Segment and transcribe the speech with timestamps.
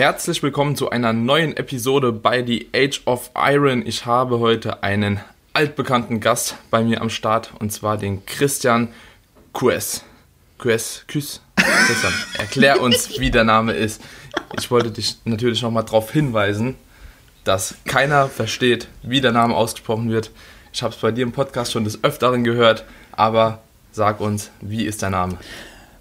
[0.00, 3.84] Herzlich willkommen zu einer neuen Episode bei The Age of Iron.
[3.84, 5.20] Ich habe heute einen
[5.52, 8.94] altbekannten Gast bei mir am Start und zwar den Christian
[9.52, 10.02] Kues.
[10.56, 11.42] Kues, Küss.
[11.86, 14.02] Christian, erklär uns, wie der Name ist.
[14.58, 16.76] Ich wollte dich natürlich nochmal darauf hinweisen,
[17.44, 20.30] dass keiner versteht, wie der Name ausgesprochen wird.
[20.72, 24.84] Ich habe es bei dir im Podcast schon des Öfteren gehört, aber sag uns, wie
[24.84, 25.38] ist dein Name?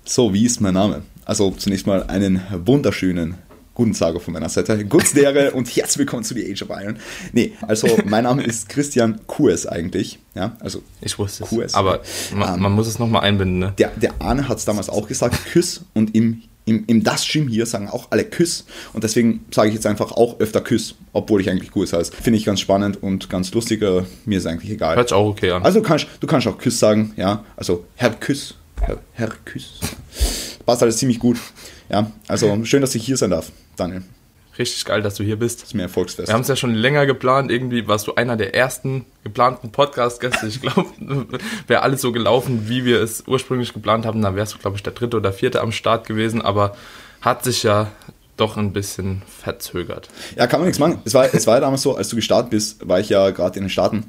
[0.05, 1.03] So, wie ist mein Name?
[1.25, 3.35] Also zunächst mal einen wunderschönen
[3.79, 4.83] guten Tag von meiner Seite.
[4.83, 6.97] Gutsdere und herzlich willkommen zu The Age of Iron.
[7.31, 10.19] Nee, also mein Name ist Christian Kues eigentlich.
[10.35, 11.49] Ja, also ich wusste es.
[11.49, 12.01] Kues, aber
[12.35, 13.59] man, ähm, man, muss es nochmal einbinden.
[13.59, 13.73] Ne?
[13.77, 17.47] Der, der Arne hat es damals auch gesagt, Küss und im im, im Das Gym
[17.47, 21.39] hier sagen auch alle Küss und deswegen sage ich jetzt einfach auch öfter Küss, obwohl
[21.39, 22.11] ich eigentlich Kuss heiße.
[22.21, 23.79] Finde ich ganz spannend und ganz lustig.
[24.25, 24.97] Mir ist eigentlich egal.
[24.97, 25.63] Hört auch okay an.
[25.63, 27.45] Also du kannst, du kannst auch Küss sagen, ja.
[27.55, 28.55] Also Herr Küss.
[28.81, 29.79] Herr, Herr Küss.
[30.65, 31.37] Passt alles ziemlich gut.
[31.89, 34.03] Ja, also schön, dass ich hier sein darf, Daniel.
[34.57, 35.61] Richtig geil, dass du hier bist.
[35.61, 36.27] Das ist mir Erfolgsfest.
[36.27, 37.49] Wir haben es ja schon länger geplant.
[37.49, 40.47] Irgendwie warst du einer der ersten geplanten Podcast-Gäste.
[40.47, 40.85] Ich glaube,
[41.67, 44.21] wäre alles so gelaufen, wie wir es ursprünglich geplant haben.
[44.21, 46.41] Dann wärst du, glaube ich, der dritte oder vierte am Start gewesen.
[46.41, 46.75] Aber
[47.21, 47.89] hat sich ja
[48.35, 50.09] doch ein bisschen verzögert.
[50.35, 51.01] Ja, kann man nichts machen.
[51.05, 53.57] Es war, es war ja damals so, als du gestartet bist, war ich ja gerade
[53.57, 54.05] in den Staaten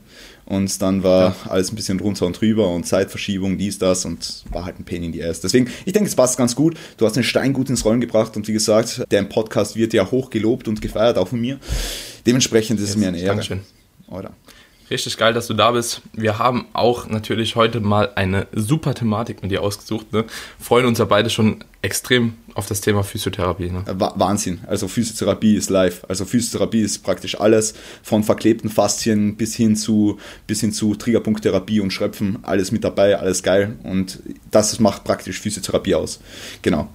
[0.50, 1.50] und dann war ja.
[1.50, 5.04] alles ein bisschen drunter und drüber und Zeitverschiebung, dies, das und war halt ein Pain
[5.04, 5.40] in the Ass.
[5.40, 6.76] Deswegen, ich denke, es passt ganz gut.
[6.96, 10.10] Du hast den Stein gut ins Rollen gebracht und wie gesagt, der Podcast wird ja
[10.10, 11.60] hoch gelobt und gefeiert, auch von mir.
[12.26, 13.28] Dementsprechend ist Jetzt, es mir eine Ehre.
[13.28, 13.60] Dankeschön.
[14.08, 14.32] Oder?
[14.90, 16.02] Richtig geil, dass du da bist.
[16.12, 20.12] Wir haben auch natürlich heute mal eine super Thematik mit dir ausgesucht.
[20.12, 20.24] Ne?
[20.58, 23.70] Freuen uns ja beide schon extrem auf das Thema Physiotherapie.
[23.70, 23.84] Ne?
[23.86, 24.60] Wahnsinn.
[24.66, 26.04] Also Physiotherapie ist live.
[26.08, 30.18] Also Physiotherapie ist praktisch alles von verklebten Faszien bis hin zu
[30.48, 32.40] bis hin zu Triggerpunkttherapie und Schröpfen.
[32.42, 33.76] Alles mit dabei, alles geil.
[33.84, 34.18] Und
[34.50, 36.18] das macht praktisch Physiotherapie aus.
[36.62, 36.88] Genau.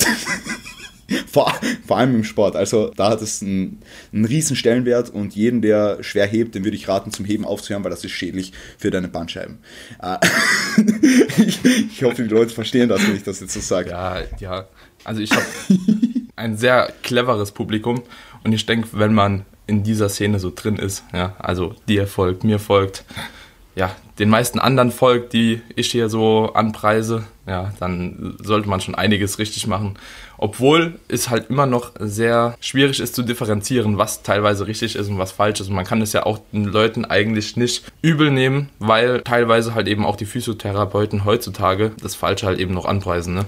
[1.26, 1.52] vor,
[1.86, 2.56] vor allem im Sport.
[2.56, 3.80] Also da hat es einen,
[4.12, 7.84] einen riesen Stellenwert und jeden, der schwer hebt, den würde ich raten, zum Heben aufzuhören,
[7.84, 9.58] weil das ist schädlich für deine Bandscheiben.
[10.02, 10.18] Äh,
[11.38, 13.90] ich, ich, hoffe, die Leute verstehen das, wenn ich das jetzt so sage.
[13.90, 14.68] Ja, ja.
[15.04, 15.46] Also ich habe
[16.36, 18.02] ein sehr cleveres Publikum
[18.44, 22.42] und ich denke, wenn man in dieser Szene so drin ist, ja, also dir folgt,
[22.44, 23.04] mir folgt,
[23.74, 28.94] ja, den meisten anderen folgt, die ich hier so anpreise, ja, dann sollte man schon
[28.94, 29.96] einiges richtig machen.
[30.40, 35.18] Obwohl es halt immer noch sehr schwierig ist zu differenzieren, was teilweise richtig ist und
[35.18, 35.68] was falsch ist.
[35.68, 39.88] Und man kann es ja auch den Leuten eigentlich nicht übel nehmen, weil teilweise halt
[39.88, 43.34] eben auch die Physiotherapeuten heutzutage das Falsche halt eben noch anpreisen.
[43.34, 43.46] Ne?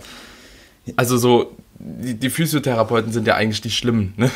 [0.97, 4.31] Also so, die, die, Physiotherapeuten sind ja eigentlich die Schlimmen, ne?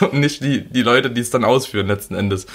[0.00, 2.46] und nicht die, die Leute, die es dann ausführen letzten Endes.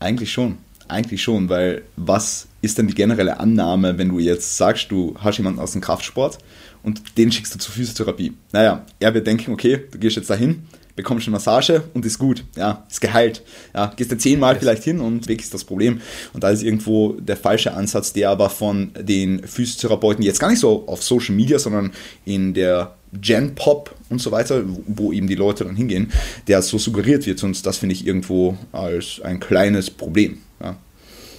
[0.00, 0.58] Eigentlich schon.
[0.88, 5.36] Eigentlich schon, weil was ist denn die generelle Annahme, wenn du jetzt sagst, du hast
[5.36, 6.38] jemanden aus dem Kraftsport
[6.82, 8.32] und den schickst du zur Physiotherapie?
[8.52, 10.62] Naja, er wird denken, okay, du gehst jetzt dahin,
[10.98, 13.42] bekommst eine Massage und ist gut, ja, ist geheilt.
[13.72, 16.00] Ja, gehst du zehnmal vielleicht hin und weg ist das Problem.
[16.32, 20.58] Und da ist irgendwo der falsche Ansatz, der aber von den Physiotherapeuten jetzt gar nicht
[20.58, 21.92] so auf Social Media, sondern
[22.24, 26.12] in der Gen Pop und so weiter, wo eben die Leute dann hingehen,
[26.46, 27.42] der so suggeriert wird.
[27.44, 30.38] Und das finde ich irgendwo als ein kleines Problem.
[30.60, 30.76] Ja.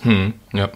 [0.01, 0.71] Hm, ja.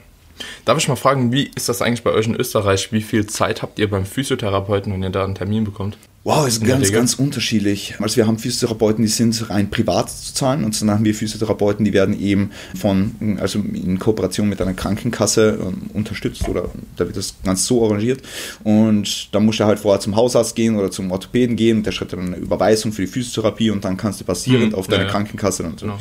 [0.66, 2.92] Darf ich mal fragen, wie ist das eigentlich bei euch in Österreich?
[2.92, 5.98] Wie viel Zeit habt ihr beim Physiotherapeuten, wenn ihr da einen Termin bekommt?
[6.26, 7.96] Wow, ist ganz, ganz unterschiedlich.
[8.00, 11.84] Also wir haben Physiotherapeuten, die sind rein privat zu zahlen und dann haben wir Physiotherapeuten,
[11.84, 17.18] die werden eben von, also in Kooperation mit einer Krankenkasse ähm, unterstützt oder da wird
[17.18, 18.22] das ganz so arrangiert
[18.64, 21.92] und dann musst du halt vorher zum Hausarzt gehen oder zum Orthopäden gehen und der
[21.92, 25.04] schreibt dann eine Überweisung für die Physiotherapie und dann kannst du basierend mhm, auf deine
[25.04, 25.98] ja, Krankenkasse dann genau.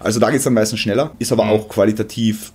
[0.00, 1.50] Also da geht es dann meistens schneller, ist aber mhm.
[1.50, 2.52] auch qualitativ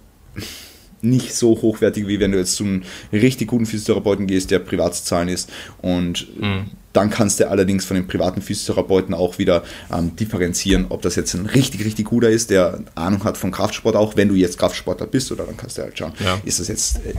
[1.03, 5.03] nicht so hochwertig, wie wenn du jetzt zum richtig guten Physiotherapeuten gehst, der privat zu
[5.03, 5.49] zahlen ist.
[5.81, 6.71] Und mhm.
[6.93, 11.33] dann kannst du allerdings von den privaten Physiotherapeuten auch wieder ähm, differenzieren, ob das jetzt
[11.33, 15.07] ein richtig, richtig guter ist, der Ahnung hat von Kraftsport auch, wenn du jetzt Kraftsportler
[15.07, 16.39] bist, oder dann kannst du halt schauen, ja.
[16.45, 17.13] ist das jetzt äh,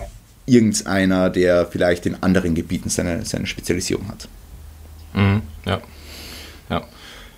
[0.47, 4.29] irgendeiner, der vielleicht in anderen Gebieten seine, seine Spezialisierung hat.
[5.15, 5.43] Mhm.
[5.67, 5.81] Ja.
[6.71, 6.85] Ja.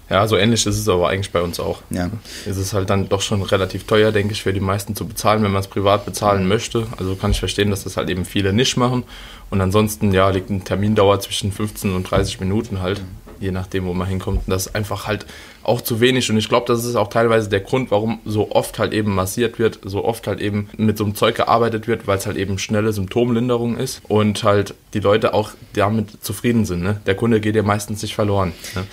[0.09, 1.83] Ja, so ähnlich ist es aber eigentlich bei uns auch.
[1.91, 2.11] Ja.
[2.49, 5.43] Es ist halt dann doch schon relativ teuer, denke ich, für die meisten zu bezahlen,
[5.43, 6.87] wenn man es privat bezahlen möchte.
[6.97, 9.03] Also kann ich verstehen, dass das halt eben viele nicht machen.
[9.51, 13.01] Und ansonsten, ja, liegt ein Termindauer zwischen 15 und 30 Minuten halt.
[13.41, 14.43] je nachdem, wo man hinkommt.
[14.47, 15.27] Und das ist einfach halt
[15.63, 16.31] auch zu wenig.
[16.31, 19.59] Und ich glaube, das ist auch teilweise der Grund, warum so oft halt eben massiert
[19.59, 22.59] wird, so oft halt eben mit so einem Zeug gearbeitet wird, weil es halt eben
[22.59, 26.83] schnelle Symptomlinderung ist und halt die Leute auch damit zufrieden sind.
[26.83, 27.01] Ne?
[27.07, 28.53] Der Kunde geht ja meistens nicht verloren.
[28.75, 28.85] Ne?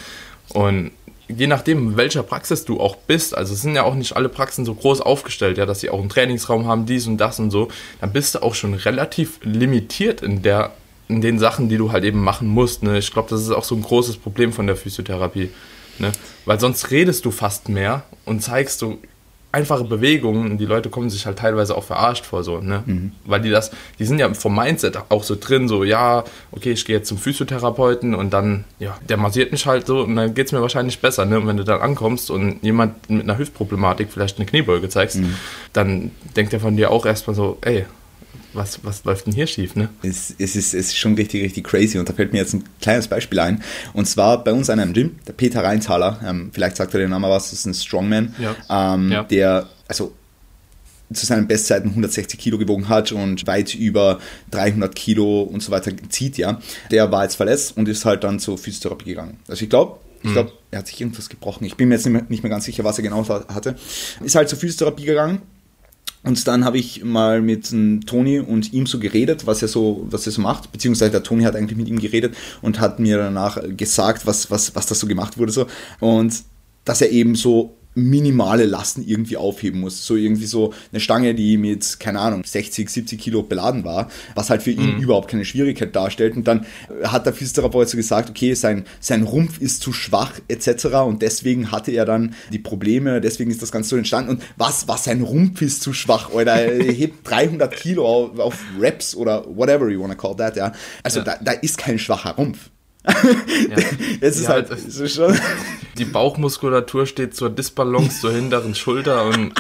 [0.50, 0.92] Und
[1.38, 4.65] je nachdem, welcher Praxis du auch bist, also es sind ja auch nicht alle Praxen
[4.65, 7.69] so groß aufgestellt, ja, dass sie auch einen Trainingsraum haben, dies und das und so,
[8.01, 10.71] dann bist du auch schon relativ limitiert in der
[11.09, 12.81] in den Sachen, die du halt eben machen musst.
[12.81, 12.97] Ne?
[12.97, 15.50] Ich glaube, das ist auch so ein großes Problem von der Physiotherapie.
[16.00, 16.12] Ne?
[16.45, 18.97] Weil sonst redest du fast mehr und zeigst so
[19.53, 22.81] einfache Bewegungen und die Leute kommen sich halt teilweise auch verarscht vor so, ne?
[22.85, 23.11] Mhm.
[23.23, 23.69] Weil die das,
[24.00, 27.19] die sind ja vom Mindset auch so drin, so, ja, okay, ich gehe jetzt zum
[27.19, 31.00] Physiotherapeuten und dann, ja, der massiert mich halt so und dann geht es mir wahrscheinlich
[31.00, 31.39] besser, ne?
[31.39, 35.35] Und wenn du dann ankommst und jemand mit einer Hüftproblematik vielleicht eine Kniebeuge zeigst, mhm.
[35.71, 37.85] dann denkt er von dir auch erstmal so, ey,
[38.53, 39.89] was, was läuft denn hier schief, ne?
[40.01, 42.63] Es, es, ist, es ist schon richtig, richtig crazy und da fällt mir jetzt ein
[42.81, 43.63] kleines Beispiel ein.
[43.94, 47.09] Und zwar bei uns an einem Gym, der Peter Reintaler, ähm, vielleicht sagt er den
[47.09, 48.94] Namen was, das ist ein Strongman, ja.
[48.94, 49.23] Ähm, ja.
[49.23, 50.13] der, also
[51.11, 54.19] zu seinen Bestzeiten 160 Kilo gewogen hat und weit über
[54.51, 56.59] 300 Kilo und so weiter zieht, ja.
[56.91, 59.39] Der war jetzt verletzt und ist halt dann zur Physiotherapie gegangen.
[59.47, 60.33] Also ich glaube, ich mhm.
[60.33, 61.65] glaube, er hat sich irgendwas gebrochen.
[61.65, 63.75] Ich bin mir jetzt nicht mehr, nicht mehr ganz sicher, was er genau hatte.
[64.23, 65.41] Ist halt zur Physiotherapie gegangen
[66.24, 67.70] und dann habe ich mal mit
[68.06, 71.44] Toni und ihm so geredet, was er so, was er so macht, beziehungsweise der Toni
[71.44, 75.08] hat eigentlich mit ihm geredet und hat mir danach gesagt, was, was, was das so
[75.08, 75.68] gemacht wurde so.
[76.00, 76.44] Und
[76.86, 80.06] dass er eben so minimale Lasten irgendwie aufheben muss.
[80.06, 84.50] So irgendwie so eine Stange, die mit, keine Ahnung, 60, 70 Kilo beladen war, was
[84.50, 85.01] halt für ihn mhm.
[85.01, 86.36] überhaupt keine Schwierigkeit darstellt.
[86.36, 86.66] Und dann
[87.04, 90.86] hat der Physiotherapeut so gesagt, okay, sein, sein Rumpf ist zu schwach etc.
[91.06, 94.31] Und deswegen hatte er dann die Probleme, deswegen ist das Ganze so entstanden.
[94.31, 98.60] Und was, was sein Rumpf ist zu schwach, oder er hebt 300 Kilo auf, auf
[98.80, 100.72] Reps oder whatever you wanna call that, ja.
[101.04, 101.25] Also ja.
[101.25, 102.69] Da, da ist kein schwacher Rumpf.
[103.05, 103.11] Ja.
[104.21, 105.38] Es ist ja, halt so schon.
[105.97, 109.53] Die Bauchmuskulatur steht zur Disbalance zur hinteren Schulter und.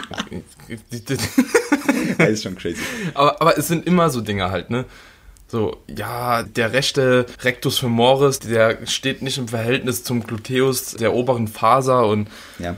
[2.17, 2.77] das ist schon crazy.
[3.13, 4.85] Aber, aber es sind immer so Dinge halt, ne?
[5.47, 11.47] So, ja, der rechte Rectus femoris, der steht nicht im Verhältnis zum Gluteus der oberen
[11.47, 12.27] Faser und.
[12.59, 12.75] Ja,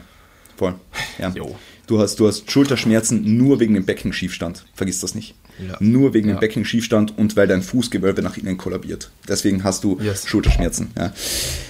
[0.57, 0.75] voll.
[1.19, 1.29] Ja.
[1.29, 1.55] Jo.
[1.87, 4.65] Du hast, du hast Schulterschmerzen nur wegen dem Beckenschiefstand.
[4.73, 5.35] Vergiss das nicht.
[5.59, 5.77] Ja.
[5.79, 6.35] Nur wegen ja.
[6.35, 9.11] dem Beckenschiefstand und weil dein Fußgewölbe nach innen kollabiert.
[9.27, 10.27] Deswegen hast du yes.
[10.27, 10.89] Schulterschmerzen.
[10.97, 11.13] Ja.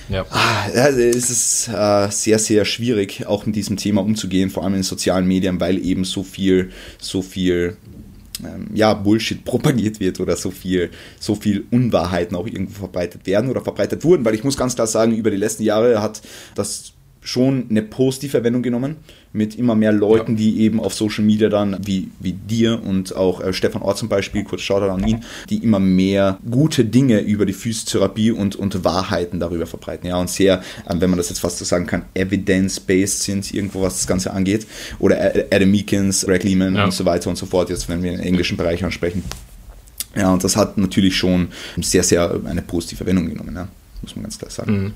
[0.09, 0.25] Ja.
[0.29, 4.79] Ah, es ist äh, sehr, sehr schwierig, auch mit diesem Thema umzugehen, vor allem in
[4.79, 7.77] den sozialen Medien, weil eben so viel, so viel
[8.43, 13.49] ähm, ja, Bullshit propagiert wird oder so viel, so viel Unwahrheiten auch irgendwo verbreitet werden
[13.49, 16.21] oder verbreitet wurden, weil ich muss ganz klar sagen, über die letzten Jahre hat
[16.55, 16.94] das
[17.25, 18.97] schon eine positive Wendung genommen
[19.33, 20.37] mit immer mehr Leuten, ja.
[20.37, 24.09] die eben auf Social Media dann, wie, wie dir und auch äh, Stefan Ort zum
[24.09, 28.83] Beispiel, kurz Shoutout an ihn, die immer mehr gute Dinge über die Physiotherapie und, und
[28.83, 30.07] Wahrheiten darüber verbreiten.
[30.07, 33.81] Ja, und sehr, äh, wenn man das jetzt fast so sagen kann, evidence-based sind irgendwo,
[33.81, 34.67] was das Ganze angeht.
[34.99, 36.85] Oder Adam Meekins, Greg Lehman ja.
[36.85, 39.23] und so weiter und so fort, jetzt wenn wir den englischen Bereich ansprechen.
[40.15, 41.49] Ja, und das hat natürlich schon
[41.81, 43.67] sehr, sehr eine positive Wendung genommen, ja,
[44.03, 44.71] muss man ganz klar sagen.
[44.71, 44.93] Mhm.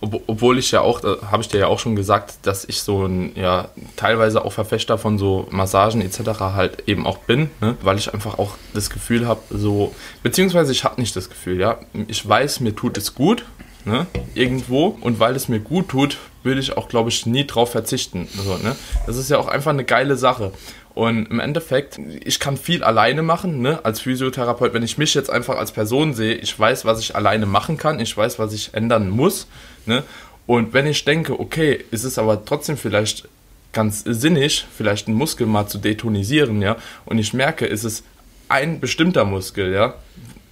[0.00, 3.06] Ob, obwohl ich ja auch, habe ich dir ja auch schon gesagt, dass ich so
[3.06, 6.40] ein, ja, teilweise auch Verfechter von so Massagen etc.
[6.40, 7.76] halt eben auch bin, ne?
[7.82, 11.78] weil ich einfach auch das Gefühl habe, so, beziehungsweise ich habe nicht das Gefühl, ja,
[12.08, 13.44] ich weiß, mir tut es gut,
[13.84, 17.72] ne, irgendwo und weil es mir gut tut, würde ich auch, glaube ich, nie drauf
[17.72, 18.28] verzichten.
[18.38, 18.76] Also, ne?
[19.06, 20.52] Das ist ja auch einfach eine geile Sache.
[20.94, 23.84] Und im Endeffekt, ich kann viel alleine machen, ne?
[23.84, 24.72] als Physiotherapeut.
[24.72, 28.00] Wenn ich mich jetzt einfach als Person sehe, ich weiß, was ich alleine machen kann,
[28.00, 29.46] ich weiß, was ich ändern muss.
[29.86, 30.02] Ne?
[30.46, 33.28] Und wenn ich denke, okay, ist es aber trotzdem vielleicht
[33.72, 38.04] ganz sinnig, vielleicht einen Muskel mal zu detonisieren, ja, und ich merke, ist es
[38.48, 39.94] ein bestimmter Muskel, ja,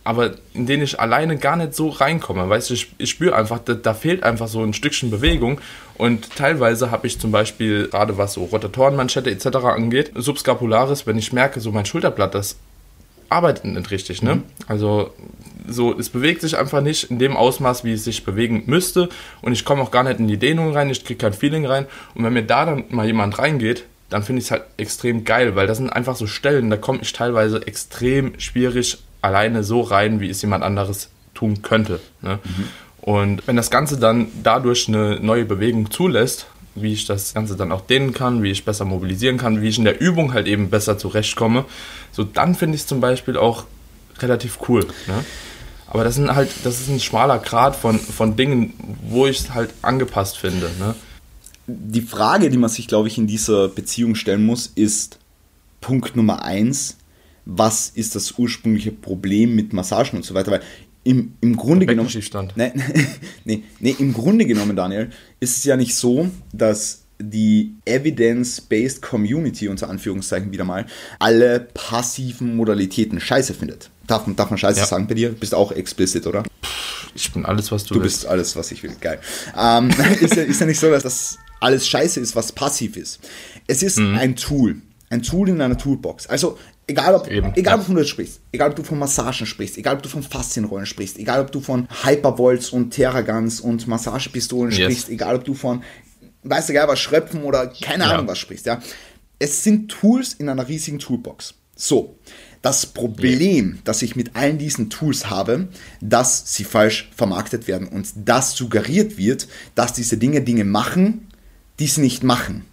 [0.05, 2.49] aber in den ich alleine gar nicht so reinkomme.
[2.49, 5.61] Weißt du, ich, ich spüre einfach, da, da, fehlt einfach so ein Stückchen Bewegung.
[5.97, 9.47] Und teilweise habe ich zum Beispiel, gerade was so Rotatorenmanschette etc.
[9.64, 12.57] angeht, Subscapularis, wenn ich merke, so mein Schulterblatt, das
[13.31, 14.23] arbeitet nicht richtig.
[14.23, 14.37] Ne?
[14.37, 14.43] Mhm.
[14.67, 15.14] Also
[15.66, 19.09] so, es bewegt sich einfach nicht in dem Ausmaß, wie es sich bewegen müsste.
[19.42, 21.87] Und ich komme auch gar nicht in die Dehnung rein, ich kriege kein Feeling rein.
[22.14, 25.56] Und wenn mir da dann mal jemand reingeht, dann finde ich es halt extrem geil,
[25.56, 30.21] weil das sind einfach so Stellen, da komme ich teilweise extrem schwierig alleine so rein,
[30.21, 32.00] wie es jemand anderes tun könnte.
[32.21, 32.38] Ne?
[32.44, 32.68] Mhm.
[33.00, 37.73] Und wenn das Ganze dann dadurch eine neue Bewegung zulässt, wie ich das Ganze dann
[37.73, 40.71] auch dehnen kann, wie ich besser mobilisieren kann, wie ich in der Übung halt eben
[40.71, 41.64] besser zurechtkomme,
[42.12, 43.64] so dann finde ich es zum Beispiel auch
[44.21, 44.85] relativ cool.
[45.06, 45.25] Ne?
[45.95, 48.73] Aber das sind halt, das ist ein schmaler Grad von, von Dingen,
[49.09, 50.69] wo ich es halt angepasst finde.
[50.81, 50.97] Ne?
[51.69, 55.21] Die Frage, die man sich, glaube ich, in dieser Beziehung stellen muss, ist
[55.81, 56.97] Punkt Nummer eins,
[57.45, 60.51] was ist das ursprüngliche Problem mit Massagen und so weiter.
[60.51, 60.63] Weil
[61.05, 62.09] im, im Grunde genommen.
[62.57, 62.73] Nee,
[63.45, 69.69] nee, nee, im Grunde genommen, Daniel, ist es ja nicht so, dass die Evidence-Based Community,
[69.69, 70.87] unter Anführungszeichen wieder mal,
[71.21, 73.91] alle passiven Modalitäten scheiße findet.
[74.07, 74.87] Darf, darf man scheiße Ja.
[74.87, 75.31] sagen bei dir?
[75.31, 76.43] Bist auch explicit, oder?
[77.15, 78.21] Ich bin alles, was du, Du willst.
[78.23, 78.95] bist alles, was ich will.
[79.01, 79.21] Geil.
[79.57, 83.21] Ähm, ist, ja, ist ja nicht so, dass das alles scheiße ist, was passiv ist.
[83.67, 84.17] Es ist Mhm.
[84.19, 84.77] ein Tool.
[85.11, 86.27] Ein Tool in einer Toolbox.
[86.27, 87.81] Also, egal ob, Eben, egal, ja.
[87.81, 90.87] wovon du jetzt sprichst, egal ob du von Massagen sprichst, egal ob du von Faszienrollen
[90.87, 94.81] sprichst, egal ob du von Hypervolts und Terragans und Massagepistolen Yes.
[94.83, 95.83] sprichst, egal ob du von,
[96.43, 98.11] weißt du gar was, Schröpfen oder keine Ja.
[98.11, 98.81] Ahnung was sprichst, ja.
[99.39, 101.55] Es sind Tools in einer riesigen Toolbox.
[101.77, 102.19] So.
[102.64, 105.68] Das Problem, das ich mit allen diesen Tools habe,
[106.00, 111.28] dass sie falsch vermarktet werden und das suggeriert wird, dass diese Dinge Dinge machen,
[111.78, 112.64] die sie nicht machen.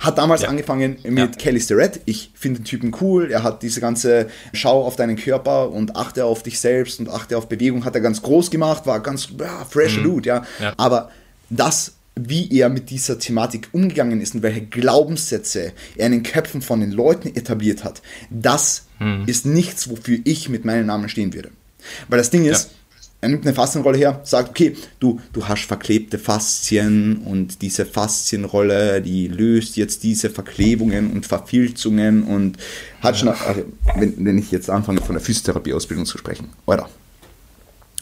[0.00, 0.48] Hat damals Ja.
[0.48, 1.26] angefangen mit Ja.
[1.28, 2.00] Kelly Starrett.
[2.04, 3.30] Ich finde den Typen cool.
[3.30, 7.38] Er hat diese ganze Schau auf deinen Körper und achte auf dich selbst und achte
[7.38, 10.40] auf Bewegung, hat er ganz groß gemacht, war ganz ja, fresher Dude, ja.
[10.40, 10.44] Mhm.
[10.60, 10.74] Ja.
[10.76, 11.10] Aber
[11.48, 16.60] das, wie er mit dieser Thematik umgegangen ist und welche Glaubenssätze er in den Köpfen
[16.60, 19.24] von den Leuten etabliert hat, das Mhm.
[19.26, 21.50] ist nichts, wofür ich mit meinem Namen stehen würde.
[22.08, 22.70] Weil das Ding ist,
[23.20, 29.00] er nimmt eine Faszienrolle her, sagt, okay, du, du hast verklebte Faszien und diese Faszienrolle,
[29.00, 32.58] die löst jetzt diese Verklebungen und Verfilzungen und
[33.00, 33.64] hat schon, also,
[33.96, 36.88] wenn, wenn ich jetzt anfange von der Physiotherapieausbildung zu sprechen, oder,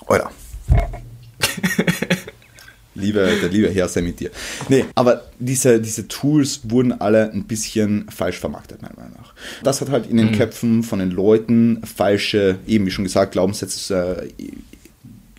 [0.07, 0.31] oder.
[3.01, 4.31] Liebe, der liebe Herr sei mit dir.
[4.69, 9.35] Nee, aber diese, diese Tools wurden alle ein bisschen falsch vermarktet, meiner Meinung nach.
[9.63, 14.29] Das hat halt in den Köpfen von den Leuten falsche, eben wie schon gesagt, Glaubenssätze
[14.39, 14.45] äh,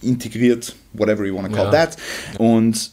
[0.01, 1.71] integriert, whatever you want to call Ja.
[1.71, 1.97] that.
[2.37, 2.91] Und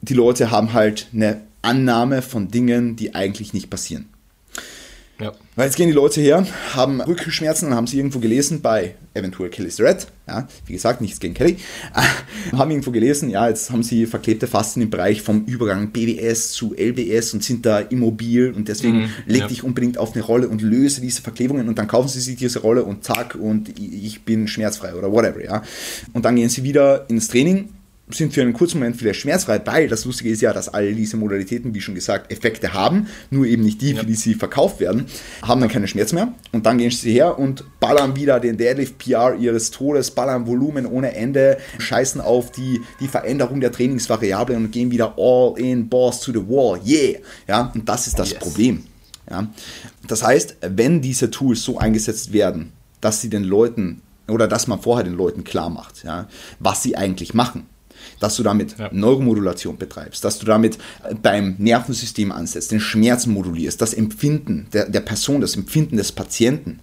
[0.00, 4.06] die Leute haben halt eine Annahme von Dingen, die eigentlich nicht passieren.
[5.20, 5.32] Ja.
[5.56, 9.50] Weil jetzt gehen die Leute her, haben Rückenschmerzen und haben sie irgendwo gelesen bei eventuell
[9.50, 11.56] Kelly Starrett, ja, wie gesagt, nichts gegen Kelly,
[11.94, 16.52] äh, haben irgendwo gelesen, ja, jetzt haben sie verklebte Faszien im Bereich vom Übergang BWS
[16.52, 19.48] zu LBS und sind da immobil und deswegen Mhm, leg ja.
[19.48, 22.60] dich unbedingt auf eine Rolle und löse diese Verklebungen und dann kaufen sie sich diese
[22.60, 25.62] Rolle und zack und ich bin schmerzfrei oder whatever, ja.
[26.12, 27.70] Und dann gehen sie wieder ins Training
[28.10, 31.16] sind für einen kurzen Moment vielleicht schmerzfrei, weil das Lustige ist ja, dass alle diese
[31.16, 35.06] Modalitäten, wie schon gesagt, Effekte haben, nur eben nicht die, für die sie verkauft werden,
[35.42, 36.32] haben dann keine Schmerz mehr.
[36.52, 40.86] Und dann gehen sie her und ballern wieder den Deadlift PR ihres Todes, ballern Volumen
[40.86, 46.20] ohne Ende, scheißen auf die, die Veränderung der Trainingsvariablen und gehen wieder all in, balls
[46.20, 48.38] to the wall, yeah, ja, und das ist das Yes.
[48.38, 48.84] Problem,
[49.30, 49.48] ja.
[50.06, 54.80] Das heißt, wenn diese Tools so eingesetzt werden, dass sie den Leuten oder dass man
[54.80, 57.66] vorher den Leuten klar macht, ja, was sie eigentlich machen,
[58.20, 58.90] dass du damit Ja.
[58.92, 64.88] Neuromodulation betreibst, dass du damit äh, beim Nervensystem ansetzt, den Schmerz modulierst, das Empfinden der,
[64.88, 66.80] der Person, das Empfinden des Patienten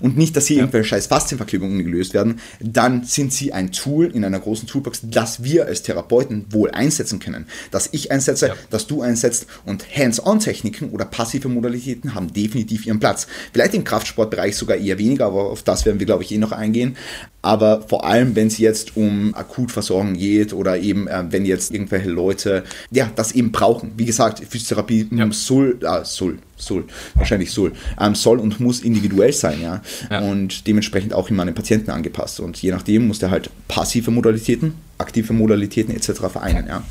[0.00, 4.24] und nicht, dass hier irgendwelche scheiß Faszienverklebungen gelöst werden, dann sind sie ein Tool in
[4.24, 7.46] einer großen Toolbox, das wir als Therapeuten wohl einsetzen können.
[7.70, 8.54] Das ich einsetze, Ja.
[8.70, 13.26] das du einsetzt und Hands-on-Techniken oder passive Modalitäten haben definitiv ihren Platz.
[13.52, 16.52] Vielleicht im Kraftsportbereich sogar eher weniger, aber auf das werden wir, glaube ich, eh noch
[16.52, 16.96] eingehen.
[17.42, 22.08] Aber vor allem, wenn es jetzt um Akutversorgung geht oder eben, äh, wenn jetzt irgendwelche
[22.08, 23.92] Leute, ja, das eben brauchen.
[23.96, 25.30] Wie gesagt, Physiotherapie Ja.
[25.30, 26.84] soll, ah, soll, soll,
[27.14, 29.82] wahrscheinlich soll, ähm, soll und muss individuell sein, ja.
[30.10, 30.20] Ja.
[30.20, 32.40] Und dementsprechend auch immer an den Patienten angepasst.
[32.40, 36.12] Und je nachdem muss der halt passive Modalitäten, aktive Modalitäten etc.
[36.32, 36.82] vereinen, ja.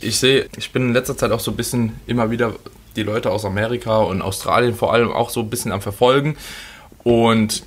[0.00, 2.54] Ich sehe, ich bin in letzter Zeit auch so ein bisschen immer wieder
[2.96, 6.36] die Leute aus Amerika und Australien vor allem auch so ein bisschen am Verfolgen.
[7.02, 7.62] Und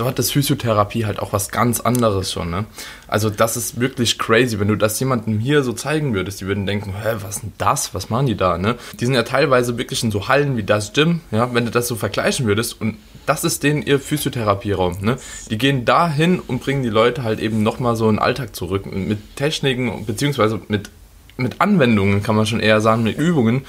[0.00, 2.50] dort ist Physiotherapie halt auch was ganz anderes schon.
[2.50, 2.64] Ne?
[3.06, 6.64] Also das ist wirklich crazy, wenn du das jemandem hier so zeigen würdest, die würden
[6.64, 7.92] denken, hä, was ist denn das?
[7.92, 8.56] Was machen die da?
[8.56, 8.76] Ne?
[8.98, 11.86] Die sind ja teilweise wirklich in so Hallen wie das Gym, ja, wenn du das
[11.86, 14.98] so vergleichen würdest und das ist denen ihr Physiotherapieraum.
[15.02, 15.18] Ne?
[15.50, 18.86] Die gehen dahin und bringen die Leute halt eben nochmal so in den Alltag zurück
[18.86, 20.90] mit Techniken beziehungsweise mit,
[21.36, 23.66] mit Anwendungen, kann man schon eher sagen, mit Übungen.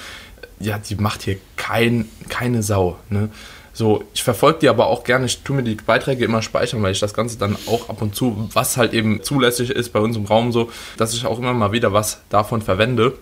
[0.60, 2.98] Ja, die macht hier kein, keine Sau.
[3.10, 3.30] Ne?
[3.74, 6.92] So, ich verfolge die aber auch gerne, ich tue mir die Beiträge immer speichern, weil
[6.92, 10.18] ich das Ganze dann auch ab und zu, was halt eben zulässig ist bei uns
[10.18, 13.14] im Raum so, dass ich auch immer mal wieder was davon verwende.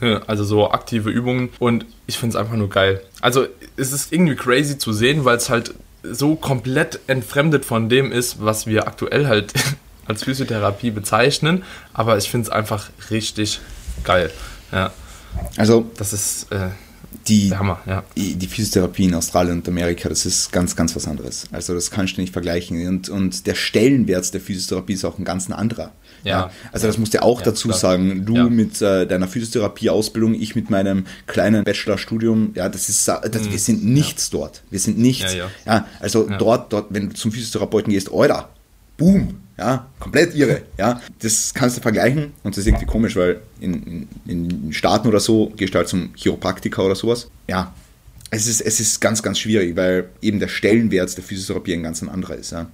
[0.00, 3.02] Ne, Also so aktive Übungen und ich finde es einfach nur geil.
[3.20, 8.10] Also es ist irgendwie crazy zu sehen, weil es halt so komplett entfremdet von dem
[8.10, 9.52] ist, was wir aktuell halt
[10.06, 11.62] als Physiotherapie bezeichnen.
[11.92, 13.60] Aber ich finde es einfach richtig
[14.02, 14.32] geil.
[14.72, 14.90] Ja,
[15.56, 16.70] Also das ist äh,
[17.28, 18.02] die, Hammer, ja.
[18.16, 21.46] die Physiotherapie in Australien und Amerika, das ist ganz, ganz was anderes.
[21.52, 22.86] Also das kannst du nicht vergleichen.
[22.86, 25.92] Und, und der Stellenwert der Physiotherapie ist auch ein ganz anderer.
[26.24, 26.50] Ja.
[26.72, 27.78] Also das musst du auch Ja, dazu klar.
[27.80, 28.24] sagen.
[28.24, 28.44] Du Ja.
[28.48, 33.58] mit äh, deiner Physiotherapie-Ausbildung, ich mit meinem kleinen Bachelorstudium, ja, das ist, sa- das, wir
[33.58, 34.62] sind nichts dort.
[34.70, 35.32] Wir sind nichts.
[35.32, 35.38] Mhm.
[35.38, 36.38] Ja, Ja, also Ja.
[36.38, 38.50] dort, dort, wenn du zum Physiotherapeuten gehst, Alter,
[38.96, 41.00] boom, ja, komplett irre, ja.
[41.20, 45.20] Das kannst du vergleichen und das ist irgendwie komisch, weil in, in, in Staaten oder
[45.20, 47.30] so gehst du halt zum Chiropraktiker oder sowas.
[47.48, 47.74] Ja,
[48.30, 52.02] es ist, es ist ganz, ganz schwierig, weil eben der Stellenwert der Physiotherapie ein ganz
[52.02, 52.66] anderer ist, ja.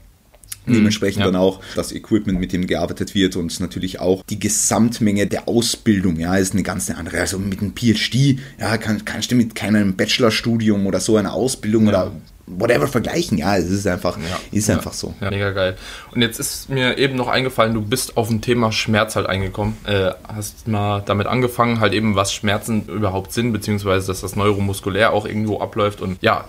[0.69, 1.27] Mhm, Dementsprechend ja.
[1.27, 6.19] dann auch das Equipment, mit dem gearbeitet wird und natürlich auch die Gesamtmenge der Ausbildung,
[6.19, 7.21] ja, ist eine ganz andere.
[7.21, 11.85] Also mit einem PhD, ja, kann, kannst du mit keinem Bachelorstudium oder so einer Ausbildung
[11.85, 11.89] ja.
[11.91, 12.13] oder
[12.49, 13.39] whatever vergleichen.
[13.39, 15.15] Ja, es ist einfach, ja, ist einfach so.
[15.21, 15.77] Ja, mega geil.
[16.13, 19.77] Und jetzt ist mir eben noch eingefallen, du bist auf ein Thema Schmerz halt eingekommen.
[19.85, 25.13] Äh, hast mal damit angefangen, halt eben, was Schmerzen überhaupt sind, beziehungsweise dass das neuromuskulär
[25.13, 26.01] auch irgendwo abläuft.
[26.01, 26.45] Und ja,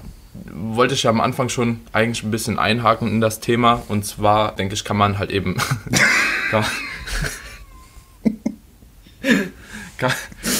[0.53, 3.83] wollte ich ja am Anfang schon eigentlich ein bisschen einhaken in das Thema.
[3.87, 5.57] Und zwar, denke ich, kann man halt eben.
[6.51, 6.65] kann,
[9.97, 10.11] kann,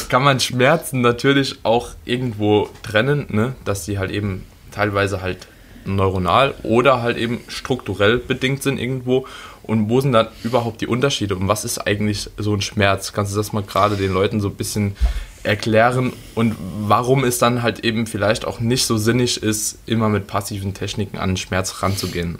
[0.10, 3.56] kann, man Schmerzen natürlich auch irgendwo trennen, ne?
[3.66, 5.48] dass sie halt eben teilweise halt
[5.86, 9.26] neuronal oder halt eben strukturell bedingt sind irgendwo.
[9.64, 11.36] Und wo sind dann überhaupt die Unterschiede?
[11.36, 13.14] Und was ist eigentlich so ein Schmerz?
[13.14, 14.96] Kannst du das mal gerade den Leuten so ein bisschen
[15.44, 20.28] erklären und warum es dann halt eben vielleicht auch nicht so sinnig ist, immer mit
[20.28, 22.40] passiven Techniken an den Schmerz ranzugehen.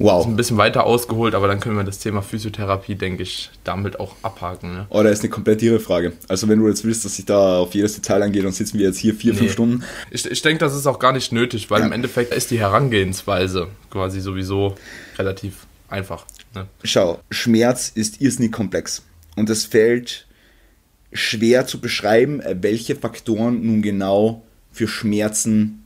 [0.00, 0.12] Wow.
[0.12, 3.50] Das ist ein bisschen weiter ausgeholt, aber dann können wir das Thema Physiotherapie, denke ich,
[3.64, 4.72] damit auch abhaken.
[4.72, 4.86] Ne?
[4.88, 6.14] Oh, da ist eine komplett ihre Frage.
[6.26, 8.86] Also wenn du jetzt willst, dass ich da auf jedes Detail angehe, dann sitzen wir
[8.86, 9.40] jetzt hier vier, nee.
[9.40, 9.84] fünf Stunden.
[10.10, 11.86] Ich, ich denke, das ist auch gar nicht nötig, weil ja.
[11.86, 14.74] im Endeffekt ist die Herangehensweise quasi sowieso
[15.18, 16.24] relativ einfach.
[16.54, 16.66] Ne?
[16.82, 19.02] Schau, Schmerz ist irrsinnig komplex.
[19.36, 20.26] Und es fällt
[21.12, 25.84] schwer zu beschreiben, äh, welche Faktoren nun genau für Schmerzen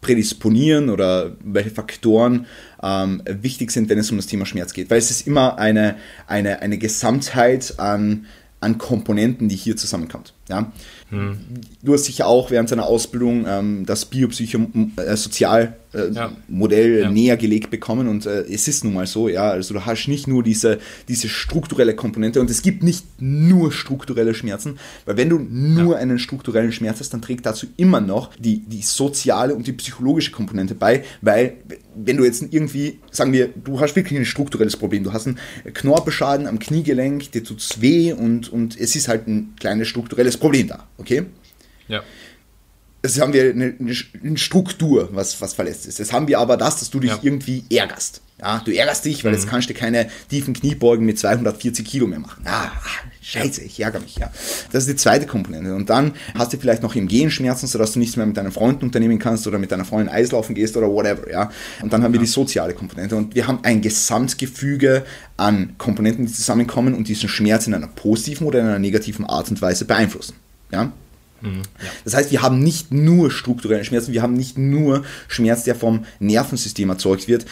[0.00, 2.46] prädisponieren oder welche Faktoren
[2.82, 4.90] ähm, wichtig sind, wenn es um das Thema Schmerz geht.
[4.90, 8.24] Weil es ist immer eine, eine, eine Gesamtheit an,
[8.60, 10.32] an Komponenten, die hier zusammenkommt.
[10.48, 10.72] Ja?
[11.10, 11.38] Hm.
[11.82, 16.32] Du hast sicher auch während deiner Ausbildung ähm, das Biopsychosozialmodell äh, ja.
[17.00, 17.10] ja.
[17.10, 20.28] näher gelegt bekommen und äh, es ist nun mal so, ja, also du hast nicht
[20.28, 20.78] nur diese,
[21.08, 26.00] diese strukturelle Komponente und es gibt nicht nur strukturelle Schmerzen, weil wenn du nur ja.
[26.00, 30.30] einen strukturellen Schmerz hast, dann trägt dazu immer noch die, die soziale und die psychologische
[30.30, 31.54] Komponente bei, weil
[31.94, 35.38] wenn du jetzt irgendwie, sagen wir, du hast wirklich ein strukturelles Problem, du hast einen
[35.74, 40.68] Knorpelschaden am Kniegelenk, dir tut's weh und, und es ist halt ein kleines strukturelles Problem
[40.68, 41.24] da, okay?
[41.88, 42.02] Ja.
[43.02, 45.98] Jetzt haben wir eine, eine, Struktur, was, was verletzt ist.
[45.98, 47.18] Jetzt haben wir aber das, dass du dich ja.
[47.22, 48.20] irgendwie ärgerst.
[48.38, 49.38] Ja, du ärgerst dich, weil mhm.
[49.38, 52.42] jetzt kannst du keine tiefen Kniebeugen mit 240 Kilo mehr machen.
[52.46, 52.70] Ah,
[53.20, 54.30] scheiße, ich ärgere mich, ja.
[54.72, 55.74] Das ist die zweite Komponente.
[55.74, 58.52] Und dann hast du vielleicht noch im Gehen Schmerzen, sodass du nichts mehr mit deinen
[58.52, 61.50] Freunden unternehmen kannst oder mit deiner Freundin Eislaufen gehst oder whatever, ja.
[61.82, 63.16] Und dann haben wir die soziale Komponente.
[63.16, 65.04] Und wir haben ein Gesamtgefüge
[65.36, 69.50] an Komponenten, die zusammenkommen und diesen Schmerz in einer positiven oder in einer negativen Art
[69.50, 70.34] und Weise beeinflussen.
[70.72, 70.92] Ja?
[71.42, 71.62] Mhm.
[72.04, 76.04] Das heißt, wir haben nicht nur strukturelle Schmerzen, wir haben nicht nur Schmerz, der vom
[76.18, 77.46] Nervensystem erzeugt wird.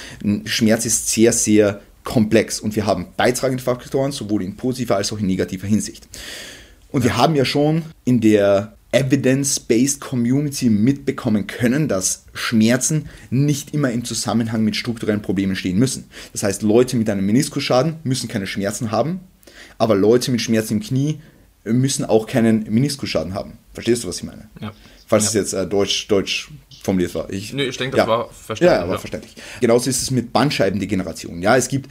[0.45, 5.19] Schmerz ist sehr, sehr komplex und wir haben beitragende Faktoren, sowohl in positiver als auch
[5.19, 6.09] in negativer Hinsicht.
[6.91, 13.91] Und wir haben ja schon in der Evidence-Based Community mitbekommen können, dass Schmerzen nicht immer
[13.91, 16.07] im Zusammenhang mit strukturellen Problemen stehen müssen.
[16.33, 19.21] Das heißt, Leute mit einem Meniskusschaden müssen keine Schmerzen haben,
[19.77, 21.21] aber Leute mit Schmerzen im Knie
[21.73, 23.59] müssen auch keinen Meniskusschaden haben.
[23.73, 24.49] Verstehst du, was ich meine?
[24.61, 24.73] Ja.
[25.07, 25.29] Falls ja.
[25.29, 26.51] es jetzt äh, deutsch, deutsch
[26.83, 27.31] formuliert war.
[27.31, 28.11] Ich, nee, ich denke, das ja.
[28.11, 28.81] war verständlich.
[28.81, 29.35] Ja, war verständlich.
[29.61, 31.43] Genauso ist es mit Bandscheibendegeneration.
[31.43, 31.91] Ja, es gibt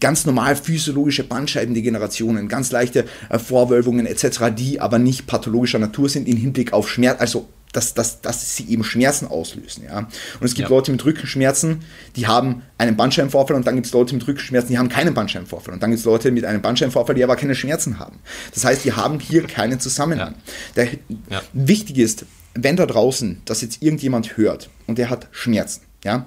[0.00, 6.28] ganz normal physiologische Bandscheibendegenerationen, ganz leichte äh, Vorwölbungen etc., die aber nicht pathologischer Natur sind
[6.28, 9.84] im Hinblick auf Schmerz, also dass, dass, dass sie eben Schmerzen auslösen.
[9.84, 9.98] Ja?
[9.98, 10.74] Und es gibt ja.
[10.74, 11.84] Leute mit Rückenschmerzen,
[12.16, 15.74] die haben einen Bandscheibenvorfall und dann gibt es Leute mit Rückenschmerzen, die haben keinen Bandscheibenvorfall.
[15.74, 18.18] Und dann gibt es Leute mit einem Bandscheibenvorfall, die aber keine Schmerzen haben.
[18.54, 20.34] Das heißt, wir haben hier keinen Zusammenhang.
[20.76, 20.84] Ja.
[20.84, 20.88] Der,
[21.30, 21.42] ja.
[21.52, 26.26] Wichtig ist, wenn da draußen das jetzt irgendjemand hört und der hat Schmerzen, ja,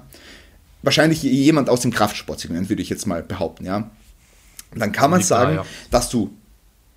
[0.82, 3.90] wahrscheinlich jemand aus dem Kraftsportsegment, würde ich jetzt mal behaupten, ja,
[4.74, 6.32] dann kann man sagen, klar, dass du,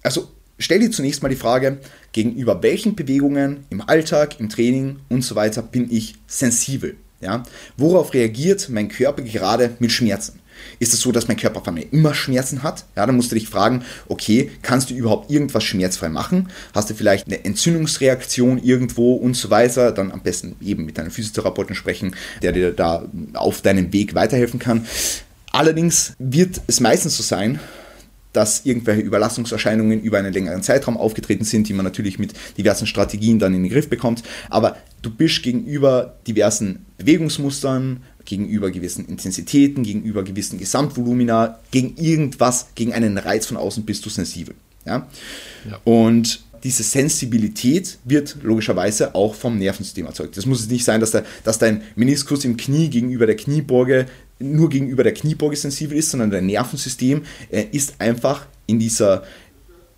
[0.03, 1.79] also stell dir zunächst mal die Frage,
[2.15, 6.95] gegenüber welchen Bewegungen im Alltag, im Training und so weiter bin ich sensibel?
[7.19, 7.43] Ja?
[7.75, 10.39] Worauf reagiert mein Körper gerade mit Schmerzen?
[10.79, 12.85] Ist es so, dass mein Körper von mir immer Schmerzen hat?
[12.95, 16.47] Ja, dann musst du dich fragen, okay, kannst du überhaupt irgendwas schmerzfrei machen?
[16.73, 19.91] Hast du vielleicht eine Entzündungsreaktion irgendwo und so weiter?
[19.91, 24.61] Dann am besten eben mit deinem Physiotherapeuten sprechen, der dir da auf deinem Weg weiterhelfen
[24.61, 24.87] kann.
[25.51, 27.59] Allerdings wird es meistens so sein,
[28.35, 33.39] dass irgendwelche Überlastungserscheinungen über einen längeren Zeitraum aufgetreten sind, die man natürlich mit diversen Strategien
[33.39, 34.23] dann in den Griff bekommt.
[34.49, 42.93] Aber du bist gegenüber diversen Bewegungsmustern, gegenüber gewissen Intensitäten, gegenüber gewissen Gesamtvolumina, gegen irgendwas, gegen
[42.93, 44.55] einen Reiz von außen bist du sensibel.
[44.85, 45.07] Ja?
[45.69, 45.79] ja.
[45.83, 50.35] Und diese Sensibilität wird logischerweise auch vom Nervensystem erzeugt.
[50.35, 54.07] Das muss es nicht sein, dass, der, dass dein Meniskus im Knie gegenüber der Kniebeuge
[54.39, 59.23] nur gegenüber der Kniebeuge sensibel ist, sondern dein Nervensystem äh, ist einfach in dieser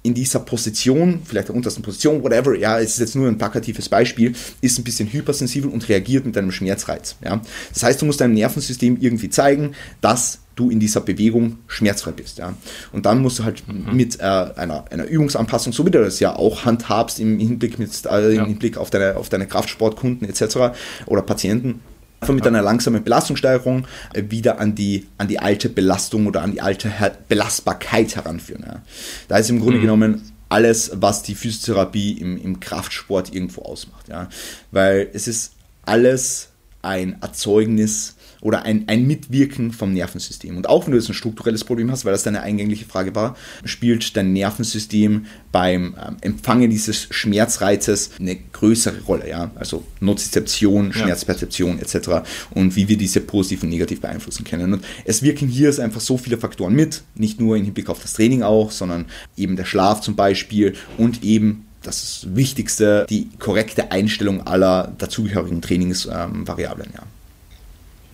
[0.04, 3.90] in dieser Position, vielleicht der untersten Position, whatever, ja, es ist jetzt nur ein plakatives
[3.90, 7.18] Beispiel, ist ein bisschen hypersensibel und reagiert mit einem Schmerzreiz.
[7.22, 7.42] Ja.
[7.74, 12.38] Das heißt, du musst deinem Nervensystem irgendwie zeigen, dass du in dieser Bewegung schmerzfrei bist.
[12.38, 12.54] Ja.
[12.94, 13.96] Und dann musst du halt mhm.
[13.96, 17.92] mit äh, einer, einer Übungsanpassung, so wie du das ja auch handhabst im Hinblick, mit,
[18.06, 20.78] äh, im Hinblick auf, deine, auf deine Kraftsportkunden etc.
[21.06, 21.82] oder Patienten,
[22.20, 26.52] einfach mit einer langsamen Belastungssteuerung äh, wieder an die, an die alte Belastung oder an
[26.52, 26.92] die alte
[27.28, 28.64] Belastbarkeit heranführen.
[28.66, 28.82] Ja.
[29.28, 29.82] Da ist im Grunde mhm.
[29.82, 34.08] genommen alles, was die Physiotherapie im, im Kraftsport irgendwo ausmacht.
[34.08, 34.30] Ja.
[34.72, 35.54] Weil es ist
[35.86, 36.50] alles
[36.82, 40.58] ein Erzeugnis oder ein, ein Mitwirken vom Nervensystem.
[40.58, 43.36] Und auch wenn du jetzt ein strukturelles Problem hast, weil das deine eingängliche Frage war,
[43.66, 49.30] spielt dein Nervensystem beim ähm, Empfangen dieses Schmerzreizes eine größere Rolle.
[49.30, 49.52] Ja?
[49.56, 52.28] Also Nozizeption, Schmerzperzeption etc.
[52.52, 54.74] Und wie wir diese positiv und negativ beeinflussen können.
[54.74, 58.14] Und es wirken hier einfach so viele Faktoren mit, nicht nur im Hinblick auf das
[58.14, 64.46] Training auch, sondern eben der Schlaf zum Beispiel und eben das Wichtigste, die korrekte Einstellung
[64.46, 66.90] aller dazugehörigen Trainingsvariablen.
[66.90, 67.04] Ähm, ja.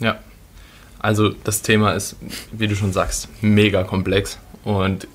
[0.03, 0.19] Ja.
[0.99, 2.15] Also das Thema ist,
[2.51, 5.07] wie du schon sagst, mega komplex und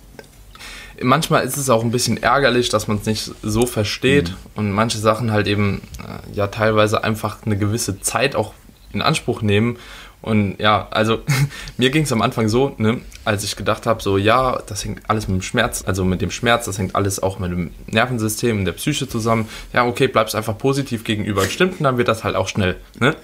[1.03, 4.37] manchmal ist es auch ein bisschen ärgerlich, dass man es nicht so versteht mhm.
[4.57, 8.53] und manche Sachen halt eben äh, ja teilweise einfach eine gewisse Zeit auch
[8.93, 9.79] in Anspruch nehmen.
[10.21, 11.21] Und ja, also
[11.77, 15.09] mir ging es am Anfang so, ne, als ich gedacht habe, so ja, das hängt
[15.09, 18.65] alles mit dem Schmerz, also mit dem Schmerz, das hängt alles auch mit dem Nervensystem,
[18.65, 19.49] der Psyche zusammen.
[19.73, 21.45] Ja, okay, bleibst einfach positiv gegenüber.
[21.45, 22.77] Stimmt, und dann wird das halt auch schnell.
[22.99, 23.15] Ne?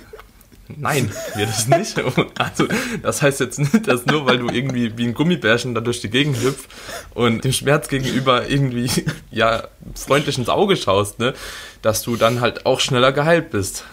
[0.68, 2.00] Nein, wird es nicht.
[2.38, 2.66] Also,
[3.02, 6.10] das heißt jetzt nicht, dass nur weil du irgendwie wie ein Gummibärchen da durch die
[6.10, 6.68] Gegend hüpfst
[7.14, 8.90] und dem Schmerz gegenüber irgendwie
[9.30, 11.34] ja freundlich ins Auge schaust, ne,
[11.82, 13.84] dass du dann halt auch schneller geheilt bist.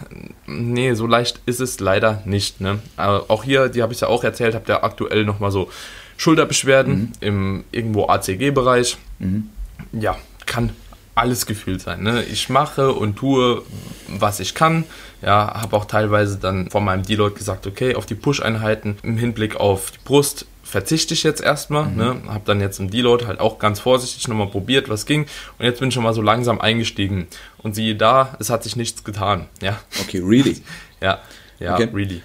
[0.48, 2.62] Nee, so leicht ist es leider nicht.
[2.62, 2.80] Ne?
[2.96, 5.70] Aber auch hier, die habe ich ja auch erzählt, habt ihr aktuell nochmal so
[6.18, 7.12] Schulterbeschwerden mhm.
[7.20, 8.98] im irgendwo ACG-Bereich.
[9.20, 9.50] Mhm.
[9.92, 10.72] Ja, kann
[11.16, 12.04] alles gefühlt sein.
[12.04, 12.24] Ne?
[12.24, 13.64] Ich mache und tue,
[14.08, 14.86] was ich kann.
[15.22, 19.56] Ja, habe auch teilweise dann von meinem Deload gesagt, okay, auf die Push-Einheiten im Hinblick
[19.56, 21.86] auf die Brust verzichte ich jetzt erstmal.
[21.86, 21.98] Mhm.
[21.98, 22.22] Ne?
[22.28, 25.26] Habe dann jetzt im Deload halt auch ganz vorsichtig nochmal probiert, was ging.
[25.60, 27.28] Und jetzt bin ich schon mal so langsam eingestiegen.
[27.58, 29.48] Und siehe da, es hat sich nichts getan.
[29.62, 29.80] Ja.
[30.02, 30.62] Okay, really?
[31.02, 31.20] ja,
[31.60, 31.90] ja, okay.
[31.94, 32.22] really.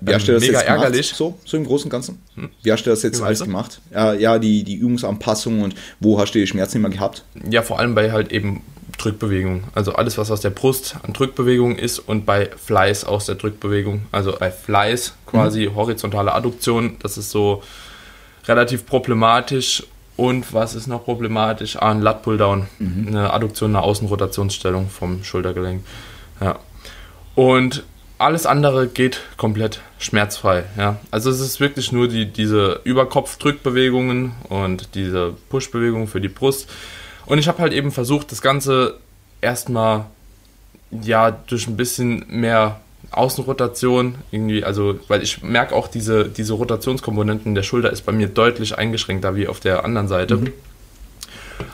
[0.00, 1.12] Wie hast du das mega jetzt ärgerlich.
[1.14, 2.18] So, so im Großen und Ganzen?
[2.34, 2.50] Hm?
[2.62, 3.80] Wie hast du das jetzt alles gemacht?
[3.92, 7.24] Ja, ja die, die Übungsanpassung und wo hast du die Schmerzen immer gehabt?
[7.50, 8.62] Ja, vor allem bei halt eben
[8.98, 9.64] Drückbewegung.
[9.74, 14.06] Also alles, was aus der Brust an Drückbewegung ist und bei Fleiß aus der Drückbewegung.
[14.12, 15.74] Also bei Fleiß quasi mhm.
[15.74, 17.62] horizontale Adduktion, das ist so
[18.46, 19.84] relativ problematisch.
[20.16, 21.76] Und was ist noch problematisch?
[21.76, 23.08] Ah, ein Lat Pulldown, mhm.
[23.08, 25.82] eine Adduktion, eine Außenrotationsstellung vom Schultergelenk.
[26.40, 26.58] Ja.
[27.34, 27.82] Und
[28.18, 30.64] alles andere geht komplett schmerzfrei.
[30.76, 30.98] Ja.
[31.10, 36.68] Also es ist wirklich nur die, diese Überkopfdrückbewegungen und diese Pushbewegungen für die Brust.
[37.26, 38.98] Und ich habe halt eben versucht, das Ganze
[39.40, 40.06] erstmal
[41.02, 47.54] ja durch ein bisschen mehr Außenrotation irgendwie, also weil ich merke auch diese, diese Rotationskomponenten
[47.54, 50.36] der Schulter ist bei mir deutlich eingeschränkter wie auf der anderen Seite.
[50.36, 50.52] Mhm.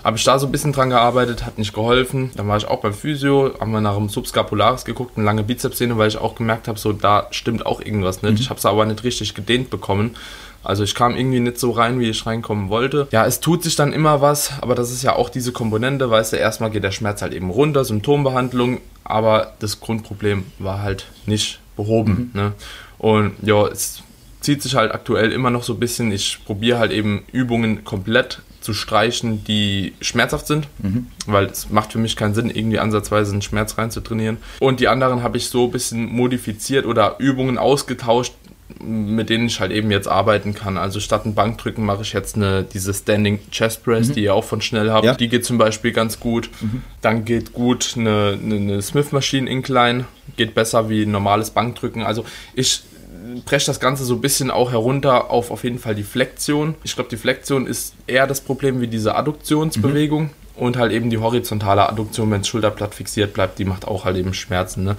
[0.04, 2.30] Habe ich da so ein bisschen dran gearbeitet, hat nicht geholfen.
[2.36, 5.98] Dann war ich auch beim Physio, haben wir nach dem Subscapularis geguckt, eine lange Bizepssehne,
[5.98, 8.32] weil ich auch gemerkt habe, so da stimmt auch irgendwas nicht.
[8.32, 8.40] Mhm.
[8.40, 10.16] Ich habe es aber nicht richtig gedehnt bekommen.
[10.62, 13.08] Also ich kam irgendwie nicht so rein, wie ich reinkommen wollte.
[13.12, 16.34] Ja, es tut sich dann immer was, aber das ist ja auch diese Komponente, weißt
[16.34, 21.60] du, erstmal geht der Schmerz halt eben runter, Symptombehandlung, aber das Grundproblem war halt nicht
[21.76, 22.30] behoben.
[22.34, 22.40] Mhm.
[22.40, 22.52] Ne?
[22.98, 24.02] Und ja, es
[24.40, 26.12] zieht sich halt aktuell immer noch so ein bisschen.
[26.12, 31.06] Ich probiere halt eben Übungen komplett zu streichen, die schmerzhaft sind, mhm.
[31.26, 34.36] weil es macht für mich keinen Sinn, irgendwie ansatzweise einen Schmerz rein zu trainieren.
[34.58, 38.34] Und die anderen habe ich so ein bisschen modifiziert oder Übungen ausgetauscht,
[38.78, 40.76] mit denen ich halt eben jetzt arbeiten kann.
[40.78, 44.12] Also statt ein Bankdrücken mache ich jetzt eine, diese Standing Chest Press, mhm.
[44.14, 45.04] die ihr auch von schnell habt.
[45.04, 45.14] Ja.
[45.14, 46.50] Die geht zum Beispiel ganz gut.
[46.60, 46.82] Mhm.
[47.00, 50.04] Dann geht gut eine, eine, eine Smith Machine Incline,
[50.36, 52.02] geht besser wie normales Bankdrücken.
[52.02, 52.82] Also ich
[53.44, 56.74] breche das Ganze so ein bisschen auch herunter auf auf jeden Fall die Flexion.
[56.84, 60.24] Ich glaube, die Flexion ist eher das Problem wie diese Adduktionsbewegung.
[60.24, 60.30] Mhm.
[60.56, 64.18] Und halt eben die horizontale Adduktion, wenn das Schulterblatt fixiert bleibt, die macht auch halt
[64.18, 64.84] eben Schmerzen.
[64.84, 64.96] Ne?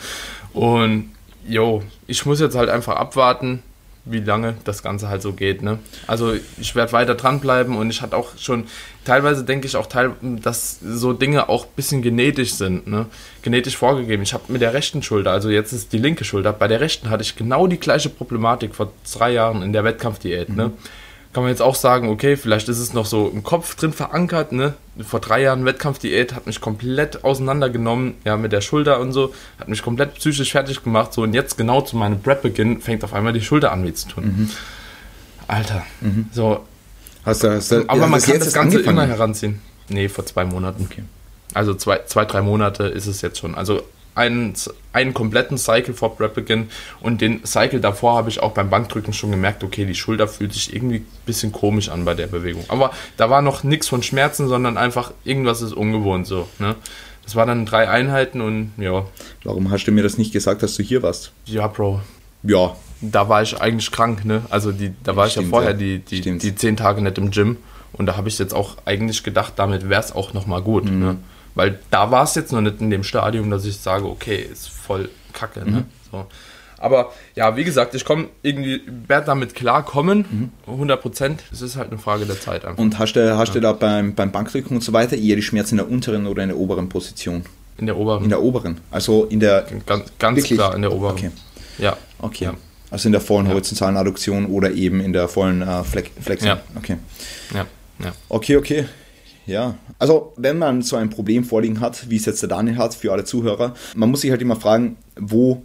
[0.53, 1.11] Und
[1.47, 3.61] jo, ich muss jetzt halt einfach abwarten,
[4.05, 5.61] wie lange das Ganze halt so geht.
[5.61, 5.79] Ne?
[6.07, 8.65] Also ich werde weiter dranbleiben und ich hatte auch schon,
[9.05, 13.05] teilweise denke ich auch, teil, dass so Dinge auch ein bisschen genetisch sind, ne?
[13.41, 14.23] genetisch vorgegeben.
[14.23, 17.09] Ich habe mit der rechten Schulter, also jetzt ist die linke Schulter, bei der rechten
[17.09, 20.49] hatte ich genau die gleiche Problematik vor drei Jahren in der Wettkampfdiät.
[20.49, 20.67] Ne?
[20.67, 20.71] Mhm.
[20.71, 20.77] Ne?
[21.33, 24.51] Kann man jetzt auch sagen, okay, vielleicht ist es noch so im Kopf drin verankert,
[24.51, 24.73] ne?
[25.01, 29.69] Vor drei Jahren Wettkampfdiät hat mich komplett auseinandergenommen, ja, mit der Schulter und so, hat
[29.69, 33.31] mich komplett psychisch fertig gemacht, so und jetzt genau zu meinem Prep-Beginn fängt auf einmal
[33.31, 34.23] die Schulter an weh zu tun.
[34.25, 34.49] Mhm.
[35.47, 36.27] Alter, mhm.
[36.33, 36.65] so.
[37.23, 38.97] Hast du, hast du, aber man kann das Ganze angefangen?
[38.97, 39.61] immer heranziehen.
[39.89, 40.87] Nee, vor zwei Monaten.
[40.89, 41.03] Okay.
[41.53, 43.55] Also zwei, zwei, drei Monate ist es jetzt schon.
[43.55, 43.83] Also
[44.15, 44.53] einen,
[44.93, 46.69] einen kompletten Cycle vor Prep Beginn
[46.99, 50.53] und den Cycle davor habe ich auch beim Bankdrücken schon gemerkt, okay, die Schulter fühlt
[50.53, 52.65] sich irgendwie ein bisschen komisch an bei der Bewegung.
[52.67, 56.47] Aber da war noch nichts von Schmerzen, sondern einfach irgendwas ist ungewohnt so.
[56.59, 56.75] Ne?
[57.23, 59.05] Das war dann drei Einheiten und ja.
[59.43, 61.31] Warum hast du mir das nicht gesagt, dass du hier warst?
[61.45, 62.01] Ja, Bro.
[62.43, 62.75] Ja.
[63.01, 64.43] Da war ich eigentlich krank, ne?
[64.49, 67.31] Also die, da war Stimmt, ich ja vorher die, die, die zehn Tage nicht im
[67.31, 67.57] Gym
[67.93, 70.85] und da habe ich jetzt auch eigentlich gedacht, damit wäre es auch nochmal gut.
[70.85, 70.99] Mhm.
[70.99, 71.17] Ne?
[71.55, 74.69] Weil da war es jetzt noch nicht in dem Stadium, dass ich sage, okay, ist
[74.69, 75.59] voll kacke.
[75.61, 75.65] Ne?
[75.65, 75.75] Mhm.
[75.75, 75.85] Ne?
[76.11, 76.25] So.
[76.77, 80.71] Aber ja, wie gesagt, ich komme irgendwie, werde damit klarkommen, mhm.
[80.73, 81.43] 100 Prozent.
[81.51, 82.81] Es ist halt eine Frage der Zeit einfach.
[82.81, 83.53] Und hast du, hast ja.
[83.55, 86.41] du da beim, beim Bankdrücken und so weiter eher die Schmerzen in der unteren oder
[86.41, 87.43] in der oberen Position?
[87.77, 88.23] In der oberen.
[88.23, 88.81] In der oberen.
[88.89, 89.65] Also in der.
[89.85, 91.15] Ganz, ganz klar in der oberen.
[91.15, 91.31] Okay.
[91.77, 91.97] Ja.
[92.19, 92.45] Okay.
[92.45, 92.53] Ja.
[92.89, 93.53] Also in der vollen ja.
[93.53, 96.57] horizontalen Adduktion oder eben in der vollen äh, Flexion.
[96.57, 96.61] Ja.
[96.75, 96.97] Okay.
[97.53, 97.65] Ja.
[98.03, 98.11] ja.
[98.27, 98.85] Okay, okay.
[99.45, 102.93] Ja, also wenn man so ein Problem vorliegen hat, wie es jetzt der Daniel hat,
[102.93, 105.63] für alle Zuhörer, man muss sich halt immer fragen, wo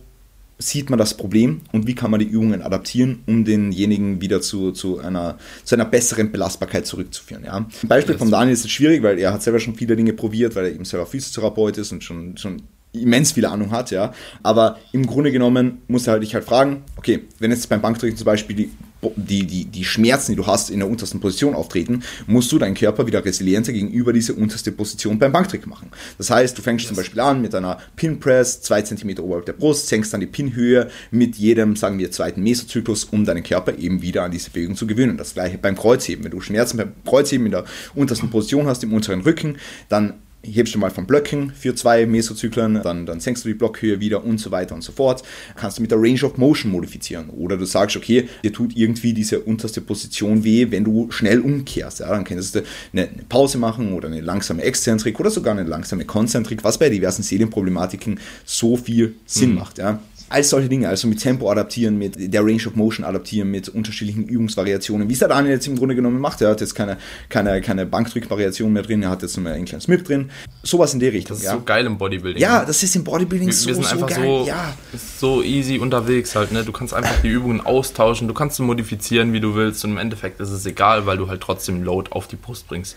[0.58, 4.72] sieht man das Problem und wie kann man die Übungen adaptieren, um denjenigen wieder zu,
[4.72, 7.44] zu, einer, zu einer besseren Belastbarkeit zurückzuführen.
[7.44, 7.56] Ja.
[7.56, 10.56] Ein Beispiel von Daniel ist jetzt schwierig, weil er hat selber schon viele Dinge probiert,
[10.56, 12.62] weil er eben selber Physiotherapeut ist und schon, schon
[12.92, 14.14] immens viel Ahnung hat, ja.
[14.42, 18.16] Aber im Grunde genommen muss er halt dich halt fragen, okay, wenn jetzt beim Bankdrücken
[18.16, 18.70] zum Beispiel die
[19.16, 22.74] die, die, die Schmerzen, die du hast, in der untersten Position auftreten, musst du deinen
[22.74, 25.90] Körper wieder resilienter gegenüber dieser unterste Position beim Bankdrücken machen.
[26.18, 26.88] Das heißt, du fängst yes.
[26.88, 30.26] zum Beispiel an mit einer Pin Press, 2 cm oberhalb der Brust, senkst dann die
[30.26, 34.76] Pinhöhe mit jedem, sagen wir, zweiten Mesozyklus, um deinen Körper eben wieder an diese Bewegung
[34.76, 35.16] zu gewöhnen.
[35.16, 36.24] Das gleiche beim Kreuzheben.
[36.24, 37.64] Wenn du Schmerzen beim Kreuzheben in der
[37.94, 40.14] untersten Position hast, im unteren Rücken, dann
[40.52, 44.24] hebst du mal vom Blöcken für zwei Mesozyklen, dann, dann senkst du die Blockhöhe wieder
[44.24, 45.22] und so weiter und so fort.
[45.56, 47.30] Kannst du mit der Range of Motion modifizieren.
[47.30, 52.00] Oder du sagst, okay, dir tut irgendwie diese unterste Position weh, wenn du schnell umkehrst.
[52.00, 55.68] Ja, dann kannst du eine, eine Pause machen oder eine langsame Exzentrik oder sogar eine
[55.68, 59.56] langsame Konzentrik, was bei diversen Seelenproblematiken so viel Sinn mhm.
[59.56, 59.78] macht.
[59.78, 63.68] Ja all solche Dinge, also mit Tempo adaptieren, mit der Range of Motion adaptieren, mit
[63.68, 66.40] unterschiedlichen Übungsvariationen, wie es der Daniel jetzt im Grunde genommen macht.
[66.40, 66.96] Er hat jetzt keine,
[67.28, 70.30] keine, keine Bankdrückvariation mehr drin, er hat jetzt nur einen kleinen Smith drin.
[70.62, 71.36] Sowas in der Richtung.
[71.36, 71.52] Das ist ja.
[71.52, 72.42] so geil im Bodybuilding.
[72.42, 74.24] Ja, das ist im Bodybuilding wir, so, wir sind so einfach geil.
[74.24, 74.74] So, ja.
[75.18, 76.64] so easy unterwegs halt, ne?
[76.64, 79.98] Du kannst einfach die Übungen austauschen, du kannst sie modifizieren, wie du willst und im
[79.98, 82.96] Endeffekt ist es egal, weil du halt trotzdem Load auf die Brust bringst.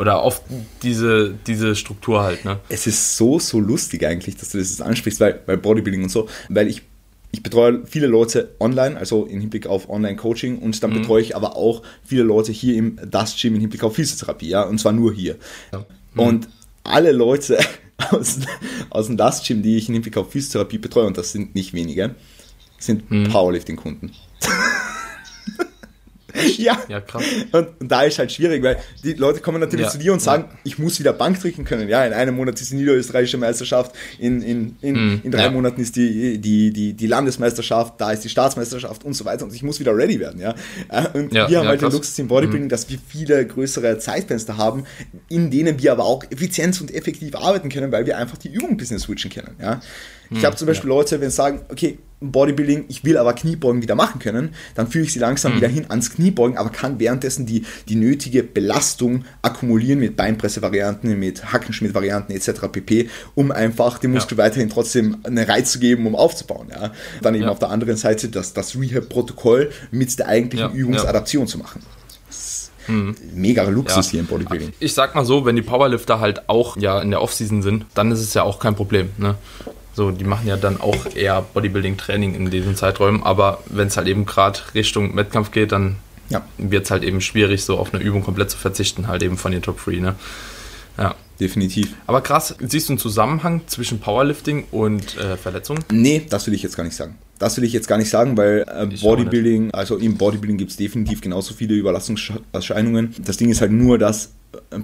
[0.00, 0.42] Oder auf
[0.82, 2.58] diese, diese Struktur halt, ne?
[2.70, 6.26] Es ist so, so lustig eigentlich, dass du das ansprichst, weil, weil Bodybuilding und so,
[6.48, 6.82] weil ich
[7.32, 11.00] ich betreue viele Leute online, also im Hinblick auf Online-Coaching und dann mhm.
[11.02, 14.62] betreue ich aber auch viele Leute hier im Das Gym im Hinblick auf Physiotherapie, ja,
[14.62, 15.36] und zwar nur hier.
[15.72, 15.84] Ja.
[16.14, 16.20] Mhm.
[16.20, 16.48] Und
[16.82, 17.58] alle Leute
[18.10, 18.40] aus,
[18.88, 21.72] aus dem Das Gym, die ich im Hinblick auf Physiotherapie betreue, und das sind nicht
[21.72, 22.16] wenige,
[22.78, 23.28] sind mhm.
[23.28, 24.12] Powerlifting-Kunden.
[26.56, 26.78] Ja.
[26.88, 27.22] ja, krass.
[27.52, 29.92] Und, und, da ist halt schwierig, weil die Leute kommen natürlich ja.
[29.92, 30.58] zu dir und sagen, ja.
[30.64, 31.88] ich muss wieder Bank drücken können.
[31.88, 35.20] Ja, in einem Monat ist die niederösterreichische Meisterschaft, in, in, in, mhm.
[35.24, 35.50] in drei ja.
[35.50, 39.54] Monaten ist die, die, die, die Landesmeisterschaft, da ist die Staatsmeisterschaft und so weiter und
[39.54, 40.40] ich muss wieder ready werden.
[40.40, 40.54] Ja.
[41.14, 41.90] Und wir haben halt krass.
[41.90, 42.68] den Luxus im Bodybuilding, mhm.
[42.68, 44.84] dass wir viele größere Zeitfenster haben,
[45.28, 48.70] in denen wir aber auch effizient und effektiv arbeiten können, weil wir einfach die Übung
[48.70, 49.56] ein bisschen switchen können.
[49.60, 49.80] Ja.
[50.30, 50.46] Ich mhm.
[50.46, 54.20] habe zum Beispiel Leute, wenn sie sagen, okay, Bodybuilding, ich will aber Kniebeugen wieder machen
[54.20, 55.56] können, dann führe ich sie langsam mhm.
[55.56, 61.52] wieder hin ans Kniebeugen, aber kann währenddessen die, die nötige Belastung akkumulieren mit Beinpresse-Varianten, mit
[61.52, 62.68] Hackenschmidt-Varianten etc.
[62.70, 64.44] pp, um einfach dem Muskel ja.
[64.44, 66.68] weiterhin trotzdem einen Reiz zu geben, um aufzubauen.
[66.70, 66.92] Ja.
[67.22, 67.50] Dann eben ja.
[67.50, 71.82] auf der anderen Seite das, das Rehab-Protokoll mit der eigentlichen Übungsadaption zu machen.
[72.86, 73.14] Mhm.
[73.34, 74.10] Mega Luxus ja.
[74.12, 74.72] hier im Bodybuilding.
[74.80, 78.10] Ich sag mal so, wenn die Powerlifter halt auch ja in der Offseason sind, dann
[78.10, 79.10] ist es ja auch kein Problem.
[79.16, 79.36] Ne?
[79.92, 84.08] So, die machen ja dann auch eher Bodybuilding-Training in diesen Zeiträumen, aber wenn es halt
[84.08, 85.96] eben gerade Richtung Wettkampf geht, dann
[86.28, 86.42] ja.
[86.58, 89.52] wird es halt eben schwierig, so auf eine Übung komplett zu verzichten, halt eben von
[89.52, 90.14] den Top 3, ne?
[90.96, 91.14] Ja.
[91.40, 91.94] Definitiv.
[92.06, 95.82] Aber krass, siehst du einen Zusammenhang zwischen Powerlifting und äh, Verletzungen?
[95.90, 97.16] Nee, das will ich jetzt gar nicht sagen.
[97.38, 100.76] Das will ich jetzt gar nicht sagen, weil äh, Bodybuilding, also im Bodybuilding gibt es
[100.76, 103.14] definitiv genauso viele Überlastungserscheinungen.
[103.24, 104.32] Das Ding ist halt nur, dass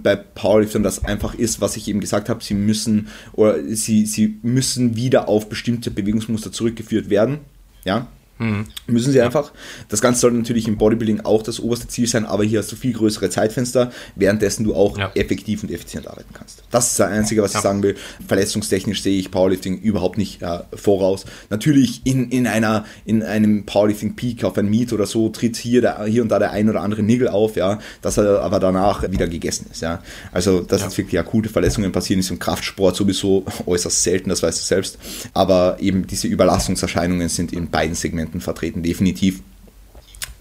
[0.02, 4.38] bei Powerliftern das einfach ist, was ich eben gesagt habe, sie müssen oder sie, sie
[4.42, 7.40] müssen wieder auf bestimmte Bewegungsmuster zurückgeführt werden.
[7.84, 8.66] Ja, Mhm.
[8.86, 9.24] Müssen sie ja.
[9.24, 9.52] einfach.
[9.88, 12.76] Das Ganze soll natürlich im Bodybuilding auch das oberste Ziel sein, aber hier hast du
[12.76, 15.10] viel größere Zeitfenster, währenddessen du auch ja.
[15.14, 16.62] effektiv und effizient arbeiten kannst.
[16.70, 17.60] Das ist das Einzige, was ja.
[17.60, 17.96] ich sagen will.
[18.26, 21.24] Verletzungstechnisch sehe ich Powerlifting überhaupt nicht äh, voraus.
[21.48, 26.04] Natürlich in, in, einer, in einem Powerlifting-Peak auf ein Meet oder so tritt hier, der,
[26.04, 29.28] hier und da der ein oder andere Nigel auf, ja, dass er aber danach wieder
[29.28, 29.80] gegessen ist.
[29.80, 30.02] Ja.
[30.32, 34.60] Also, dass jetzt wirklich akute Verletzungen passieren, ist im Kraftsport sowieso äußerst selten, das weißt
[34.60, 34.98] du selbst.
[35.32, 39.42] Aber eben diese Überlastungserscheinungen sind in beiden Segmenten Segmenten vertreten, definitiv.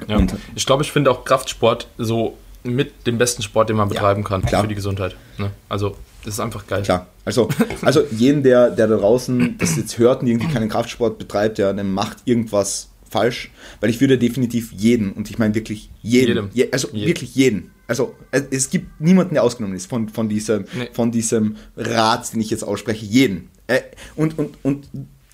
[0.08, 0.18] Ja.
[0.18, 4.24] Und ich glaube, ich finde auch Kraftsport so mit dem besten Sport, den man betreiben
[4.24, 4.62] ja, kann klar.
[4.62, 5.16] für die Gesundheit.
[5.38, 5.52] Ne?
[5.70, 6.82] Also das ist einfach geil.
[6.82, 7.08] Klar.
[7.24, 7.50] Also,
[7.82, 11.74] also jeden, der, der da draußen das jetzt hört und irgendwie keinen Kraftsport betreibt, der,
[11.74, 16.70] der macht irgendwas falsch, weil ich würde definitiv jeden, und ich meine wirklich jeden, je,
[16.72, 17.08] also jeden.
[17.08, 20.90] wirklich jeden, also es gibt niemanden, der ausgenommen ist von, von, diesem, nee.
[20.92, 23.50] von diesem Rat, den ich jetzt ausspreche, jeden.
[23.68, 23.82] Äh,
[24.16, 24.88] und, und, und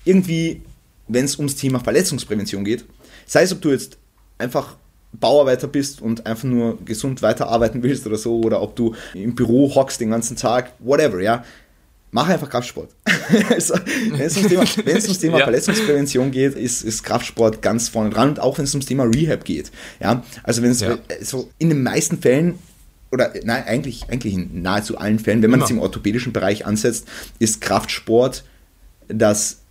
[0.04, 0.60] irgendwie
[1.12, 2.84] wenn es ums Thema Verletzungsprävention geht.
[3.26, 3.98] Sei es, ob du jetzt
[4.38, 4.76] einfach
[5.12, 9.74] Bauarbeiter bist und einfach nur gesund weiterarbeiten willst oder so, oder ob du im Büro
[9.74, 11.44] hockst den ganzen Tag, whatever, ja.
[12.14, 12.90] Mach einfach Kraftsport.
[13.50, 13.74] also,
[14.10, 15.44] wenn es ums Thema, ums Thema ja.
[15.44, 19.44] Verletzungsprävention geht, ist, ist Kraftsport ganz vorne dran und auch wenn es ums Thema Rehab
[19.44, 19.70] geht.
[19.98, 20.98] Ja, also wenn es ja.
[21.22, 22.58] so in den meisten Fällen
[23.10, 27.06] oder nein, eigentlich, eigentlich in nahezu allen Fällen, wenn man es im orthopädischen Bereich ansetzt,
[27.38, 28.44] ist Kraftsport
[29.08, 29.61] das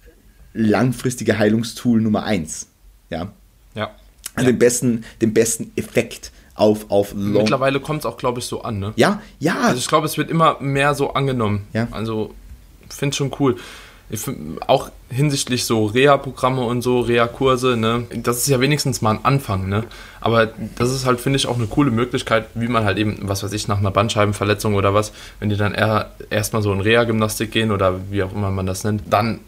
[0.53, 2.67] langfristige Heilungstool Nummer eins.
[3.09, 3.31] Ja.
[3.75, 3.91] Ja.
[4.35, 4.51] Also ja.
[4.53, 7.43] Den, besten, den besten Effekt auf, auf Long.
[7.43, 8.93] Mittlerweile kommt es auch, glaube ich, so an, ne?
[8.95, 9.59] Ja, ja.
[9.61, 11.67] Also ich glaube, es wird immer mehr so angenommen.
[11.73, 11.87] Ja.
[11.91, 12.33] Also,
[12.89, 13.57] finde schon cool.
[14.13, 19.23] Find, auch hinsichtlich so Reha-Programme und so, Reha-Kurse, ne, das ist ja wenigstens mal ein
[19.23, 19.85] Anfang, ne?
[20.19, 23.41] Aber das ist halt, finde ich, auch eine coole Möglichkeit, wie man halt eben, was
[23.41, 25.73] weiß ich, nach einer Bandscheibenverletzung oder was, wenn die dann
[26.29, 29.39] erstmal so in Reha-Gymnastik gehen oder wie auch immer man das nennt, dann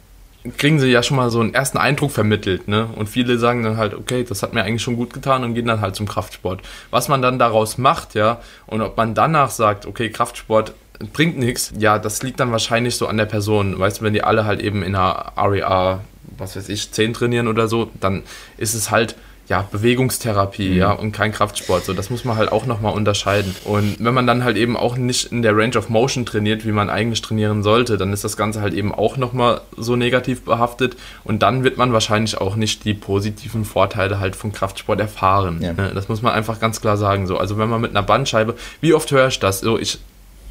[0.58, 2.88] kriegen sie ja schon mal so einen ersten Eindruck vermittelt, ne?
[2.96, 5.68] Und viele sagen dann halt, okay, das hat mir eigentlich schon gut getan und gehen
[5.68, 6.62] dann halt zum Kraftsport.
[6.92, 10.74] Was man dann daraus macht, ja, und ob man danach sagt, okay, Kraftsport
[11.14, 13.80] bringt nichts, ja, das liegt dann wahrscheinlich so an der Person.
[13.80, 16.02] Weißt du, wenn die alle halt eben in einer REA,
[16.38, 18.24] was weiß ich, 10 trainieren oder so, dann
[18.58, 19.16] ist es halt
[19.50, 20.78] ja, Bewegungstherapie, mhm.
[20.78, 21.84] ja, und kein Kraftsport.
[21.84, 23.54] So, das muss man halt auch nochmal unterscheiden.
[23.66, 26.72] Und wenn man dann halt eben auch nicht in der Range of Motion trainiert, wie
[26.72, 30.96] man eigentlich trainieren sollte, dann ist das Ganze halt eben auch nochmal so negativ behaftet.
[31.26, 35.60] Und dann wird man wahrscheinlich auch nicht die positiven Vorteile halt von Kraftsport erfahren.
[35.62, 35.74] Ja.
[35.74, 37.28] Ne, das muss man einfach ganz klar sagen.
[37.28, 39.60] So, also wenn man mit einer Bandscheibe, wie oft höre ich das?
[39.60, 40.00] So, ich,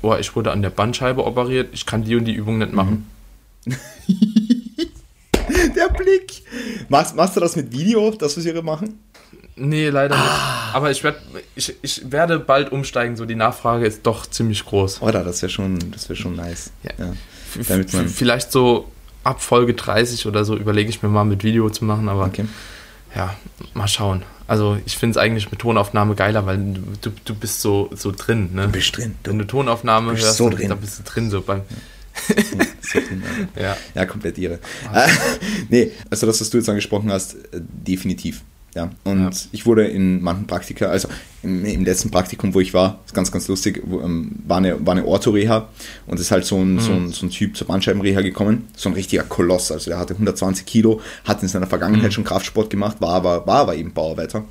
[0.03, 3.09] oh, ich wurde an der Bandscheibe operiert, ich kann die und die Übung nicht machen.
[3.65, 3.75] Mhm.
[6.93, 8.99] Machst, machst du das mit Video, das was wir machen?
[9.57, 10.21] Nee, leider ah.
[10.21, 10.75] nicht.
[10.75, 11.23] Aber ich, werd,
[11.55, 15.01] ich, ich werde bald umsteigen, so die Nachfrage ist doch ziemlich groß.
[15.01, 16.71] Oder, das wäre schon, wär schon nice.
[16.83, 16.91] Ja.
[16.99, 17.13] ja.
[17.67, 18.93] Damit man Vielleicht so
[19.25, 22.45] ab Folge 30 oder so überlege ich mir mal mit Video zu machen, aber okay.
[23.17, 23.35] ja,
[23.73, 24.23] mal schauen.
[24.47, 26.59] Also ich finde es eigentlich mit Tonaufnahme geiler, weil
[27.01, 28.51] du, du bist so, so drin.
[28.53, 28.67] Ne?
[28.67, 29.15] Du bist drin.
[29.23, 30.69] Du Wenn du Tonaufnahme hörst, so drin.
[30.69, 31.31] dann bist du drin.
[31.31, 31.77] So beim, ja.
[33.61, 33.77] Ja.
[33.95, 34.59] ja, komplett irre.
[34.93, 35.09] Äh,
[35.69, 38.43] nee, also das, was du jetzt angesprochen hast, äh, definitiv.
[38.75, 39.31] Ja, und ja.
[39.53, 41.07] ich wurde in manchen Praktika, also
[41.43, 44.93] im, im, letzten Praktikum, wo ich war, ist ganz, ganz lustig, ähm, war eine, war
[44.93, 45.69] eine Ortho-Reha
[46.07, 46.81] und ist halt so ein, mhm.
[46.81, 50.15] so, ein, so ein Typ zur Bandscheibenreha gekommen, so ein richtiger Koloss, also der hatte
[50.15, 52.13] 120 Kilo, hat in seiner Vergangenheit mhm.
[52.13, 54.45] schon Kraftsport gemacht, war aber, war aber eben Bauarbeiter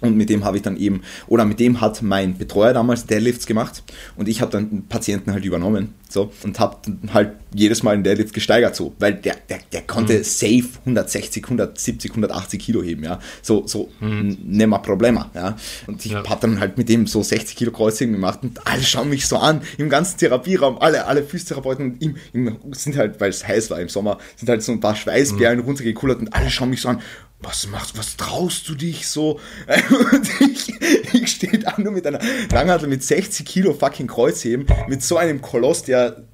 [0.00, 3.46] und mit dem habe ich dann eben, oder mit dem hat mein Betreuer damals Deadlifts
[3.46, 3.82] gemacht
[4.16, 6.76] und ich habe dann einen Patienten halt übernommen so und habe
[7.12, 10.24] halt jedes Mal den Deadlift gesteigert so, weil der, der, der konnte mhm.
[10.24, 14.38] safe 160, 170, 180 Kilo heben, ja, so, so mhm.
[14.44, 15.56] nimmer Problema, ja,
[15.86, 16.28] und ich ja.
[16.28, 19.36] habe dann halt mit dem so 60 Kilo Kreuzheben gemacht und alle schauen mich so
[19.36, 23.80] an, im ganzen Therapieraum, alle, alle Physiotherapeuten im, im, sind halt, weil es heiß war
[23.80, 25.64] im Sommer, sind halt so ein paar Schweißperlen mhm.
[25.64, 27.00] runtergekullert und alle schauen mich so an,
[27.46, 29.40] was machst, was traust du dich so?
[30.12, 30.74] Und ich,
[31.14, 35.40] ich stehe da nur mit einer Langhantel mit 60 Kilo fucking Kreuzheben, mit so einem
[35.40, 36.24] Koloss, der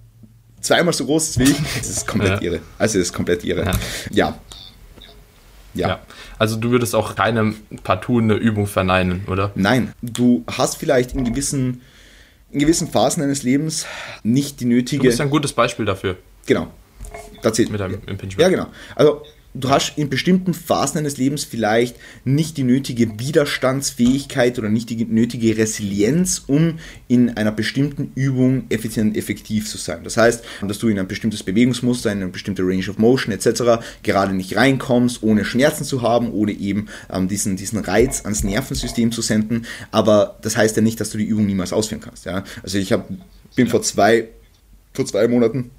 [0.60, 1.58] zweimal so groß ist wie ich.
[1.78, 2.50] Das ist komplett ja.
[2.50, 2.60] irre.
[2.78, 3.64] Also das ist komplett irre.
[3.64, 3.72] Ja.
[4.10, 4.38] ja.
[5.74, 5.88] Ja.
[5.88, 6.00] ja.
[6.38, 9.52] Also du würdest auch keine partout eine Übung verneinen, oder?
[9.54, 9.92] Nein.
[10.02, 11.82] Du hast vielleicht in gewissen,
[12.50, 13.86] in gewissen Phasen deines Lebens
[14.22, 15.02] nicht die nötige.
[15.02, 16.16] Du bist ein gutes Beispiel dafür.
[16.46, 16.68] Genau.
[17.42, 18.40] Das Mit deinem Impingement.
[18.40, 18.66] Ja, genau.
[18.94, 19.22] Also
[19.54, 25.04] du hast in bestimmten Phasen deines Lebens vielleicht nicht die nötige Widerstandsfähigkeit oder nicht die
[25.04, 30.04] nötige Resilienz, um in einer bestimmten Übung effizient effektiv zu sein.
[30.04, 33.84] Das heißt, dass du in ein bestimmtes Bewegungsmuster, in eine bestimmte Range of Motion etc.
[34.02, 39.12] gerade nicht reinkommst, ohne Schmerzen zu haben, ohne eben ähm, diesen, diesen Reiz ans Nervensystem
[39.12, 39.66] zu senden.
[39.90, 42.24] Aber das heißt ja nicht, dass du die Übung niemals ausführen kannst.
[42.24, 42.44] Ja?
[42.62, 43.08] Also ich hab,
[43.54, 44.28] bin vor zwei,
[44.94, 45.70] vor zwei Monaten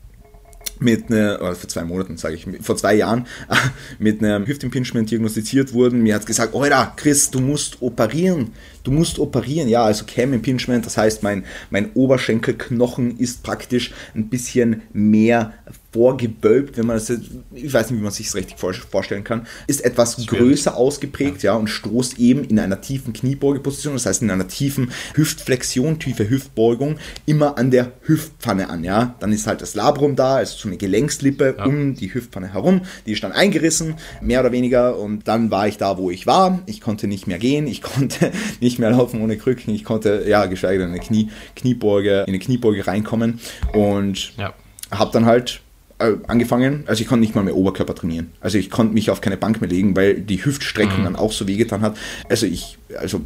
[0.79, 3.27] mit einer, oder vor zwei Monaten sage ich, vor zwei Jahren
[3.99, 6.01] mit einem Hüftimpingement diagnostiziert wurden.
[6.01, 8.51] Mir hat gesagt, Alter, Chris, du musst operieren.
[8.83, 9.69] Du musst operieren.
[9.69, 15.53] Ja, also Cam Impingement, das heißt, mein, mein Oberschenkelknochen ist praktisch ein bisschen mehr
[15.93, 17.09] vorgewölbt, wenn man das,
[17.53, 20.29] ich weiß nicht, wie man sich das richtig vorstellen kann, ist etwas Schwierig.
[20.29, 21.53] größer ausgeprägt, ja.
[21.53, 26.27] ja, und stoßt eben in einer tiefen Kniebeugeposition, das heißt in einer tiefen Hüftflexion, tiefe
[26.27, 29.15] Hüftbeugung, immer an der Hüftpfanne an, ja.
[29.19, 31.65] Dann ist halt das Labrum da, also so eine Gelenkslippe ja.
[31.65, 35.77] um die Hüftpfanne herum, die ist dann eingerissen, mehr oder weniger, und dann war ich
[35.77, 36.63] da, wo ich war.
[36.65, 40.45] Ich konnte nicht mehr gehen, ich konnte nicht mehr laufen ohne Krücken, ich konnte, ja,
[40.45, 43.39] geschweige denn eine Knie, Kniebeuge, in eine Kniebeuge reinkommen
[43.73, 44.53] und ja.
[44.91, 45.61] habe dann halt
[45.99, 48.31] äh, angefangen, also ich konnte nicht mal mehr Oberkörper trainieren.
[48.41, 51.03] Also ich konnte mich auf keine Bank mehr legen, weil die Hüftstreckung mhm.
[51.05, 51.97] dann auch so wehgetan hat.
[52.29, 53.21] Also ich, also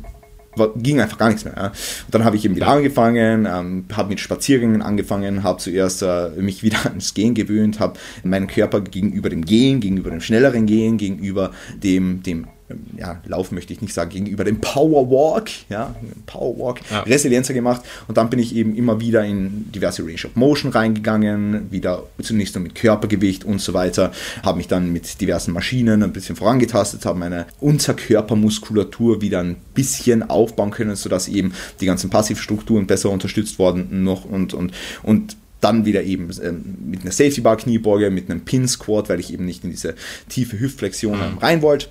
[0.77, 1.53] ging einfach gar nichts mehr.
[1.55, 1.67] Ja.
[1.67, 1.75] Und
[2.11, 6.63] dann habe ich eben wieder angefangen, ähm, habe mit Spaziergängen angefangen, habe zuerst äh, mich
[6.63, 11.51] wieder ans Gehen gewöhnt, habe meinen Körper gegenüber dem Gehen, gegenüber dem schnelleren Gehen, gegenüber
[11.81, 12.47] dem, dem
[12.97, 15.95] ja, Lauf möchte ich nicht sagen, gegenüber dem Powerwalk, ja,
[16.25, 17.01] Powerwalk, ja.
[17.01, 21.71] resilienzer gemacht und dann bin ich eben immer wieder in diverse Range of Motion reingegangen,
[21.71, 24.11] wieder zunächst nur mit Körpergewicht und so weiter,
[24.43, 30.29] habe mich dann mit diversen Maschinen ein bisschen vorangetastet, habe meine Unterkörpermuskulatur wieder ein bisschen
[30.29, 35.85] aufbauen können, sodass eben die ganzen Passivstrukturen besser unterstützt worden noch und, und, und dann
[35.85, 39.45] wieder eben ähm, mit einer Safety Bar Kniebeuge, mit einem Pin Squat, weil ich eben
[39.45, 39.95] nicht in diese
[40.29, 41.37] tiefe Hüftflexion mhm.
[41.39, 41.87] rein wollte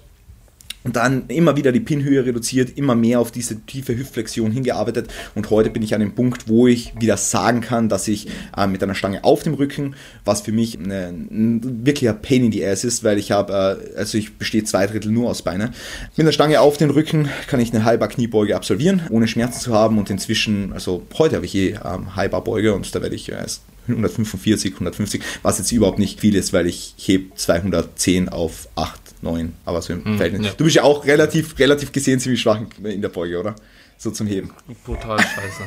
[0.86, 5.08] und dann immer wieder die Pinhöhe reduziert, immer mehr auf diese tiefe Hüftflexion hingearbeitet.
[5.34, 8.68] Und heute bin ich an dem Punkt, wo ich wieder sagen kann, dass ich äh,
[8.68, 12.64] mit einer Stange auf dem Rücken, was für mich eine, ein wirklicher Pain in the
[12.64, 15.72] Ass ist, weil ich habe, äh, also ich bestehe zwei Drittel nur aus Beine.
[16.16, 19.74] Mit einer Stange auf den Rücken kann ich eine halber Kniebeuge absolvieren, ohne Schmerzen zu
[19.74, 19.98] haben.
[19.98, 23.44] Und inzwischen, also heute habe ich eh ähm, halber Beuge und da werde ich äh,
[23.88, 29.54] 145, 150, was jetzt überhaupt nicht viel ist, weil ich heb 210 auf 8 9,
[29.64, 30.46] aber so im hm, Verhältnis.
[30.46, 30.52] Ja.
[30.56, 33.56] Du bist ja auch relativ, relativ gesehen ziemlich schwach in der Beuge, oder?
[33.98, 34.50] So zum Heben.
[34.84, 35.62] Brutal scheiße.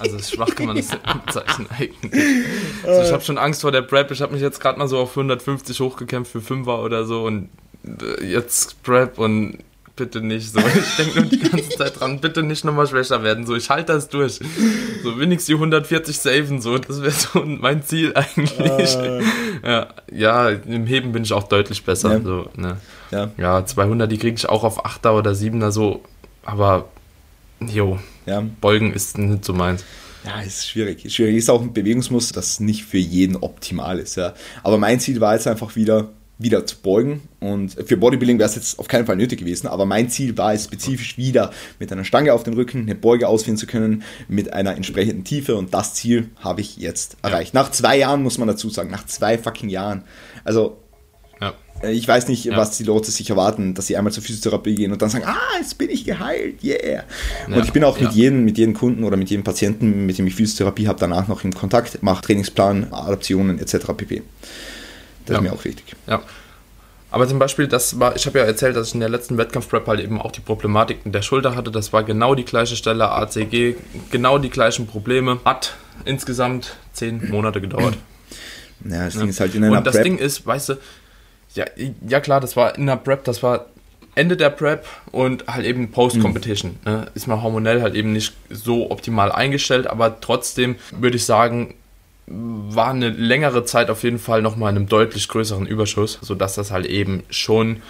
[0.00, 0.88] Also schwach kann man das
[1.26, 2.12] bezeichnen eigentlich.
[2.82, 4.10] Also ich habe schon Angst vor der Prep.
[4.10, 7.50] Ich habe mich jetzt gerade mal so auf 150 hochgekämpft für Fünfer oder so und
[7.84, 9.58] äh, jetzt Prep und
[10.00, 10.58] bitte nicht so.
[10.60, 13.46] Ich denke nur die ganze Zeit dran, bitte nicht nochmal schwächer werden.
[13.46, 14.40] So, ich halte das durch.
[15.02, 18.96] So wenigstens die 140 saven, so, das wäre so mein Ziel eigentlich.
[18.96, 19.20] Uh.
[19.62, 22.14] Ja, ja, im Heben bin ich auch deutlich besser.
[22.14, 22.78] Ja, so, ne?
[23.10, 23.30] ja.
[23.36, 26.02] ja 200, die kriege ich auch auf 8er oder 7er so,
[26.44, 26.88] aber
[27.60, 28.42] jo, ja.
[28.62, 29.84] Beugen ist nicht so meins.
[30.24, 31.04] Ja, ist schwierig.
[31.04, 31.36] Ist schwierig.
[31.36, 34.16] Ist auch ein Bewegungsmuster, das nicht für jeden optimal ist.
[34.16, 34.32] Ja.
[34.62, 36.08] Aber mein Ziel war jetzt einfach wieder,
[36.40, 37.22] wieder zu beugen.
[37.38, 40.52] Und für Bodybuilding wäre es jetzt auf keinen Fall nötig gewesen, aber mein Ziel war
[40.54, 44.52] es spezifisch wieder mit einer Stange auf den Rücken eine Beuge ausführen zu können mit
[44.52, 47.54] einer entsprechenden Tiefe und das Ziel habe ich jetzt erreicht.
[47.54, 47.62] Ja.
[47.62, 50.02] Nach zwei Jahren muss man dazu sagen, nach zwei fucking Jahren.
[50.44, 50.78] Also
[51.40, 51.54] ja.
[51.82, 52.56] Äh, ich weiß nicht, ja.
[52.56, 55.36] was die Leute sich erwarten, dass sie einmal zur Physiotherapie gehen und dann sagen, ah,
[55.58, 57.04] jetzt bin ich geheilt, yeah.
[57.46, 60.26] Und ich bin auch mit jedem, mit jedem Kunden oder mit jedem Patienten, mit dem
[60.26, 63.92] ich Physiotherapie habe, danach noch im Kontakt, mache Trainingsplan, Adaptionen etc.
[63.96, 64.22] pp.
[65.30, 65.44] Das ja.
[65.44, 65.84] ist mir auch wichtig.
[66.06, 66.20] Ja.
[67.12, 69.86] Aber zum Beispiel, das war, ich habe ja erzählt, dass ich in der letzten Wettkampfprep
[69.86, 71.70] halt eben auch die Problematik in der Schulter hatte.
[71.70, 73.74] Das war genau die gleiche Stelle, ACG,
[74.10, 75.40] genau die gleichen Probleme.
[75.44, 75.74] Hat
[76.04, 77.96] insgesamt zehn Monate gedauert.
[78.84, 79.20] Ja, das ja.
[79.20, 80.04] Ding ist halt in einer Und das Prep.
[80.04, 80.74] Ding ist, weißt du,
[81.54, 81.64] ja,
[82.06, 83.66] ja klar, das war in der Prep, das war
[84.14, 86.78] Ende der Prep und halt eben Post-Competition.
[86.84, 86.92] Mhm.
[86.92, 87.06] Ne?
[87.14, 91.74] Ist man hormonell halt eben nicht so optimal eingestellt, aber trotzdem würde ich sagen,
[92.30, 96.70] war eine längere Zeit auf jeden Fall nochmal in einem deutlich größeren Überschuss, sodass das
[96.70, 97.82] halt eben schon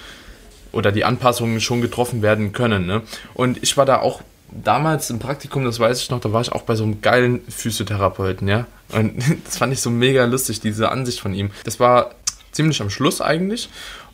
[0.72, 2.86] oder die Anpassungen schon getroffen werden können.
[2.86, 3.02] Ne?
[3.34, 6.52] Und ich war da auch damals im Praktikum, das weiß ich noch, da war ich
[6.52, 8.66] auch bei so einem geilen Physiotherapeuten, ja.
[8.92, 11.50] Und das fand ich so mega lustig, diese Ansicht von ihm.
[11.64, 12.14] Das war
[12.52, 13.68] ziemlich am Schluss eigentlich.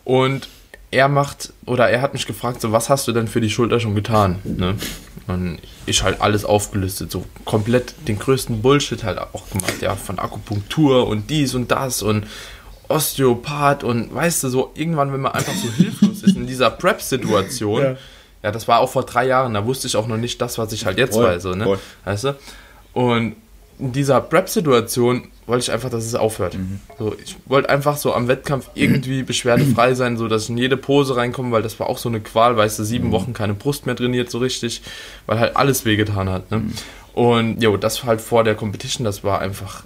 [0.05, 0.49] Und
[0.91, 3.81] er macht, oder er hat mich gefragt, so, was hast du denn für die Schulter
[3.81, 4.39] schon getan?
[4.45, 4.77] Ne?
[5.27, 10.19] Und ich halt alles aufgelistet, so komplett den größten Bullshit halt auch gemacht, ja, von
[10.21, 12.27] Akupunktur und dies und das und
[12.89, 17.83] Osteopath und weißt du, so irgendwann, wenn man einfach so hilflos ist in dieser Prep-Situation,
[17.83, 17.97] ja.
[18.45, 18.53] ja.
[18.53, 20.87] das war auch vor drei Jahren, da wusste ich auch noch nicht das, was ich
[20.87, 21.65] halt jetzt voll, weiß, so, ne?
[21.65, 21.79] Voll.
[22.05, 22.37] Weißt du?
[22.93, 23.35] Und
[23.79, 26.55] in dieser Prep-Situation wollte ich einfach, dass es aufhört.
[26.55, 26.81] Mhm.
[26.99, 30.77] So, ich wollte einfach so am Wettkampf irgendwie beschwerdefrei sein, so dass ich in jede
[30.77, 33.13] Pose reinkomme, weil das war auch so eine Qual, weißt du, sieben mhm.
[33.13, 34.83] Wochen keine Brust mehr trainiert so richtig,
[35.27, 36.51] weil halt alles wehgetan hat.
[36.51, 36.59] Ne?
[36.59, 36.73] Mhm.
[37.15, 39.85] Und jo, das halt vor der Competition, das war einfach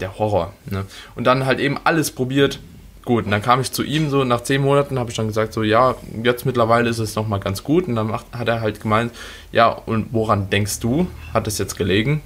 [0.00, 0.52] der Horror.
[0.70, 0.84] Ne?
[1.14, 2.58] Und dann halt eben alles probiert.
[3.04, 5.52] Gut, und dann kam ich zu ihm so, nach zehn Monaten habe ich dann gesagt,
[5.52, 7.88] so ja, jetzt mittlerweile ist es nochmal ganz gut.
[7.88, 9.12] Und dann macht, hat er halt gemeint,
[9.50, 11.08] ja, und woran denkst du?
[11.34, 12.20] Hat es jetzt gelegen?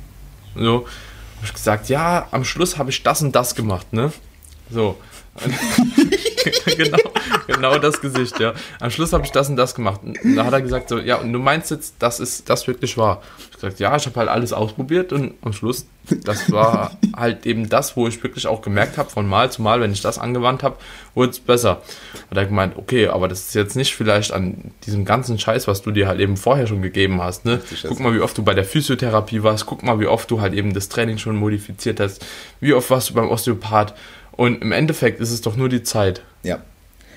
[0.54, 0.86] So,
[1.46, 4.12] habe ich gesagt, ja, am Schluss habe ich das und das gemacht, ne?
[4.68, 4.96] So.
[6.76, 6.98] genau,
[7.46, 8.54] genau das Gesicht, ja.
[8.80, 10.00] Am Schluss habe ich das und das gemacht.
[10.04, 12.96] Und da hat er gesagt, so, ja, und du meinst jetzt, das ist das wirklich
[12.96, 13.22] wahr?
[13.38, 15.86] Ich habe gesagt, ja, ich habe halt alles ausprobiert und am Schluss,
[16.24, 19.80] das war halt eben das, wo ich wirklich auch gemerkt habe, von Mal zu Mal,
[19.80, 20.76] wenn ich das angewandt habe,
[21.14, 21.82] wurde es besser.
[22.30, 25.82] Hat er gemeint, okay, aber das ist jetzt nicht vielleicht an diesem ganzen Scheiß, was
[25.82, 27.44] du dir halt eben vorher schon gegeben hast.
[27.44, 27.60] Ne?
[27.86, 30.54] Guck mal, wie oft du bei der Physiotherapie warst, guck mal, wie oft du halt
[30.54, 32.24] eben das Training schon modifiziert hast,
[32.60, 33.94] wie oft warst du beim Osteopath.
[34.36, 36.22] Und im Endeffekt ist es doch nur die Zeit.
[36.42, 36.58] Ja.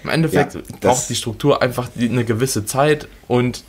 [0.04, 3.64] Im Endeffekt ja, braucht die Struktur einfach eine gewisse Zeit und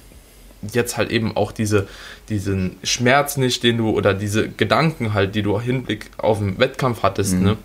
[0.72, 1.88] jetzt halt eben auch diese,
[2.28, 7.03] diesen Schmerz nicht, den du oder diese Gedanken halt, die du Hinblick auf den Wettkampf
[7.03, 7.42] hattest, mhm.
[7.42, 7.57] ne?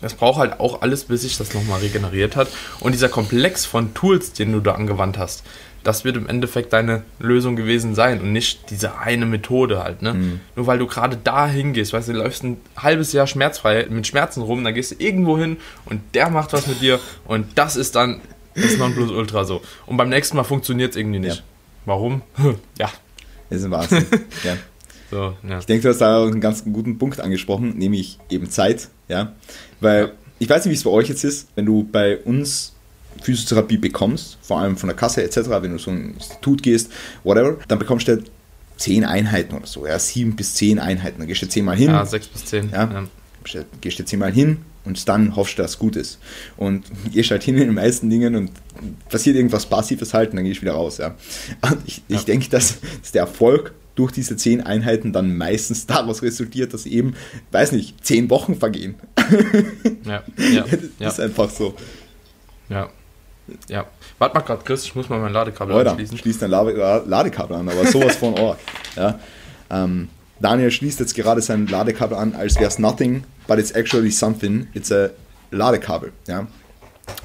[0.00, 2.46] Das braucht halt auch alles, bis sich das nochmal regeneriert hat.
[2.78, 5.42] Und dieser Komplex von Tools, den du da angewandt hast,
[5.88, 10.02] das wird im Endeffekt deine Lösung gewesen sein und nicht diese eine Methode halt.
[10.02, 10.12] Ne?
[10.12, 10.40] Mhm.
[10.54, 14.06] Nur weil du gerade da hingehst, weißt du, du läufst ein halbes Jahr schmerzfrei mit
[14.06, 17.76] Schmerzen rum, dann gehst du irgendwo hin und der macht was mit dir und das
[17.76, 18.20] ist dann
[18.54, 19.62] das Nonplusultra so.
[19.86, 21.36] Und beim nächsten Mal funktioniert es irgendwie nicht.
[21.36, 21.42] Ja.
[21.86, 22.20] Warum?
[22.78, 22.90] ja.
[23.48, 24.04] Das ist ein Wahnsinn.
[24.44, 24.58] ja.
[25.10, 25.58] So, ja.
[25.58, 28.88] Ich denke, du hast da einen ganz guten Punkt angesprochen, nämlich eben Zeit.
[29.08, 29.32] Ja?
[29.80, 32.74] Weil ich weiß nicht, wie es bei euch jetzt ist, wenn du bei uns
[33.20, 36.90] Physiotherapie bekommst, vor allem von der Kasse etc., wenn du so ein Institut gehst,
[37.24, 38.22] whatever, dann bekommst du
[38.76, 41.18] zehn Einheiten oder so, ja, sieben bis zehn Einheiten.
[41.18, 41.88] Dann gehst du zehnmal hin.
[41.88, 42.70] Ja, sechs bis zehn.
[42.70, 43.64] Ja, ja.
[43.80, 46.18] Gehst du zehnmal hin und dann hoffst du, dass es gut ist.
[46.56, 48.50] Und gehst halt hin in den meisten Dingen und
[49.08, 50.98] passiert irgendwas Passives halt und dann gehst du wieder raus.
[50.98, 51.14] Ja.
[51.62, 52.16] Und ich, ja.
[52.16, 56.86] ich denke, dass, dass der Erfolg durch diese zehn Einheiten dann meistens daraus resultiert, dass
[56.86, 57.14] eben,
[57.50, 58.94] weiß nicht, zehn Wochen vergehen.
[60.04, 60.64] Ja, ja,
[60.98, 61.74] das ist einfach so.
[62.70, 62.88] Ja,
[63.68, 63.86] ja.
[64.18, 66.18] Warte mal gerade, Chris, ich muss mal mein Ladekabel Oder, anschließen.
[66.18, 68.58] Schließ dein Ladekabel an, aber sowas von Ort.
[68.96, 69.18] Ja.
[69.70, 70.08] Ähm,
[70.40, 74.68] Daniel schließt jetzt gerade sein Ladekabel an, als wäre es nothing, but it's actually something.
[74.74, 75.10] It's a
[75.50, 76.12] Ladekabel.
[76.26, 76.46] Ja.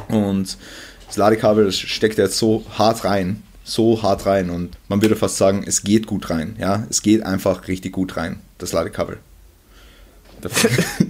[0.08, 0.58] Und
[1.08, 5.38] das Ladekabel das steckt jetzt so hart rein, so hart rein und man würde fast
[5.38, 6.56] sagen, es geht gut rein.
[6.60, 9.18] Ja, es geht einfach richtig gut rein, das Ladekabel.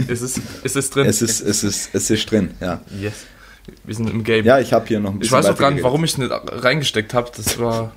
[0.08, 1.08] ist, es, ist es drin?
[1.08, 2.82] Es ist, es ist, es ist drin, ja.
[3.00, 3.14] Yes.
[3.86, 4.46] Wir sind im Game.
[4.46, 5.38] Ja, ich habe hier noch ein bisschen.
[5.38, 7.32] Ich weiß auch gar nicht, warum ich es nicht reingesteckt habe.
[7.36, 7.94] Das war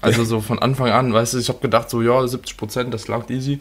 [0.00, 3.08] also so von Anfang an, weißt du, ich habe gedacht, so ja, 70 Prozent, das
[3.08, 3.60] langt easy.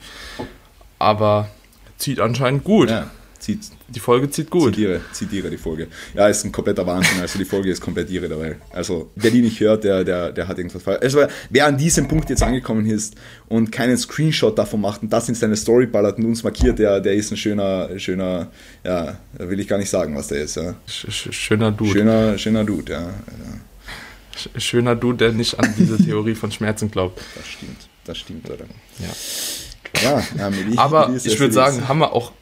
[0.99, 1.49] Aber
[1.97, 2.89] zieht anscheinend gut.
[2.89, 3.09] Ja.
[3.39, 4.75] Zieht, die Folge zieht gut.
[4.75, 5.87] Zitiere, zitiere die Folge.
[6.13, 7.21] Ja, ist ein kompletter Wahnsinn.
[7.21, 8.57] Also die Folge ist komplett irre dabei.
[8.71, 10.99] Also wer die nicht hört, der, der, der hat irgendwas falsch.
[11.01, 13.15] Also wer an diesem Punkt jetzt angekommen ist
[13.47, 16.99] und keinen Screenshot davon macht und das in seine Story ballert und uns markiert, der,
[16.99, 18.51] der ist ein schöner, schöner,
[18.83, 20.55] ja, da will ich gar nicht sagen, was der ist.
[20.55, 20.75] Ja.
[20.85, 21.91] Schöner Dude.
[21.91, 23.01] Schöner, schöner Dude, ja.
[23.01, 24.59] ja.
[24.59, 27.21] Schöner Dude, der nicht an diese Theorie von Schmerzen glaubt.
[27.35, 28.65] Das stimmt, das stimmt, oder?
[28.99, 29.07] Ja.
[30.01, 32.33] Ja, ja Aber ich würde sagen, haben wir auch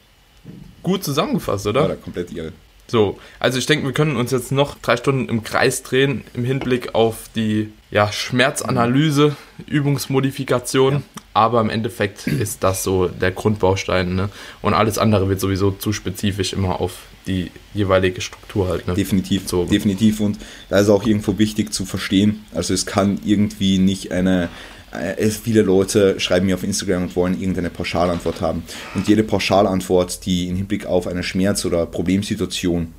[0.88, 1.88] gut zusammengefasst, oder?
[1.88, 2.52] Ja, komplett irre.
[2.90, 6.44] So, also ich denke, wir können uns jetzt noch drei Stunden im Kreis drehen im
[6.44, 9.36] Hinblick auf die ja, Schmerzanalyse,
[9.66, 11.02] Übungsmodifikation, ja.
[11.34, 14.30] aber im Endeffekt ist das so der Grundbaustein ne?
[14.62, 16.94] und alles andere wird sowieso zu spezifisch immer auf
[17.26, 18.88] die jeweilige Struktur halt.
[18.88, 18.94] Ne?
[18.94, 19.66] Definitiv, so.
[19.66, 20.38] definitiv und
[20.70, 24.48] da ist auch irgendwo wichtig zu verstehen, also es kann irgendwie nicht eine
[24.92, 28.62] äh, viele Leute schreiben mir auf Instagram und wollen irgendeine Pauschalantwort haben.
[28.94, 32.94] Und jede Pauschalantwort, die im Hinblick auf eine Schmerz- oder Problemsituation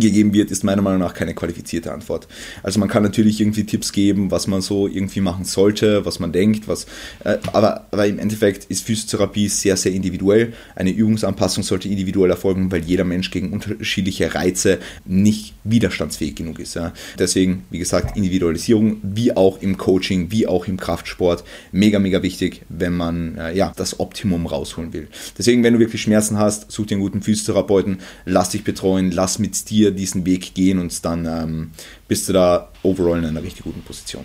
[0.00, 2.28] gegeben wird, ist meiner Meinung nach keine qualifizierte Antwort.
[2.62, 6.32] Also man kann natürlich irgendwie Tipps geben, was man so irgendwie machen sollte, was man
[6.32, 6.86] denkt, was,
[7.24, 10.52] äh, aber, aber im Endeffekt ist Physiotherapie sehr, sehr individuell.
[10.76, 16.74] Eine Übungsanpassung sollte individuell erfolgen, weil jeder Mensch gegen unterschiedliche Reize nicht widerstandsfähig genug ist.
[16.74, 16.92] Ja.
[17.18, 22.62] Deswegen, wie gesagt, Individualisierung, wie auch im Coaching, wie auch im Kraftsport, mega, mega wichtig,
[22.68, 25.08] wenn man äh, ja, das Optimum rausholen will.
[25.36, 29.38] Deswegen, wenn du wirklich Schmerzen hast, such dir einen guten Physiotherapeuten, lass dich betreuen, lass
[29.38, 31.70] mit dir diesen Weg gehen und dann ähm,
[32.06, 34.24] bist du da overall in einer richtig guten Position.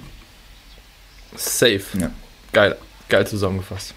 [1.35, 1.81] Safe.
[1.99, 2.11] Ja.
[2.51, 2.77] Geil,
[3.09, 3.93] geil zusammengefasst.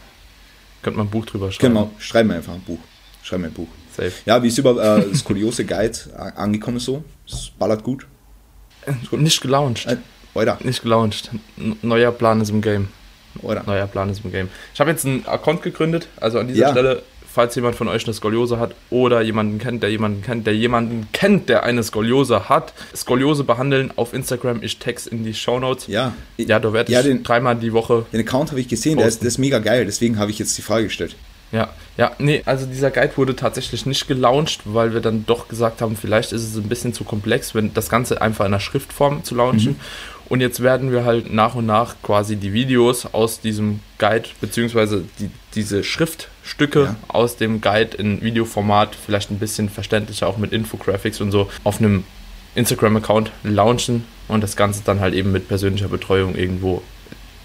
[0.83, 1.75] Könnte man ein Buch drüber schreiben.
[1.75, 2.79] Genau, schreiben wir einfach ein Buch.
[3.23, 3.69] Schreiben wir ein Buch.
[3.97, 4.13] Safe.
[4.25, 5.99] Ja, wie ist über äh, Skoliose Guide
[6.37, 7.05] angekommen so?
[7.27, 8.07] Es ballert gut.
[9.11, 9.87] Nicht gelauncht.
[9.87, 9.97] Äh,
[10.35, 10.59] oder?
[10.63, 11.31] Nicht gelauncht.
[11.83, 12.89] Neuer Plan ist im Game.
[13.43, 13.63] Oder?
[13.65, 14.49] Neuer Plan ist im Game.
[14.75, 16.71] Ich habe jetzt einen Account gegründet, also an dieser ja.
[16.71, 17.03] Stelle
[17.37, 21.07] falls jemand von euch eine Skoliose hat oder jemanden kennt, der jemanden kennt, der jemanden
[21.13, 24.63] kennt, der eine Skoliose hat, Skoliose behandeln auf Instagram.
[24.63, 25.87] Ich text in die Show Notes.
[25.87, 26.15] Ja.
[26.39, 28.07] Ja, da werde ich ja, den, dreimal die Woche.
[28.11, 30.57] Den Account habe ich gesehen, der ist, der ist mega geil, deswegen habe ich jetzt
[30.57, 31.15] die Frage gestellt.
[31.53, 31.69] Ja,
[31.99, 35.95] ja, nee, also dieser Guide wurde tatsächlich nicht gelauncht, weil wir dann doch gesagt haben,
[35.95, 39.35] vielleicht ist es ein bisschen zu komplex, wenn das Ganze einfach in einer Schriftform zu
[39.35, 39.73] launchen.
[39.73, 39.81] Mhm.
[40.31, 45.05] Und jetzt werden wir halt nach und nach quasi die Videos aus diesem Guide, beziehungsweise
[45.21, 46.97] die, diese Schrift Stücke Ja.
[47.09, 51.79] aus dem Guide in Videoformat, vielleicht ein bisschen verständlicher, auch mit Infographics und so, auf
[51.79, 52.05] einem
[52.55, 56.83] Instagram-Account launchen und das Ganze dann halt eben mit persönlicher Betreuung irgendwo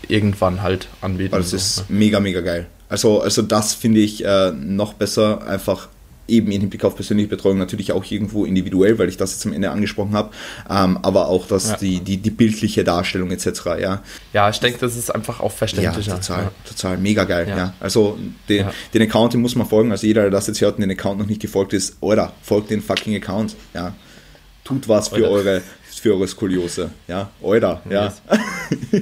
[0.07, 1.31] irgendwann halt anbieten.
[1.33, 2.67] Weil das ist mega, mega geil.
[2.89, 5.87] Also, also das finde ich äh, noch besser, einfach
[6.31, 9.53] eben im Hinblick auf persönliche Betreuung natürlich auch irgendwo individuell, weil ich das jetzt am
[9.53, 10.31] Ende angesprochen habe,
[10.69, 11.75] ähm, aber auch das, Ja.
[11.77, 13.45] die, die, die bildliche Darstellung etc.
[13.79, 14.01] Ja,
[14.33, 16.19] Ja, ich denke, das ist einfach auch ja verständlicher.
[16.19, 16.51] total, Ja.
[16.67, 17.47] total, mega geil.
[17.49, 17.57] Ja.
[17.57, 17.73] Ja.
[17.79, 18.17] Also
[18.49, 18.73] den, Ja.
[18.93, 19.91] den Account, den muss man folgen.
[19.91, 22.69] Also jeder, der das jetzt hört und den Account noch nicht gefolgt ist, oder folgt
[22.71, 23.55] den fucking Account.
[23.73, 23.93] Ja,
[24.63, 25.61] tut was für eure
[25.99, 26.91] für eure Skoliose.
[27.07, 27.81] Ja, oder.
[27.89, 28.13] Ja.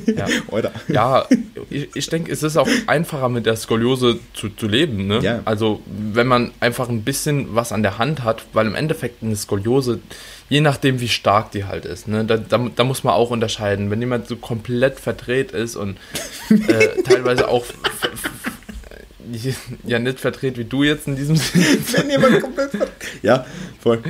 [0.05, 0.25] Ja.
[0.47, 0.71] oder.
[0.87, 1.25] Ja,
[1.69, 5.07] ich, ich denke, es ist auch einfacher mit der Skoliose zu, zu leben.
[5.07, 5.19] Ne?
[5.19, 5.41] Ja.
[5.45, 9.35] Also wenn man einfach ein bisschen was an der Hand hat, weil im Endeffekt eine
[9.35, 9.99] Skoliose,
[10.49, 12.25] je nachdem wie stark die halt ist, ne?
[12.25, 13.91] da, da, da muss man auch unterscheiden.
[13.91, 15.97] Wenn jemand so komplett verdreht ist und
[16.49, 17.65] äh, teilweise auch
[19.85, 22.71] ja nicht verdreht wie du jetzt in diesem Sinne, Wenn jemand komplett
[23.21, 23.45] Ja,
[23.81, 24.01] voll.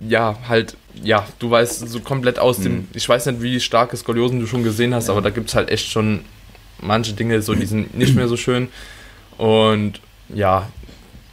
[0.00, 4.40] ja, halt, ja, du weißt so komplett aus dem, ich weiß nicht, wie starke Skoliosen
[4.40, 6.20] du schon gesehen hast, aber da gibt es halt echt schon
[6.80, 8.68] manche Dinge, so die sind nicht mehr so schön.
[9.38, 10.68] Und ja,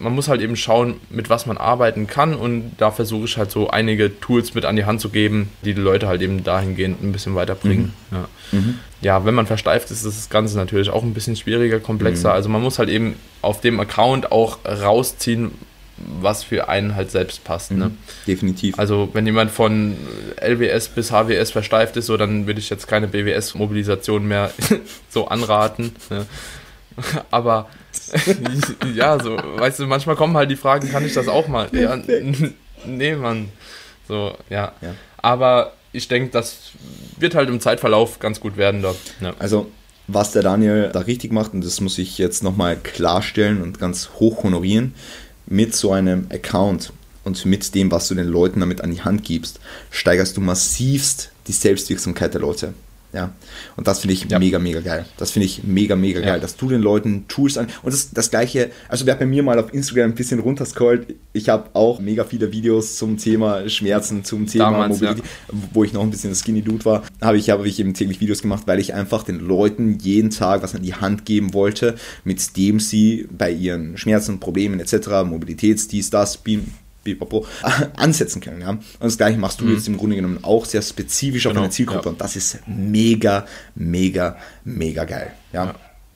[0.03, 3.49] man muss halt eben schauen, mit was man arbeiten kann und da versuche ich halt
[3.51, 7.01] so einige Tools mit an die Hand zu geben, die die Leute halt eben dahingehend
[7.01, 7.93] ein bisschen weiterbringen.
[8.11, 8.27] Ja.
[8.51, 8.79] Mhm.
[9.01, 12.29] ja, wenn man versteift ist, ist das Ganze natürlich auch ein bisschen schwieriger, komplexer.
[12.29, 12.35] Mhm.
[12.35, 15.51] Also man muss halt eben auf dem Account auch rausziehen,
[15.97, 17.71] was für einen halt selbst passt.
[17.71, 17.91] Ne?
[18.27, 18.77] Definitiv.
[18.77, 19.95] Also wenn jemand von
[20.41, 24.51] LWS bis HWS versteift ist, so dann würde ich jetzt keine BWS-Mobilisation mehr
[25.09, 25.93] so anraten.
[26.09, 26.25] Ne?
[27.31, 27.67] Aber
[28.95, 31.67] ja, so, weißt du, manchmal kommen halt die Fragen, kann ich das auch mal?
[31.71, 31.97] Ja,
[32.85, 33.49] nee, Mann.
[34.07, 34.73] So, ja.
[34.81, 34.95] Ja.
[35.17, 36.57] Aber ich denke, das
[37.17, 38.95] wird halt im Zeitverlauf ganz gut werden da.
[39.21, 39.33] Ja.
[39.39, 39.71] Also,
[40.07, 44.09] was der Daniel da richtig macht, und das muss ich jetzt nochmal klarstellen und ganz
[44.19, 44.93] hoch honorieren,
[45.45, 46.91] mit so einem Account
[47.23, 49.59] und mit dem, was du den Leuten damit an die Hand gibst,
[49.91, 52.73] steigerst du massivst die Selbstwirksamkeit der Leute.
[53.13, 53.31] Ja,
[53.77, 54.39] und das finde ich Ja.
[54.39, 55.05] mega, mega geil.
[55.17, 56.25] Das finde ich mega, mega Ja.
[56.25, 57.67] geil, dass du den Leuten Tools an.
[57.83, 61.47] Und das, das gleiche, also wer bei mir mal auf Instagram ein bisschen runterscrollt, ich
[61.47, 65.09] habe auch mega viele Videos zum Thema Schmerzen, zum Thema Damals, ja.
[65.11, 65.31] Mobilität,
[65.73, 68.41] wo ich noch ein bisschen Skinny Dude war, habe ich, habe ich eben täglich Videos
[68.41, 72.57] gemacht, weil ich einfach den Leuten jeden Tag was an die Hand geben wollte, mit
[72.57, 76.65] dem sie bei ihren Schmerzen, Problemen etc., Mobilitäts, dies, das, bim,
[77.03, 77.45] bipapo,
[77.95, 78.61] ansetzen können.
[78.61, 78.69] Ja?
[78.69, 81.71] Und das gleiche machst du jetzt im Grunde genommen auch sehr spezifisch auf Genau, eine
[81.71, 82.11] Zielgruppe ja.
[82.11, 83.45] und das ist mega,
[83.75, 85.33] mega, mega geil.
[85.51, 85.65] Ja?
[85.65, 85.75] Ja.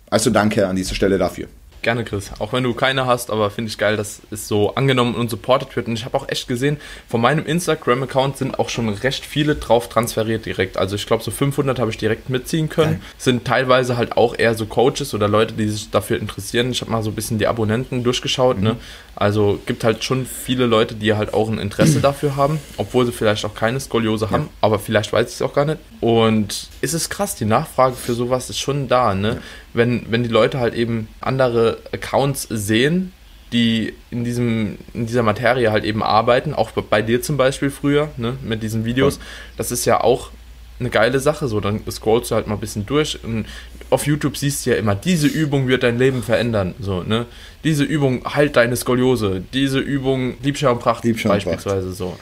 [0.10, 1.48] Also danke an dieser Stelle dafür.
[1.84, 2.32] Gerne, Chris.
[2.40, 5.76] Auch wenn du keine hast, aber finde ich geil, dass es so angenommen und supported
[5.76, 5.88] wird.
[5.88, 6.78] Und ich habe auch echt gesehen,
[7.08, 10.78] von meinem Instagram-Account sind auch schon recht viele drauf transferiert direkt.
[10.78, 12.94] Also ich glaube, so 500 habe ich direkt mitziehen können.
[12.94, 13.02] Geil.
[13.18, 16.72] Sind teilweise halt auch eher so Coaches oder Leute, die sich dafür interessieren.
[16.72, 18.60] Ich habe mal so ein bisschen die Abonnenten durchgeschaut.
[18.60, 18.76] Ne?
[19.20, 23.11] Also gibt halt schon viele Leute, die halt auch ein Interesse dafür haben, obwohl sie
[23.11, 25.80] vielleicht auch keine Skoliose haben, aber vielleicht weiß ich es auch gar nicht.
[26.01, 29.15] Und es ist krass, die Nachfrage für sowas ist schon da.
[29.15, 29.41] Ne?
[29.74, 33.11] Wenn, wenn die Leute halt eben andere Accounts sehen,
[33.51, 38.09] die in, diesem, in dieser Materie halt eben arbeiten, auch bei dir zum Beispiel früher,
[38.18, 39.20] ne, mit diesen Videos,
[39.55, 40.32] das ist ja auch
[40.80, 41.48] eine geile Sache.
[41.48, 43.24] So, dann scrollst du halt mal ein bisschen durch.
[43.24, 43.46] Und
[43.90, 46.76] auf YouTube siehst du ja immer, diese Übung wird dein Leben verändern.
[46.80, 47.26] So, ne?
[47.64, 49.44] Diese Übung halt deine Skoliose.
[49.54, 51.46] Diese Übung Liebschau und Pracht Liebschau und Pracht.
[51.56, 52.18] beispielsweise so.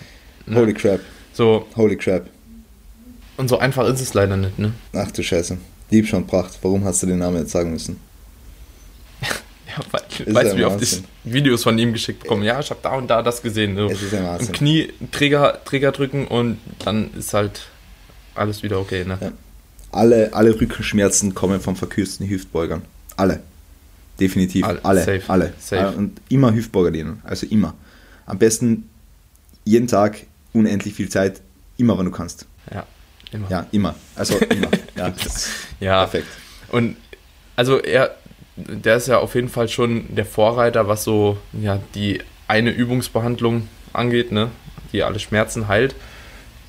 [0.46, 0.56] Ne?
[0.58, 1.00] Holy crap,
[1.34, 2.28] So, holy crap.
[3.38, 4.72] und so einfach ist es leider nicht, ne?
[4.94, 5.58] Ach du Scheiße.
[5.92, 6.58] Lieb schon Pracht.
[6.62, 8.00] Warum hast du den Namen jetzt sagen müssen?
[9.68, 11.02] Ja, weil, weißt du, wie oft ich.
[11.26, 12.46] Videos von ihm geschickt bekomme?
[12.46, 13.76] Ja, ich habe da und da das gesehen.
[13.76, 13.88] So.
[13.88, 14.54] Es ist Im Wahnsinn.
[14.54, 17.62] Knie Träger, Träger drücken und dann ist halt
[18.36, 19.18] alles wieder okay, ne?
[19.22, 19.32] Ja.
[19.92, 22.82] Alle, alle Rückenschmerzen kommen vom verkürzten Hüftbeugern.
[23.16, 23.42] Alle.
[24.20, 24.66] Definitiv.
[24.66, 24.84] Alle.
[24.84, 25.00] Alle.
[25.04, 25.22] Safe.
[25.28, 25.54] Alle.
[25.60, 25.94] Safe.
[25.94, 27.22] Äh, Und immer Hüftbeuger dehnen.
[27.24, 27.74] Also immer.
[28.26, 28.90] Am besten
[29.64, 30.18] jeden Tag
[30.54, 31.42] unendlich viel Zeit.
[31.78, 32.46] Immer, wenn du kannst.
[32.74, 32.86] Ja,
[33.32, 33.50] immer.
[33.50, 33.96] Ja, immer.
[34.16, 34.68] Also immer.
[34.96, 35.14] Ja,
[35.82, 36.00] Ja.
[36.06, 36.28] perfekt.
[36.72, 36.96] Und
[37.58, 38.16] also er,
[38.56, 43.68] der ist ja auf jeden Fall schon der Vorreiter, was so ja die eine Übungsbehandlung
[43.92, 44.52] angeht, ne,
[44.94, 45.96] die alle Schmerzen heilt.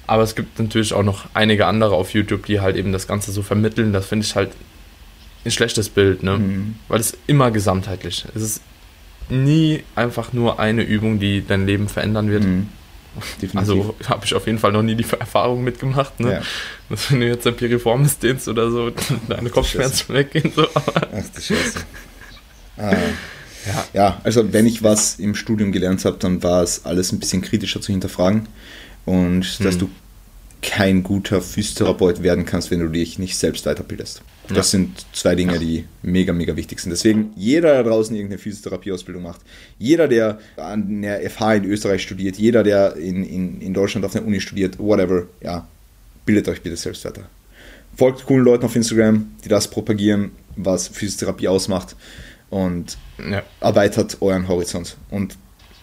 [0.06, 3.32] Aber es gibt natürlich auch noch einige andere auf YouTube, die halt eben das Ganze
[3.32, 3.92] so vermitteln.
[3.92, 4.50] Das finde ich halt
[5.44, 6.38] ein schlechtes Bild, ne?
[6.38, 6.74] Mhm.
[6.88, 8.24] Weil es immer gesamtheitlich.
[8.34, 8.60] Es ist
[9.28, 12.44] nie einfach nur eine Übung, die dein Leben verändern wird.
[12.44, 12.68] Mhm.
[13.54, 16.32] Also habe ich auf jeden Fall noch nie die Erfahrung mitgemacht, ne?
[16.32, 16.42] Ja.
[16.90, 18.90] Dass wenn du jetzt ein Piriformis dehnst oder so,
[19.30, 20.52] deine Kopfschmerzen weggehen.
[20.54, 20.66] So.
[20.74, 20.82] Ach
[21.34, 21.80] du Scheiße.
[22.78, 22.92] Ah.
[23.64, 23.84] ja.
[23.94, 27.40] Ja, also wenn ich was im Studium gelernt habe, dann war es alles ein bisschen
[27.40, 28.48] kritischer zu hinterfragen
[29.06, 29.78] und dass Hm.
[29.80, 29.90] du
[30.62, 34.22] kein guter Physiotherapeut werden kannst, wenn du dich nicht selbst weiterbildest.
[34.48, 34.62] Das Ja.
[34.64, 36.90] sind zwei Dinge, die mega, mega wichtig sind.
[36.90, 39.40] Deswegen, jeder, der draußen irgendeine Physiotherapieausbildung macht,
[39.78, 44.14] jeder, der an der FH in Österreich studiert, jeder, der in, in, in Deutschland auf
[44.16, 45.66] einer Uni studiert, whatever, ja,
[46.24, 47.22] bildet euch bitte selbst weiter.
[47.96, 51.94] Folgt coolen Leuten auf Instagram, die das propagieren, was Physiotherapie ausmacht
[52.50, 52.98] und
[53.30, 53.42] Ja.
[53.60, 55.36] erweitert euren Horizont und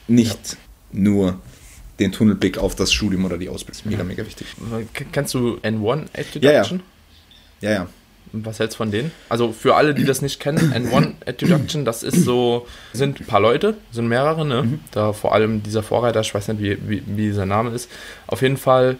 [0.07, 0.57] nicht
[0.91, 1.39] nur
[1.99, 3.83] den Tunnelblick auf das Studium oder die Ausbildung.
[3.91, 4.47] Mega, mega wichtig.
[4.93, 6.81] K- Kennst du N1 Education?
[7.61, 7.69] Ja, ja.
[7.69, 7.87] Ja, ja.
[8.35, 9.11] Was hältst du von denen?
[9.29, 13.39] Also für alle, die das nicht kennen, N1 Education, das ist so, sind ein paar
[13.39, 14.63] Leute, sind mehrere, ne?
[14.63, 14.79] Mhm.
[14.91, 17.91] Da vor allem dieser Vorreiter, ich weiß nicht, wie, wie, wie sein Name ist.
[18.25, 18.97] Auf jeden Fall,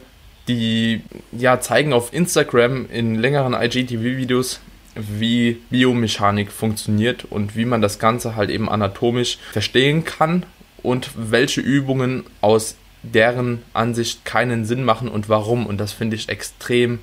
[0.47, 4.59] die ja zeigen auf Instagram in längeren IGTV-Videos,
[4.95, 10.43] wie Biomechanik funktioniert und wie man das Ganze halt eben anatomisch verstehen kann
[10.83, 15.65] und welche Übungen aus deren Ansicht keinen Sinn machen und warum.
[15.65, 16.99] Und das finde ich extrem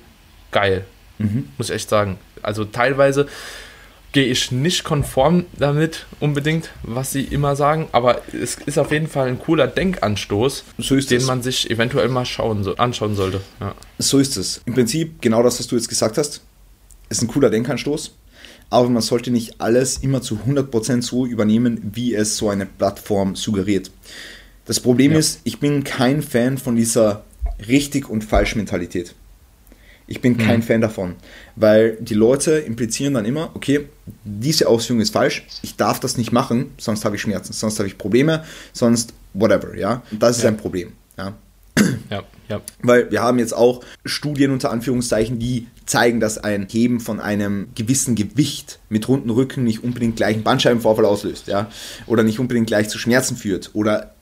[0.51, 0.85] geil
[1.19, 1.49] Mhm.
[1.57, 2.17] muss ich echt sagen.
[2.41, 3.27] Also teilweise
[4.11, 9.07] gehe ich nicht konform damit unbedingt, was sie immer sagen, aber es ist auf jeden
[9.07, 11.27] Fall ein cooler Denkanstoß, So ist den es.
[11.27, 13.39] man sich eventuell mal schauen, so, anschauen sollte.
[13.59, 13.75] Ja.
[13.99, 14.61] So ist es.
[14.65, 16.41] Im Prinzip genau das, was du jetzt gesagt hast,
[17.09, 18.15] ist ein cooler Denkanstoß.
[18.71, 23.35] Aber man sollte nicht alles immer zu 100% so übernehmen, wie es so eine Plattform
[23.35, 23.91] suggeriert.
[24.65, 25.19] Das Problem Ja.
[25.19, 27.23] ist, ich bin kein Fan von dieser
[27.67, 29.15] richtig und falsch Mentalität.
[30.07, 30.63] Ich bin kein Mhm.
[30.63, 31.15] Fan davon,
[31.55, 33.87] weil die Leute implizieren dann immer, okay,
[34.25, 37.87] diese Ausführung ist falsch, ich darf das nicht machen, sonst habe ich Schmerzen, sonst habe
[37.87, 38.43] ich Probleme,
[38.73, 40.03] sonst whatever, ja.
[40.11, 40.49] Und das ist Ja.
[40.49, 41.33] ein Problem, ja.
[42.09, 46.99] Ja, ja, Weil wir haben jetzt auch Studien unter Anführungszeichen, die zeigen, dass ein Heben
[46.99, 51.71] von einem gewissen Gewicht mit runden Rücken nicht unbedingt gleich einen Bandscheibenvorfall auslöst, ja.
[52.05, 53.69] Oder nicht unbedingt gleich zu Schmerzen führt.
[53.73, 54.13] Oder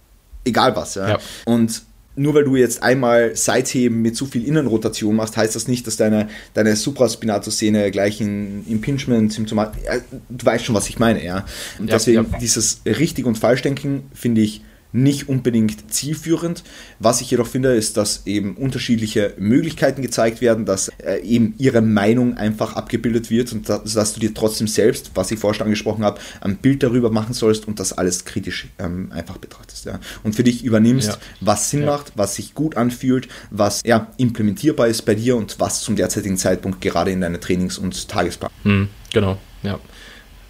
[0.45, 1.09] egal was, ja.
[1.09, 1.19] Ja.
[1.45, 1.83] Und
[2.15, 5.95] nur weil du jetzt einmal Seitheben mit zu viel Innenrotation machst, heißt das nicht, dass
[5.95, 9.73] deine, deine Supraspinatus-Szene gleich ein Impingement-Symptom hat.
[9.85, 9.93] Ja,
[10.27, 11.45] du weißt schon, was ich meine, ja.
[11.77, 12.37] Und Ja, deswegen ja.
[12.39, 14.61] dieses richtig und Falschdenken finde ich
[14.91, 16.63] nicht unbedingt zielführend.
[16.99, 21.81] Was ich jedoch finde, ist, dass eben unterschiedliche Möglichkeiten gezeigt werden, dass äh, eben ihre
[21.81, 25.65] Meinung einfach abgebildet wird und dass, dass du dir trotzdem selbst, was ich vorher schon
[25.65, 29.85] angesprochen habe, ein Bild darüber machen sollst und das alles kritisch ähm, einfach betrachtest.
[29.85, 29.99] Ja.
[30.23, 31.17] Und für dich übernimmst, Ja.
[31.39, 31.85] was Sinn Ja.
[31.87, 36.37] macht, was sich gut anfühlt, was ja, implementierbar ist bei dir und was zum derzeitigen
[36.37, 38.49] Zeitpunkt gerade in deiner Trainings- und Tagesplan.
[38.63, 39.79] hm, genau, ja.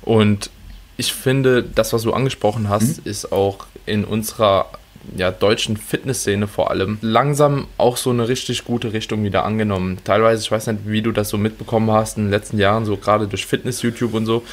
[0.01, 0.49] Und
[0.97, 4.67] ich finde, das, was du angesprochen hast, ist auch in unserer
[5.15, 9.97] ja, deutschen Fitnessszene vor allem langsam auch so eine richtig gute Richtung wieder angenommen.
[10.03, 12.97] Teilweise, ich weiß nicht, wie du das so mitbekommen hast in den letzten Jahren, so
[12.97, 14.43] gerade durch Fitness-YouTube und so,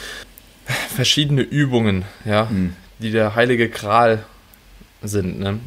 [0.95, 2.49] verschiedene Übungen, ja,
[2.99, 4.25] die der heilige Gral
[5.09, 5.41] sind.
[5.41, 5.59] Ne?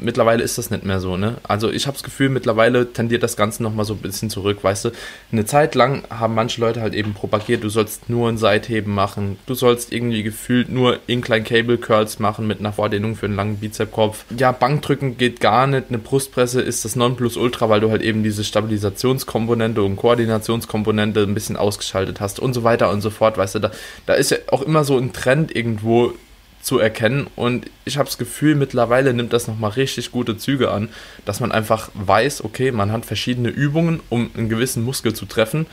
[0.00, 1.16] Mittlerweile ist das nicht mehr so.
[1.16, 1.36] Ne?
[1.42, 4.62] Also ich habe das Gefühl, mittlerweile tendiert das Ganze nochmal so ein bisschen zurück.
[4.62, 4.90] Weißt du,
[5.32, 9.38] eine Zeit lang haben manche Leute halt eben propagiert, du sollst nur ein Seitheben machen,
[9.46, 13.56] du sollst irgendwie gefühlt nur Incline Cable Curls machen mit einer Vordehnung für einen langen
[13.58, 14.24] Bizepskopf.
[14.36, 18.44] Ja, Bankdrücken geht gar nicht, eine Brustpresse ist das Nonplusultra, weil du halt eben diese
[18.44, 23.38] Stabilisationskomponente und Koordinationskomponente ein bisschen ausgeschaltet hast und so weiter und so fort.
[23.38, 23.70] Weißt du, da,
[24.06, 26.14] da ist ja auch immer so ein Trend irgendwo
[26.62, 27.26] zu erkennen.
[27.36, 30.88] Und ich habe das Gefühl, mittlerweile nimmt das nochmal richtig gute Züge an,
[31.24, 35.66] dass man einfach weiß, okay, man hat verschiedene Übungen, um einen gewissen Muskel zu treffen.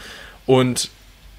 [0.45, 0.89] Und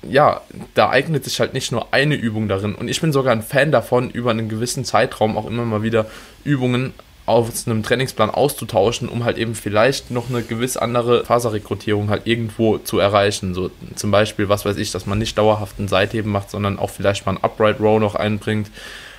[0.03, 0.43] ja,
[0.75, 2.75] da eignet sich halt nicht nur eine Übung darin.
[2.75, 6.07] Und ich bin sogar ein Fan davon, über einen gewissen Zeitraum auch immer mal wieder
[6.45, 6.93] Übungen
[7.27, 12.79] aus einem Trainingsplan auszutauschen, um halt eben vielleicht noch eine gewiss andere Faserrekrutierung halt irgendwo
[12.79, 13.53] zu erreichen.
[13.53, 16.91] So zum Beispiel, was weiß ich, dass man nicht dauerhaft ein Seitheben macht, sondern auch
[16.91, 18.71] vielleicht mal ein Upright Row noch einbringt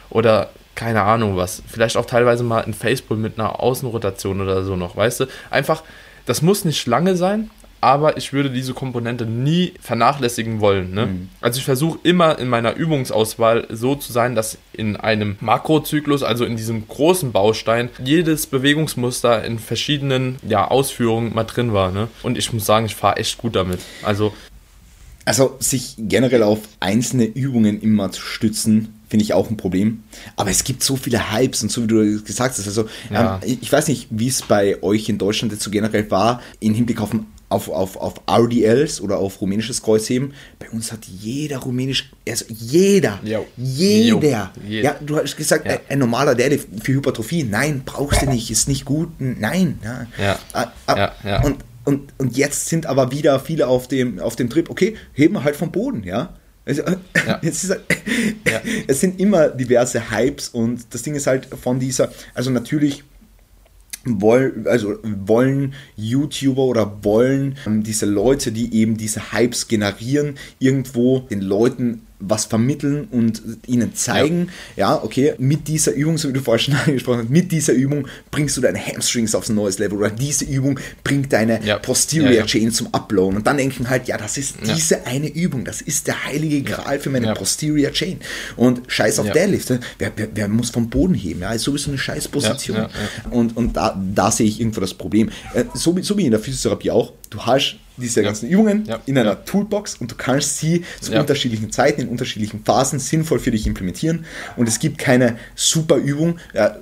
[0.10, 1.62] oder keine Ahnung was.
[1.68, 5.26] Vielleicht auch teilweise mal ein Facepull mit einer Außenrotation oder so noch, weißt du?
[5.49, 5.84] Einfach,
[6.26, 7.49] das muss nicht lange sein,
[7.82, 10.93] aber ich würde diese Komponente nie vernachlässigen wollen.
[10.93, 11.10] Ne?
[11.41, 16.45] Also ich versuche immer in meiner Übungsauswahl so zu sein, dass in einem Makrozyklus, also
[16.45, 21.91] in diesem großen Baustein, jedes Bewegungsmuster in verschiedenen ja, Ausführungen mal drin war.
[21.91, 22.10] Ne?
[22.22, 23.80] Und ich muss sagen, ich fahre echt gut damit.
[24.03, 24.34] Also
[25.26, 30.03] Also sich generell auf einzelne Übungen immer zu stützen, finde ich auch ein Problem.
[30.36, 32.66] Aber es gibt so viele Hypes und so wie du gesagt hast.
[32.68, 33.39] Also Ja.
[33.43, 36.74] ähm, ich weiß nicht, wie es bei euch in Deutschland jetzt so generell war, im
[36.76, 37.10] Hinblick auf,
[37.49, 40.34] auf, auf, auf RDLs oder auf rumänisches Kreuzheben.
[40.60, 43.47] Bei uns hat jeder rumänisch, also jeder, Jo.
[43.57, 44.51] jeder.
[44.68, 44.82] Jo.
[44.84, 45.72] Ja, du hast gesagt, Ja.
[45.74, 49.80] ein, ein normaler Deadlift für Hypertrophie, nein, brauchst du nicht, ist nicht gut, nein.
[49.84, 50.07] Ja.
[50.24, 50.39] Ja.
[50.53, 51.43] Ah, ah, Ja, ja.
[51.43, 51.55] Und,
[51.86, 55.43] und, und jetzt sind aber wieder viele auf dem, auf dem Trip, okay, heben wir
[55.43, 56.36] halt vom Boden, ja.
[56.66, 56.84] Also,
[57.28, 57.39] Ja.
[57.41, 57.80] es, ist
[58.47, 58.62] Ja.
[58.88, 63.03] es sind immer diverse Hypes und das Ding ist halt von dieser, also natürlich
[64.05, 71.20] wollen, also wollen YouTuber oder wollen ähm, diese Leute, die eben diese Hypes generieren, irgendwo
[71.20, 74.95] den Leuten was vermitteln und ihnen zeigen, ja.
[74.95, 78.07] ja, okay, mit dieser Übung, so wie du vorhin schon angesprochen hast, mit dieser Übung
[78.32, 81.78] bringst du deine Hamstrings aufs neues Level oder diese Übung bringt deine ja.
[81.78, 83.38] Posterior ja, Chain zum Uploaden.
[83.38, 86.99] Und dann denken halt, ja, das ist diese eine Übung, das ist der heilige Gral
[86.99, 88.20] für meine Posterior Chain.
[88.55, 91.97] Und scheiß auf Deadlift, wer, wer, wer, muss vom Boden heben, ja, ist sowieso eine
[91.97, 92.88] scheiß Position
[93.32, 96.39] und, und da, da sehe ich irgendwo das Problem, äh, so, so wie in der
[96.39, 98.54] Physiotherapie auch, du hast diese ganzen ja.
[98.54, 99.00] Übungen ja.
[99.06, 99.36] in einer ja.
[99.36, 104.26] Toolbox und du kannst sie zu unterschiedlichen Zeiten, in unterschiedlichen Phasen sinnvoll für dich implementieren.
[104.56, 106.40] Und es gibt keine super Übung,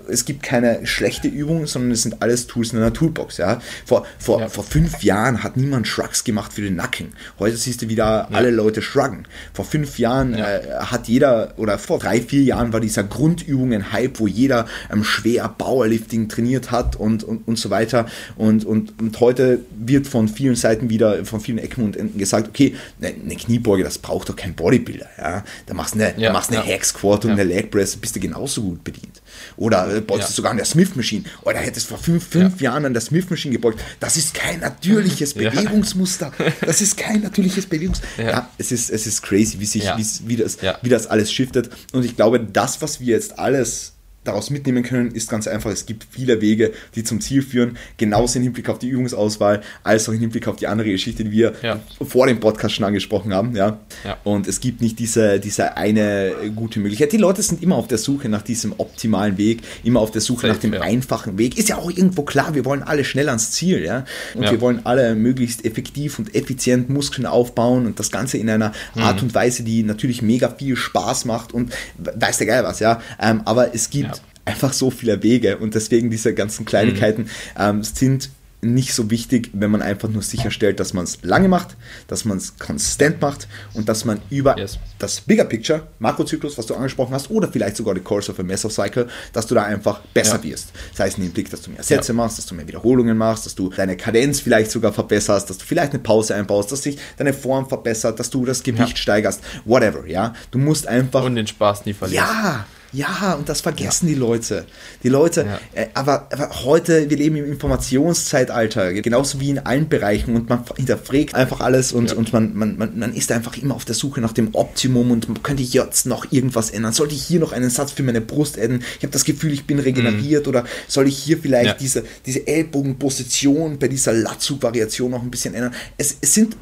[0.07, 3.37] es gibt keine schlechte Übung, sondern es sind alles Tools in einer Toolbox.
[3.37, 3.61] Ja.
[3.85, 7.13] Vor, vor, vor fünf Jahren hat niemand Shrugs gemacht für den Nacken.
[7.39, 9.27] Heute siehst du wieder alle Leute shruggen.
[9.53, 14.27] Vor fünf Jahren äh, hat jeder, oder vor drei, vier Jahren war dieser Grundübungen-Hype, wo
[14.27, 18.05] jeder ähm, schwer Powerlifting trainiert hat und, und, und so weiter.
[18.35, 22.47] Und, und, und heute wird von vielen Seiten wieder von vielen Ecken und Enden gesagt,
[22.47, 25.09] okay, eine, eine Kniebeuge, das braucht doch kein Bodybuilder.
[25.17, 25.43] Ja?
[25.65, 26.75] Da machst du eine, ja, machst eine ja.
[26.75, 27.37] Hack Squat und ja.
[27.37, 29.21] eine Leg Press, bist du genauso gut bedient.
[29.55, 31.23] Oder äh, beugst du sogar an der Smith Machine.
[31.41, 33.79] Oder hättest vor fünf, fünf Jahren an der Smith Machine gebeugt.
[33.99, 36.31] Das ist kein natürliches Bewegungsmuster.
[36.61, 38.23] Das ist kein natürliches Bewegungsmuster.
[38.23, 38.49] Ja.
[38.59, 41.69] es, ist, es ist crazy, wie, sich, wie, wie, das, wie das alles shiftet.
[41.93, 43.93] Und ich glaube, das, was wir jetzt alles
[44.27, 48.37] daraus mitnehmen können, ist ganz einfach, es gibt viele Wege, die zum Ziel führen, genauso
[48.39, 51.53] im Hinblick auf die Übungsauswahl, als auch im Hinblick auf die andere Geschichte, die wir
[51.61, 51.79] ja.
[52.05, 53.55] vor dem Podcast schon angesprochen haben.
[53.55, 53.79] Ja?
[54.03, 54.17] ja?
[54.23, 57.11] Und es gibt nicht diese, diese eine gute Möglichkeit.
[57.11, 60.47] Die Leute sind immer auf der Suche nach diesem optimalen Weg, immer auf der Suche
[60.47, 60.81] Safe, nach dem ja.
[60.81, 61.57] einfachen Weg.
[61.57, 64.05] Ist ja auch irgendwo klar, wir wollen alle schnell ans Ziel, ja.
[64.33, 68.73] Und wir wollen alle möglichst effektiv und effizient Muskeln aufbauen und das Ganze in einer
[68.95, 69.01] mhm.
[69.01, 73.01] Art und Weise, die natürlich mega viel Spaß macht und weiß der geil was, ja.
[73.19, 74.16] Ähm, aber es gibt
[74.47, 77.29] einfach so viele Wege und deswegen diese ganzen Kleinigkeiten mhm.
[77.59, 78.29] ähm, sind
[78.61, 81.75] nicht so wichtig, wenn man einfach nur sicherstellt, dass man es lange macht,
[82.07, 84.79] dass man es konsistent macht und dass man über yes.
[84.97, 88.43] das Bigger Picture, Makrozyklus, was du angesprochen hast, oder vielleicht sogar die Course of a
[88.43, 90.43] Mesocycle, dass du da einfach besser ja.
[90.51, 90.71] wirst.
[90.91, 92.15] Das heißt, in dem Blick, dass du mehr Sätze ja.
[92.15, 95.65] machst, dass du mehr Wiederholungen machst, dass du deine Kadenz vielleicht sogar verbesserst, dass du
[95.65, 98.95] vielleicht eine Pause einbaust, dass sich deine Form verbessert, dass du das Gewicht ja.
[98.95, 100.33] steigerst, whatever, ja.
[100.49, 101.23] Du musst einfach.
[101.23, 102.25] Und den Spaß nie verlieren.
[102.25, 104.13] Ja, ja, und das vergessen ja.
[104.13, 104.65] die Leute.
[105.03, 105.59] Die Leute, ja.
[105.73, 110.63] äh, aber, aber, heute, wir leben im Informationszeitalter, genauso wie in allen Bereichen und man
[110.75, 112.17] hinterfragt einfach alles und, ja.
[112.17, 115.27] und man, man, man, man ist einfach immer auf der Suche nach dem Optimum und
[115.27, 116.93] man könnte jetzt noch irgendwas ändern.
[116.93, 118.83] Sollte ich hier noch einen Satz für meine Brust ändern?
[118.97, 120.49] Ich habe das Gefühl, ich bin regeneriert mhm.
[120.49, 125.73] oder soll ich hier vielleicht diese, diese Ellbogenposition bei dieser Latzug-Variation noch ein bisschen ändern?
[125.97, 126.55] Es, es sind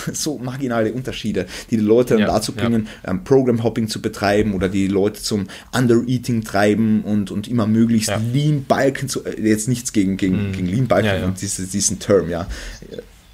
[0.12, 3.10] so marginale Unterschiede, die die Leute ja, dazu bringen, ja.
[3.10, 8.10] ähm, Program Hopping zu betreiben oder die Leute zum Undereating treiben und, und immer möglichst
[8.10, 8.20] ja.
[8.32, 10.52] Lean Balken zu, äh, jetzt nichts gegen, gegen, mm.
[10.52, 12.46] gegen Lean Balken und diese, diesen Term, ja.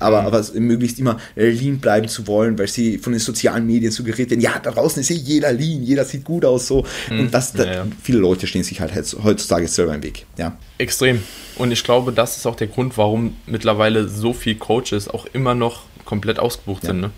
[0.00, 0.26] Aber, mhm.
[0.28, 4.40] aber möglichst immer lean bleiben zu wollen, weil sie von den sozialen Medien suggeriert werden,
[4.40, 6.84] ja, da draußen ist ja jeder lean, jeder sieht gut aus, so.
[7.10, 7.20] Mhm.
[7.20, 10.56] Und das, da, viele Leute stehen sich halt heutzutage selber im Weg, ja.
[10.78, 11.22] Extrem.
[11.56, 15.56] Und ich glaube, das ist auch der Grund, warum mittlerweile so viele Coaches auch immer
[15.56, 16.88] noch komplett ausgebucht ja.
[16.88, 17.00] sind.
[17.00, 17.10] Ne?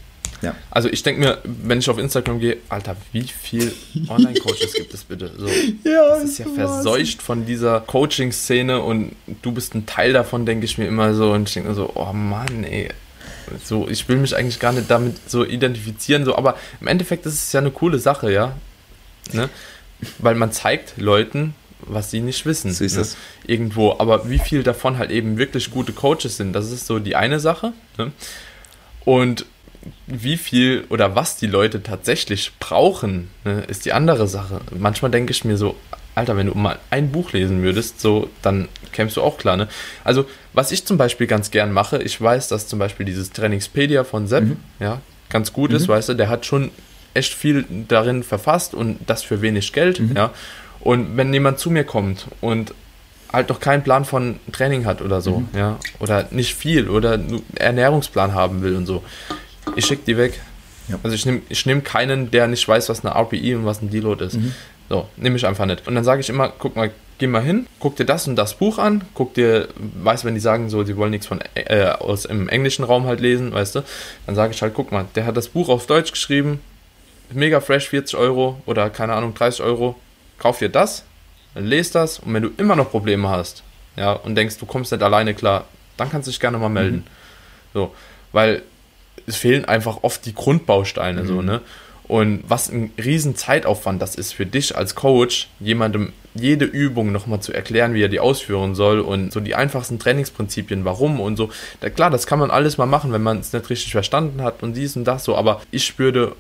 [0.43, 0.57] Ja.
[0.71, 3.73] Also ich denke mir, wenn ich auf Instagram gehe, Alter, wie viel
[4.09, 5.31] Online-Coaches gibt es bitte?
[5.37, 5.47] So,
[5.85, 10.65] ja, das ist ja verseucht von dieser Coaching-Szene und du bist ein Teil davon, denke
[10.65, 12.89] ich mir immer so und ich denke mir so, oh Mann, ey.
[13.65, 17.35] So, ich will mich eigentlich gar nicht damit so identifizieren, so, aber im Endeffekt ist
[17.35, 18.57] es ja eine coole Sache, ja.
[19.33, 19.49] Ne?
[20.19, 22.73] Weil man zeigt Leuten, was sie nicht wissen.
[22.73, 23.07] So ist ne?
[23.47, 23.97] Irgendwo.
[23.99, 27.41] Aber wie viel davon halt eben wirklich gute Coaches sind, das ist so die eine
[27.41, 27.73] Sache.
[27.99, 28.13] Ne?
[29.05, 29.47] Und
[30.07, 34.61] wie viel oder was die Leute tatsächlich brauchen, ne, ist die andere Sache.
[34.79, 35.77] Manchmal denke ich mir so,
[36.15, 39.69] Alter, wenn du mal ein Buch lesen würdest, so, dann kämst du auch klar, ne?
[40.05, 44.05] Also, was ich zum Beispiel ganz gern mache, ich weiß, dass zum Beispiel dieses Trainingspedia
[44.05, 44.57] von Sepp, mhm.
[44.81, 45.77] ja, ganz gut mhm.
[45.77, 46.73] ist, weißt du, der hat schon
[47.15, 50.17] echt viel darin verfasst und das für wenig Geld, mhm.
[50.17, 50.31] ja.
[50.81, 52.75] Und wenn jemand zu mir kommt und
[53.33, 55.49] halt noch keinen Plan von Training hat oder so, mhm.
[55.57, 57.19] ja, oder nicht viel oder
[57.55, 59.03] Ernährungsplan haben will und so,
[59.77, 60.41] ich schicke die weg.
[60.89, 60.99] Ja.
[61.03, 63.91] Also ich nehme ich nehm keinen, der nicht weiß, was eine RPI und was ein
[63.91, 64.35] Deload ist.
[64.35, 64.55] Mhm.
[64.89, 65.87] So, nehme ich einfach nicht.
[65.87, 68.55] Und dann sage ich immer, guck mal, geh mal hin, guck dir das und das
[68.55, 72.25] Buch an, guck dir, weißt wenn die sagen so, die wollen nichts von äh, aus
[72.25, 73.83] im englischen Raum halt lesen, weißt du,
[74.27, 76.61] dann sage ich halt, guck mal, der hat das Buch auf Deutsch geschrieben,
[77.31, 79.97] mega fresh, 40 Euro oder keine Ahnung, 30 Euro,
[80.39, 81.05] kauf dir das,
[81.55, 83.63] lest das und wenn du immer noch Probleme hast,
[83.97, 86.97] ja, und denkst, du kommst nicht alleine klar, dann kannst du dich gerne mal melden.
[86.97, 87.05] Mhm.
[87.75, 87.95] So,
[88.33, 88.63] weil
[89.27, 91.27] es fehlen einfach oft die Grundbausteine, mhm.
[91.27, 91.61] so, ne?
[92.11, 97.39] Und was ein riesen Zeitaufwand das ist für dich als Coach, jemandem jede Übung nochmal
[97.39, 101.51] zu erklären, wie er die ausführen soll und so die einfachsten Trainingsprinzipien, warum und so.
[101.81, 104.65] Da, klar, das kann man alles mal machen, wenn man es nicht richtig verstanden hat
[104.65, 106.35] und dies und das so, aber ich würde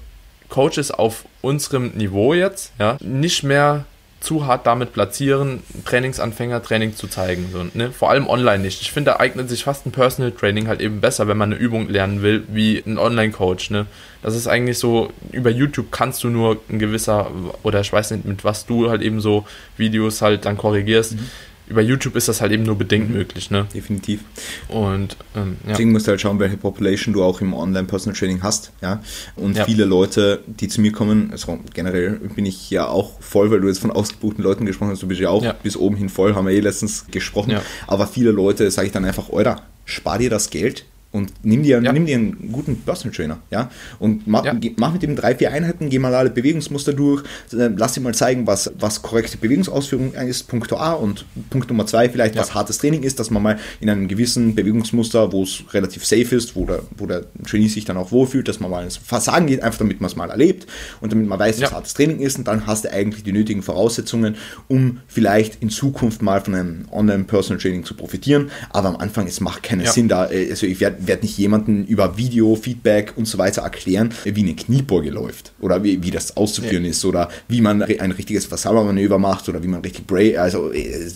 [0.48, 3.84] Coaches auf unserem Niveau jetzt, ja, nicht mehr
[4.20, 7.48] zu hart damit platzieren, Trainingsanfänger Training zu zeigen.
[7.52, 7.90] So, ne?
[7.90, 8.82] Vor allem online nicht.
[8.82, 11.60] Ich finde, da eignet sich fast ein Personal Training halt eben besser, wenn man eine
[11.60, 13.70] Übung lernen will, wie ein Online-Coach.
[13.70, 13.86] Ne?
[14.22, 17.30] Das ist eigentlich so, über YouTube kannst du nur ein gewisser,
[17.62, 19.46] oder ich weiß nicht, mit was du halt eben so
[19.78, 21.12] Videos halt dann korrigierst.
[21.12, 21.30] Mhm
[21.70, 23.16] über YouTube ist das halt eben nur bedingt mhm.
[23.16, 23.66] möglich, ne?
[23.72, 24.20] Definitiv.
[24.68, 25.70] Und ähm, ja.
[25.70, 29.00] deswegen musst du halt schauen, welche Population du auch im Online-Personal Training hast, ja.
[29.36, 29.64] Und ja.
[29.64, 33.68] viele Leute, die zu mir kommen, also generell bin ich ja auch voll, weil du
[33.68, 35.52] jetzt von ausgebuchten Leuten gesprochen hast, du bist ja auch ja.
[35.52, 37.56] bis oben hin voll, haben wir eh letztens gesprochen.
[37.86, 41.82] Aber viele Leute sage ich dann einfach, Euer, spar dir das Geld, und nimm dir,
[41.82, 41.92] ja.
[41.92, 43.70] nimm dir einen guten Personal Trainer, ja.
[43.98, 44.54] Und mach, ja.
[44.76, 48.14] mach mit dem drei, vier Einheiten, geh mal alle Bewegungsmuster durch, äh, lass dir mal
[48.14, 52.42] zeigen, was, was korrekte Bewegungsausführung ist, Punkt A und Punkt Nummer zwei vielleicht, ja.
[52.42, 56.36] was hartes Training ist, dass man mal in einem gewissen Bewegungsmuster, wo es relativ safe
[56.36, 59.46] ist, wo der, wo der Trainee sich dann auch wohlfühlt, dass man mal ins Versagen
[59.48, 60.68] geht, einfach damit man es mal erlebt
[61.00, 63.62] und damit man weiß, was hartes Training ist und dann hast du eigentlich die nötigen
[63.62, 64.36] Voraussetzungen,
[64.68, 68.50] um vielleicht in Zukunft mal von einem Online-Personal Training zu profitieren.
[68.70, 71.84] Aber am Anfang, es macht keinen Sinn da, äh, also ich werde werde nicht jemanden
[71.86, 76.36] über Video, Feedback und so weiter erklären, wie eine Kniebeuge läuft oder wie, wie das
[76.36, 76.90] auszuführen ja.
[76.90, 81.10] ist oder wie man ein richtiges Wassermanöver macht oder wie man richtig Bray, also äh,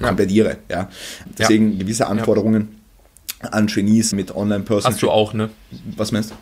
[0.00, 0.56] komplett ja.
[0.70, 0.88] ja.
[1.38, 2.80] Deswegen gewisse Anforderungen
[3.40, 4.92] an Trainees mit Online-Person.
[4.92, 5.50] Hast du auch, ne?
[5.96, 6.34] Was meinst du?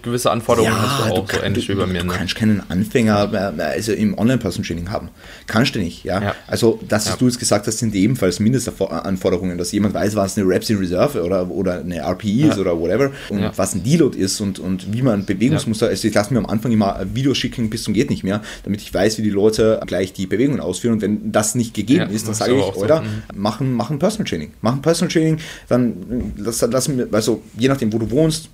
[0.00, 2.00] Gewisse Anforderungen ja, hast du auch, du, so ähnlich wie bei mir.
[2.00, 2.14] Du ne?
[2.14, 5.10] kannst keinen Anfänger also im Online-Person-Training haben.
[5.46, 6.22] Kannst du nicht, ja.
[6.22, 6.34] ja.
[6.46, 7.16] Also, das, was ja.
[7.18, 11.22] du jetzt gesagt hast, sind ebenfalls Mindestanforderungen, dass jemand weiß, was eine Reps in Reserve
[11.22, 15.02] oder, oder eine RPE ist oder whatever und was ein Deload ist und, und wie
[15.02, 18.24] man Bewegungsmuster, also ich lasse mir am Anfang immer Videos schicken bis zum geht nicht
[18.24, 21.74] mehr, damit ich weiß, wie die Leute gleich die Bewegungen ausführen und wenn das nicht
[21.74, 23.02] gegeben ist, dann sage ich, oder, so.
[23.02, 23.40] Mhm.
[23.40, 24.52] machen, machen Personal Training.
[24.62, 25.38] Machen Personal Training,
[25.68, 28.48] dann lass, lass, also je nachdem, wo du wohnst,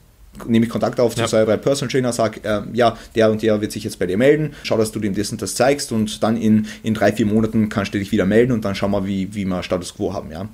[0.46, 1.26] nehme ich Kontakt auf zu ja.
[1.44, 4.54] drei Personal Trainer, sage, äh, ja, der und der wird sich jetzt bei dir melden,
[4.62, 7.68] schau, dass du dem das und das zeigst und dann in, in drei, vier Monaten
[7.68, 10.30] kannst du dich wieder melden und dann schauen wir, wie, wie wir Status Quo haben.
[10.30, 10.48] Ja?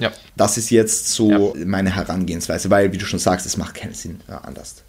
[0.00, 0.12] ja.
[0.36, 1.66] Das ist jetzt so ja.
[1.66, 4.82] meine Herangehensweise, weil, wie du schon sagst, es macht keinen Sinn ja, anders.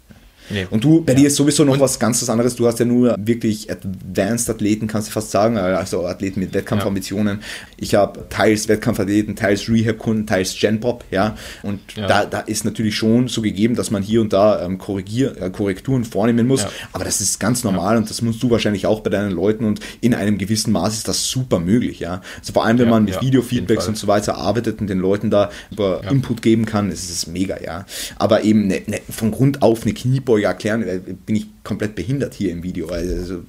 [0.50, 0.66] Nee.
[0.70, 1.20] Und du, bei ja.
[1.20, 2.56] dir ist sowieso noch und was ganz anderes.
[2.56, 7.38] Du hast ja nur wirklich Advanced Athleten, kannst du fast sagen, also Athleten mit Wettkampfambitionen.
[7.38, 7.44] Ja.
[7.76, 11.36] Ich habe teils Wettkampfathleten, teils Rehab-Kunden, teils Genpop, ja.
[11.62, 12.06] Und ja.
[12.06, 16.04] Da, da ist natürlich schon so gegeben, dass man hier und da ähm, äh, Korrekturen
[16.04, 16.66] vornehmen muss.
[16.92, 19.80] Aber das ist ganz normal und das musst du wahrscheinlich auch bei deinen Leuten und
[20.00, 22.20] in einem gewissen Maß ist das super möglich, ja.
[22.40, 25.50] Also vor allem, wenn man mit Video-Feedbacks und so weiter arbeitet und den Leuten da
[25.70, 27.84] über Input geben kann, ist es mega, ja.
[28.16, 31.94] Aber eben ne, ne, von Grund auf eine Kniebeuge Kniebeuge erklären, äh, bin ich komplett
[31.94, 32.88] behindert hier im Video.
[32.88, 33.42] Also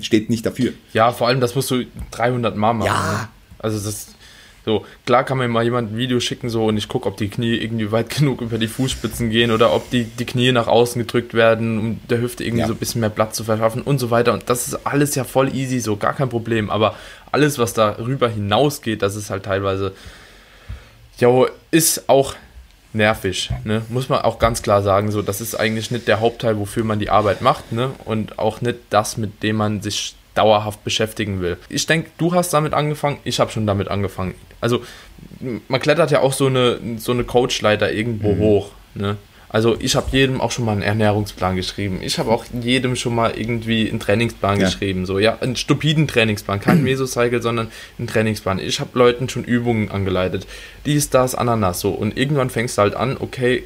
[0.00, 0.72] steht nicht dafür.
[0.92, 2.86] Ja, vor allem, das musst du 300 Mal machen.
[2.86, 3.12] Ja.
[3.12, 3.28] Ne?
[3.58, 4.08] Also das
[4.64, 7.28] so, klar kann mir mal jemand ein Video schicken so und ich gucke, ob die
[7.28, 11.00] Knie irgendwie weit genug über die Fußspitzen gehen oder ob die, die Knie nach außen
[11.02, 12.66] gedrückt werden, um der Hüfte irgendwie ja.
[12.68, 14.32] so ein bisschen mehr Platz zu verschaffen und so weiter.
[14.32, 16.70] Und das ist alles ja voll easy, so gar kein Problem.
[16.70, 16.94] Aber
[17.32, 19.94] alles, was darüber hinausgeht, das ist halt teilweise,
[21.18, 22.36] ja, ist auch
[22.92, 23.82] nervig, ne?
[23.88, 25.10] muss man auch ganz klar sagen.
[25.10, 27.90] So, das ist eigentlich nicht der Hauptteil, wofür man die Arbeit macht ne?
[28.04, 31.58] und auch nicht das, mit dem man sich dauerhaft beschäftigen will.
[31.68, 34.34] Ich denke, du hast damit angefangen, ich habe schon damit angefangen.
[34.60, 34.82] Also
[35.68, 38.38] man klettert ja auch so eine, so eine Coachleiter irgendwo mhm.
[38.38, 38.70] hoch.
[38.94, 39.16] Ne?
[39.52, 42.00] Also ich habe jedem auch schon mal einen Ernährungsplan geschrieben.
[42.02, 44.66] Ich habe auch jedem schon mal irgendwie einen Trainingsplan ja.
[44.66, 45.04] geschrieben.
[45.04, 48.58] So, ja, einen stupiden Trainingsplan, kein Mesocycle, sondern einen Trainingsplan.
[48.58, 50.46] Ich habe Leuten schon Übungen angeleitet.
[50.86, 51.90] Dies, das, Ananas, so.
[51.90, 53.64] Und irgendwann fängst du halt an, okay,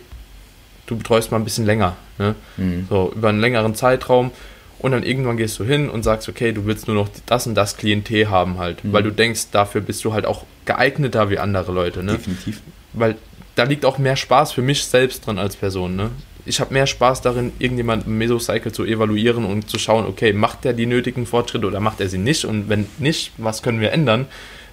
[0.87, 1.97] du betreust mal ein bisschen länger.
[2.19, 2.35] Ne?
[2.57, 2.87] Mhm.
[2.91, 4.33] So, über einen längeren Zeitraum.
[4.79, 7.55] Und dann irgendwann gehst du hin und sagst, okay, du willst nur noch das und
[7.55, 8.85] das Klientel haben halt.
[8.85, 8.93] Mhm.
[8.93, 12.03] Weil du denkst, dafür bist du halt auch geeigneter wie andere Leute.
[12.03, 12.13] Ne?
[12.13, 12.61] Definitiv.
[12.93, 13.17] Weil
[13.57, 15.97] da liegt auch mehr Spaß für mich selbst dran als Person.
[15.97, 16.11] Ne?
[16.45, 20.65] Ich habe mehr Spaß darin, irgendjemand im Mesocycle zu evaluieren und zu schauen, okay, macht
[20.65, 22.45] er die nötigen Fortschritte oder macht er sie nicht?
[22.45, 24.27] Und wenn nicht, was können wir ändern?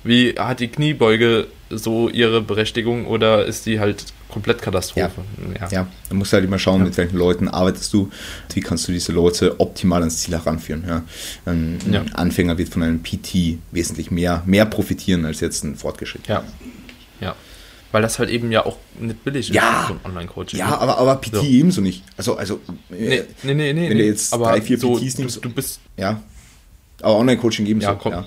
[0.03, 5.21] Wie hat die Kniebeuge so ihre Berechtigung oder ist die halt komplett Katastrophe?
[5.55, 5.69] Ja, ja.
[5.71, 5.87] ja.
[6.09, 6.85] man muss halt immer schauen, ja.
[6.85, 8.11] mit welchen Leuten arbeitest du,
[8.53, 10.83] wie kannst du diese Leute optimal ans Ziel heranführen.
[10.85, 11.03] Ja?
[11.45, 12.05] Ein, ein ja.
[12.13, 16.43] Anfänger wird von einem PT wesentlich mehr, mehr profitieren als jetzt ein Fortgeschrittener.
[17.21, 17.27] Ja.
[17.27, 17.35] ja
[17.93, 20.59] weil das halt eben ja auch nicht billig ja, ist, so ein Online-Coaching.
[20.59, 21.43] Ja, aber, aber PT so.
[21.43, 22.03] ebenso nicht.
[22.17, 25.35] Also, also nee, nee, nee, nee wenn du jetzt drei, vier so, PTs nimmst.
[25.37, 25.79] Du, du, bist.
[25.95, 26.19] Ja.
[27.03, 27.89] Aber Online-Coaching ebenso.
[27.89, 28.25] Ja, komm, ja.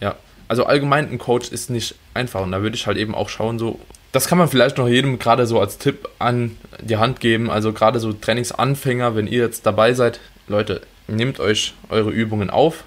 [0.00, 0.16] ja.
[0.46, 2.42] Also allgemein ein Coach ist nicht einfach.
[2.42, 3.80] Und da würde ich halt eben auch schauen, so.
[4.12, 7.50] Das kann man vielleicht noch jedem gerade so als Tipp an die Hand geben.
[7.50, 12.84] Also gerade so Trainingsanfänger, wenn ihr jetzt dabei seid, Leute, nehmt euch eure Übungen auf,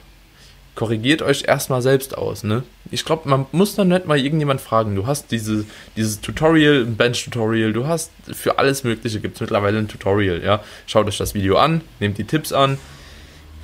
[0.76, 2.62] korrigiert euch erstmal selbst aus, ne?
[2.92, 4.96] Ich glaube, man muss dann nicht mal irgendjemand fragen.
[4.96, 5.66] Du hast diese,
[5.96, 10.64] dieses Tutorial, ein Bench-Tutorial, du hast für alles Mögliche gibt es mittlerweile ein Tutorial, ja?
[10.88, 12.78] Schaut euch das Video an, nehmt die Tipps an,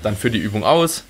[0.04, 1.04] dann führt die Übung aus,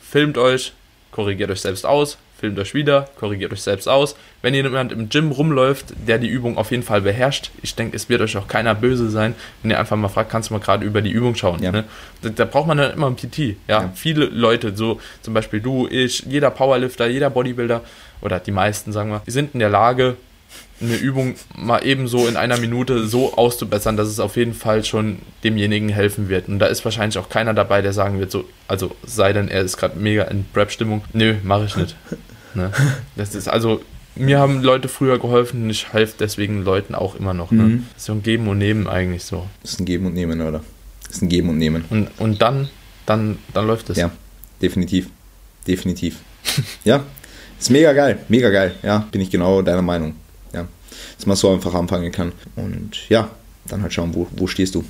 [0.00, 0.72] filmt euch,
[1.10, 4.14] korrigiert euch selbst aus, filmt euch wieder, korrigiert euch selbst aus.
[4.42, 8.08] Wenn jemand im Gym rumläuft, der die Übung auf jeden Fall beherrscht, ich denke, es
[8.08, 10.86] wird euch auch keiner böse sein, wenn ihr einfach mal fragt, kannst du mal gerade
[10.86, 11.62] über die Übung schauen.
[11.62, 11.72] Ja.
[11.72, 11.84] Ne?
[12.22, 13.38] Da, da, braucht man dann immer ein PT.
[13.38, 13.54] Ja?
[13.66, 13.92] ja?
[13.94, 17.82] Viele Leute, so zum Beispiel du, ich, jeder Powerlifter, jeder Bodybuilder
[18.20, 20.16] oder die meisten, sagen wir, die sind in der Lage,
[20.80, 25.18] eine Übung mal ebenso in einer Minute so auszubessern, dass es auf jeden Fall schon
[25.42, 26.48] demjenigen helfen wird.
[26.48, 29.62] Und da ist wahrscheinlich auch keiner dabei, der sagen wird, so, also sei denn, er
[29.62, 31.02] ist gerade mega in Prep-Stimmung.
[31.12, 31.96] Nö, mache ich nicht.
[32.58, 32.72] Ne?
[33.16, 33.80] Das ist also,
[34.14, 37.50] mir haben Leute früher geholfen und ich helfe deswegen Leuten auch immer noch.
[37.50, 37.62] Ne?
[37.62, 37.86] Mhm.
[37.94, 39.46] Das ist so ein Geben und Nehmen eigentlich so.
[39.62, 40.62] Das ist ein Geben und Nehmen, oder?
[41.06, 41.84] Das ist ein Geben und Nehmen.
[41.88, 42.68] Und, und dann,
[43.06, 43.96] dann, dann läuft es.
[43.96, 44.10] Ja,
[44.60, 45.08] definitiv.
[45.66, 46.18] Definitiv.
[46.84, 47.02] ja,
[47.58, 48.74] ist mega geil, mega geil.
[48.82, 50.14] Ja, bin ich genau deiner Meinung
[51.16, 52.32] dass man so einfach anfangen kann.
[52.56, 53.30] Und ja,
[53.66, 54.84] dann halt schauen, wo, wo stehst du.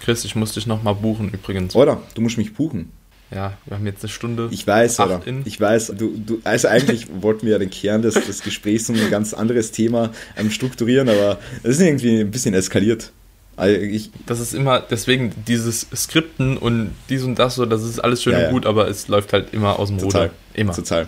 [0.00, 1.74] Chris, ich muss dich nochmal buchen übrigens.
[1.74, 2.02] Oder?
[2.14, 2.90] Du musst mich buchen.
[3.30, 4.48] Ja, wir haben jetzt eine Stunde.
[4.50, 5.20] Ich weiß, oder?
[5.44, 5.94] Ich weiß.
[5.96, 9.34] Du, du, also eigentlich wollten wir ja den Kern des, des Gesprächs um ein ganz
[9.34, 13.12] anderes Thema ähm, strukturieren, aber es ist irgendwie ein bisschen eskaliert.
[13.56, 18.00] Also ich, das ist immer, deswegen dieses Skripten und dies und das, so, das ist
[18.00, 20.22] alles schön ja, und gut, aber es läuft halt immer aus dem Total.
[20.22, 20.34] Ruder.
[20.54, 20.72] Immer.
[20.72, 21.06] Total.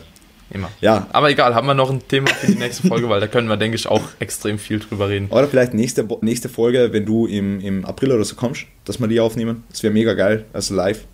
[0.50, 0.70] Immer.
[0.80, 1.08] Ja.
[1.10, 3.56] Aber egal, haben wir noch ein Thema für die nächste Folge, weil da können wir,
[3.56, 5.26] denke ich, auch extrem viel drüber reden.
[5.30, 9.08] Oder vielleicht nächste, nächste Folge, wenn du im, im April oder so kommst, dass wir
[9.08, 9.64] die aufnehmen.
[9.70, 11.04] Das wäre mega geil, also live.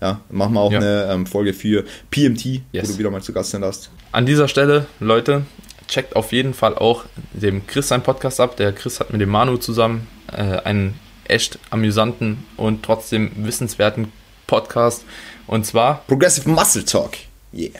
[0.00, 0.78] Ja, machen wir auch ja.
[0.78, 2.88] eine ähm, Folge für PMT, yes.
[2.88, 3.90] wo du wieder mal zu Gast sein darfst.
[4.12, 5.42] An dieser Stelle, Leute,
[5.88, 8.56] checkt auf jeden Fall auch dem Chris seinen Podcast ab.
[8.56, 14.10] Der Chris hat mit dem Manu zusammen äh, einen echt amüsanten und trotzdem wissenswerten
[14.46, 15.04] Podcast.
[15.46, 17.12] Und zwar Progressive Muscle Talk.
[17.52, 17.70] Yeah.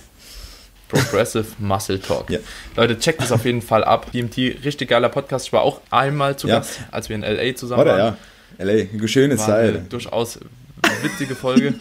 [0.89, 2.31] Progressive Muscle Talk.
[2.31, 2.41] Ja.
[2.77, 4.13] Leute, checkt es auf jeden Fall ab.
[4.13, 5.47] DMT, richtig geiler Podcast.
[5.47, 6.59] Ich war auch einmal zu ja.
[6.59, 8.17] Gast, als wir in LA zusammen Oder, waren.
[8.59, 8.65] ja.
[8.65, 9.71] LA, eine schöne war Zeit.
[9.71, 10.41] Eine durchaus
[11.03, 11.75] witzige Folge.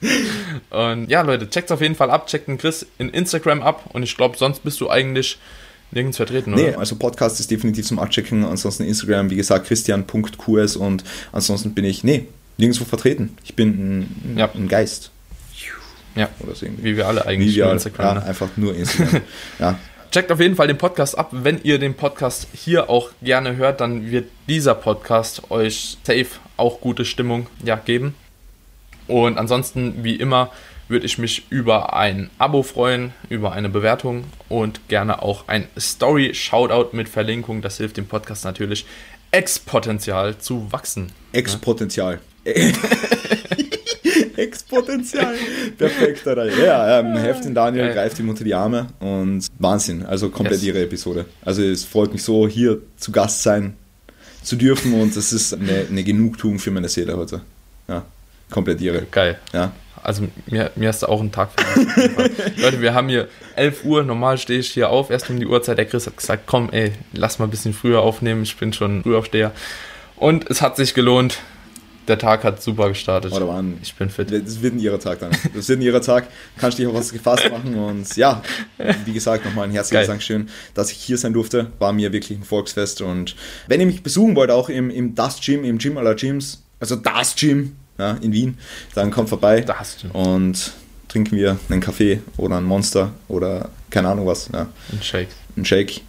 [0.70, 2.26] und ja, Leute, checkt es auf jeden Fall ab.
[2.26, 3.90] Checkt den Chris in Instagram ab.
[3.92, 5.38] Und ich glaube, sonst bist du eigentlich
[5.90, 6.62] nirgends vertreten, oder?
[6.62, 8.44] Nee, also Podcast ist definitiv zum Abchecken.
[8.44, 12.26] Ansonsten Instagram, wie gesagt, christian.qs und ansonsten bin ich, nee,
[12.56, 13.36] nirgendwo vertreten.
[13.44, 14.50] Ich bin ein, ja.
[14.52, 15.10] ein Geist.
[16.14, 18.06] Ja, oder so wie wir alle eigentlich wie wir Instagram.
[18.06, 18.24] Ja, ne?
[18.24, 19.20] einfach nur Instagram.
[19.58, 19.78] ja.
[20.10, 21.28] Checkt auf jeden Fall den Podcast ab.
[21.32, 26.26] Wenn ihr den Podcast hier auch gerne hört, dann wird dieser Podcast euch safe
[26.56, 28.14] auch gute Stimmung ja, geben.
[29.08, 30.50] Und ansonsten, wie immer,
[30.88, 36.96] würde ich mich über ein Abo freuen, über eine Bewertung und gerne auch ein Story-Shoutout
[36.96, 37.60] mit Verlinkung.
[37.62, 38.86] Das hilft dem Podcast natürlich
[39.32, 41.12] exponentiell zu wachsen.
[41.32, 42.20] Exponential.
[44.36, 45.34] Exponential.
[45.76, 46.46] Perfekt, oder?
[46.56, 50.04] Ja, ähm, Heftin Daniel greift ihm unter die Arme und Wahnsinn.
[50.06, 50.68] Also komplett yes.
[50.68, 51.24] ihre Episode.
[51.44, 53.74] Also es freut mich so, hier zu Gast sein
[54.42, 57.40] zu dürfen und es ist eine, eine Genugtuung für meine Seele heute.
[57.88, 58.04] Ja,
[58.50, 59.02] komplett ihre.
[59.02, 59.38] Geil.
[59.52, 59.72] Ja.
[60.02, 61.50] Also mir, mir hast du auch einen Tag
[62.56, 65.78] Leute, wir haben hier 11 Uhr, normal stehe ich hier auf, erst um die Uhrzeit.
[65.78, 69.02] Der Chris hat gesagt, komm ey, lass mal ein bisschen früher aufnehmen, ich bin schon
[69.02, 69.50] Frühaufsteher.
[70.14, 71.38] Und es hat sich gelohnt
[72.08, 73.32] der Tag hat super gestartet.
[73.34, 74.30] Oh, waren, ich bin fit.
[74.30, 75.32] Das wird ein ihrer Tag dann.
[75.54, 76.28] Das wird ein ihrer Tag.
[76.56, 77.74] Kannst dich auf was gefasst machen.
[77.74, 78.42] Und ja,
[79.04, 81.72] wie gesagt, nochmal ein herzliches Dankeschön, dass ich hier sein durfte.
[81.78, 83.00] War mir wirklich ein Volksfest.
[83.00, 83.34] Und
[83.66, 86.96] wenn ihr mich besuchen wollt, auch im, im Das Gym, im Gym aller Gyms, also
[86.96, 88.58] Das Gym ja, in Wien,
[88.94, 89.64] dann kommt vorbei.
[90.12, 90.72] Und
[91.08, 94.48] trinken wir einen Kaffee oder ein Monster oder keine Ahnung was.
[94.52, 94.68] Ja.
[94.92, 95.28] Ein Shake.
[95.56, 96.00] Ein Shake.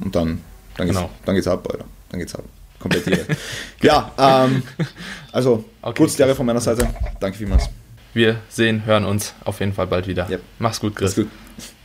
[0.00, 0.40] Und dann,
[0.76, 1.10] dann, geht's, genau.
[1.24, 1.84] dann geht's ab, Alter.
[2.10, 2.44] Dann geht's ab
[2.80, 3.26] komplett irre.
[3.82, 4.62] ja, ähm,
[5.30, 6.88] also okay, kurz Lehre von meiner Seite.
[7.20, 7.68] Danke vielmals.
[8.12, 10.28] Wir sehen, hören uns auf jeden Fall bald wieder.
[10.28, 10.42] Yep.
[10.58, 11.16] Mach's gut, Chris.
[11.16, 11.76] Mach's gut.